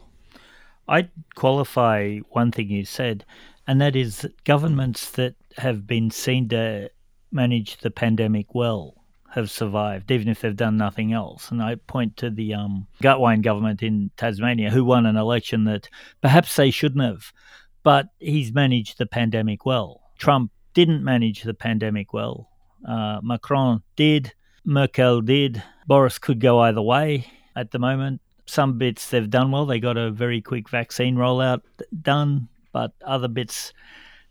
I'd 0.89 1.11
qualify 1.35 2.19
one 2.31 2.53
thing 2.53 2.71
you 2.71 2.85
said, 2.85 3.25
and 3.67 3.81
that 3.81 3.95
is 3.95 4.23
that 4.23 4.45
governments 4.45 5.11
that 5.13 5.35
have 5.59 5.87
been 5.87 6.11
seen 6.11 6.49
to 6.49 6.91
manage 7.31 7.79
the 7.79 7.91
pandemic 7.91 8.55
well 8.55 8.98
have 9.31 9.51
survived, 9.51 10.11
even 10.11 10.29
if 10.29 10.41
they've 10.41 10.57
done 10.57 10.77
nothing 10.77 11.13
else. 11.13 11.51
And 11.51 11.63
I 11.63 11.75
point 11.75 12.17
to 12.19 12.31
the 12.31 12.55
um, 12.55 12.87
Gutwein 13.03 13.43
government 13.43 13.83
in 13.83 14.11
Tasmania, 14.17 14.71
who 14.71 14.85
won 14.85 15.07
an 15.07 15.17
election 15.17 15.65
that 15.65 15.89
perhaps 16.23 16.57
they 16.57 16.71
shouldn't 16.71 17.05
have, 17.05 17.33
but 17.83 18.09
he's 18.19 18.53
managed 18.53 18.99
the 18.99 19.07
pandemic 19.07 19.67
well. 19.67 20.01
Trump 20.19 20.51
didn't 20.75 21.05
manage 21.05 21.43
the 21.43 21.55
pandemic 21.55 22.13
well. 22.13 22.49
Uh, 22.87 23.21
Macron 23.23 23.83
did. 23.97 24.33
Merkel 24.65 25.21
did. 25.21 25.63
Boris 25.87 26.19
could 26.19 26.41
go 26.41 26.61
either 26.61 26.83
way 26.83 27.27
at 27.55 27.71
the 27.71 27.79
moment. 27.79 28.21
Some 28.47 28.79
bits 28.79 29.11
they've 29.11 29.29
done 29.29 29.51
well. 29.51 29.67
They 29.67 29.79
got 29.79 29.97
a 29.97 30.11
very 30.11 30.41
quick 30.41 30.71
vaccine 30.71 31.17
rollout 31.17 31.61
done, 32.01 32.49
but 32.73 32.93
other 33.05 33.29
bits 33.29 33.75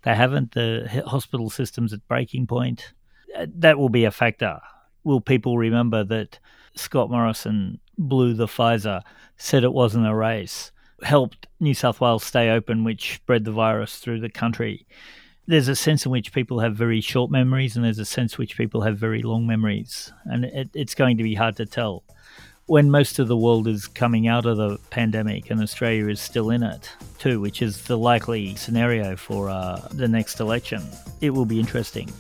they 0.04 0.16
haven't. 0.16 0.54
The 0.54 1.04
hospital 1.06 1.50
system's 1.50 1.94
at 1.94 2.08
breaking 2.08 2.48
point. 2.48 2.94
Uh, 3.36 3.46
that 3.58 3.78
will 3.78 3.90
be 3.90 4.06
a 4.06 4.12
factor 4.12 4.60
will 5.08 5.22
people 5.22 5.58
remember 5.58 6.04
that 6.04 6.38
Scott 6.76 7.10
Morrison 7.10 7.80
blew 7.98 8.34
the 8.34 8.46
Pfizer, 8.46 9.02
said 9.38 9.64
it 9.64 9.74
wasn't 9.74 10.06
a 10.06 10.14
race, 10.14 10.72
helped 11.02 11.48
New 11.62 11.74
South 11.74 12.02
Wales 12.02 12.26
stay 12.26 12.50
open, 12.50 12.84
which 12.84 13.16
spread 13.16 13.46
the 13.46 13.52
virus 13.52 13.98
through 13.98 14.20
the 14.20 14.30
country? 14.30 14.86
There's 15.48 15.70
a 15.70 15.78
sense 15.78 16.06
in 16.06 16.12
which 16.12 16.34
people 16.34 16.60
have 16.60 16.76
very 16.76 17.00
short 17.00 17.32
memories, 17.32 17.76
and 17.76 17.86
there's 17.86 18.00
a 18.00 18.06
sense 18.06 18.34
in 18.34 18.38
which 18.38 18.58
people 18.58 18.82
have 18.82 18.98
very 18.98 19.24
long 19.24 19.48
memories, 19.48 20.12
and 20.26 20.44
it, 20.44 20.70
it's 20.74 20.94
going 20.94 21.16
to 21.18 21.24
be 21.24 21.36
hard 21.36 21.56
to 21.56 21.66
tell. 21.66 22.04
When 22.66 22.92
most 22.92 23.18
of 23.18 23.30
the 23.30 23.38
world 23.38 23.66
is 23.66 23.88
coming 23.88 24.28
out 24.28 24.46
of 24.46 24.58
the 24.58 24.78
pandemic 24.90 25.50
and 25.50 25.62
Australia 25.62 26.10
is 26.10 26.20
still 26.20 26.50
in 26.50 26.64
it 26.64 26.92
too, 27.18 27.40
which 27.40 27.62
is 27.62 27.86
the 27.86 27.98
likely 27.98 28.56
scenario 28.56 29.16
for 29.16 29.50
uh, 29.50 29.88
the 29.94 30.10
next 30.10 30.42
election, 30.42 30.84
it 31.22 31.30
will 31.30 31.46
be 31.46 31.62
interesting. 31.62 32.12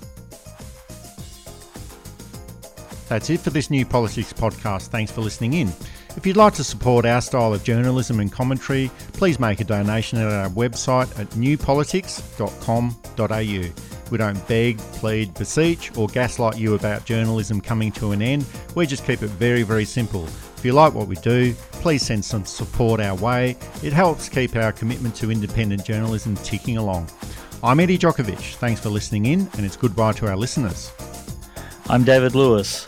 That's 3.09 3.29
it 3.29 3.39
for 3.39 3.51
this 3.51 3.69
new 3.69 3.85
politics 3.85 4.33
podcast. 4.33 4.87
Thanks 4.87 5.11
for 5.11 5.21
listening 5.21 5.53
in. 5.53 5.71
If 6.17 6.25
you'd 6.25 6.35
like 6.35 6.55
to 6.55 6.63
support 6.63 7.05
our 7.05 7.21
style 7.21 7.53
of 7.53 7.63
journalism 7.63 8.19
and 8.19 8.31
commentary, 8.31 8.89
please 9.13 9.39
make 9.39 9.61
a 9.61 9.63
donation 9.63 10.19
at 10.19 10.31
our 10.31 10.49
website 10.49 11.07
at 11.19 11.29
newpolitics.com.au. 11.31 13.83
We 14.09 14.17
don't 14.17 14.47
beg, 14.47 14.77
plead, 14.77 15.33
beseech, 15.35 15.95
or 15.97 16.07
gaslight 16.07 16.57
you 16.57 16.75
about 16.75 17.05
journalism 17.05 17.61
coming 17.61 17.91
to 17.93 18.11
an 18.11 18.21
end. 18.21 18.45
We 18.73 18.87
just 18.87 19.05
keep 19.05 19.21
it 19.21 19.29
very, 19.29 19.63
very 19.63 19.85
simple. 19.85 20.25
If 20.25 20.65
you 20.65 20.73
like 20.73 20.93
what 20.93 21.07
we 21.07 21.15
do, 21.17 21.53
please 21.71 22.03
send 22.03 22.25
some 22.25 22.45
support 22.45 22.99
our 22.99 23.15
way. 23.15 23.55
It 23.83 23.93
helps 23.93 24.27
keep 24.27 24.55
our 24.55 24.71
commitment 24.71 25.15
to 25.17 25.29
independent 25.29 25.85
journalism 25.85 26.35
ticking 26.37 26.77
along. 26.77 27.09
I'm 27.63 27.79
Eddy 27.79 27.97
Jokovich. 27.97 28.55
Thanks 28.55 28.81
for 28.81 28.89
listening 28.89 29.27
in, 29.27 29.41
and 29.53 29.65
it's 29.65 29.77
goodbye 29.77 30.13
to 30.13 30.27
our 30.27 30.37
listeners. 30.37 30.91
I'm 31.89 32.03
David 32.03 32.33
Lewis. 32.33 32.87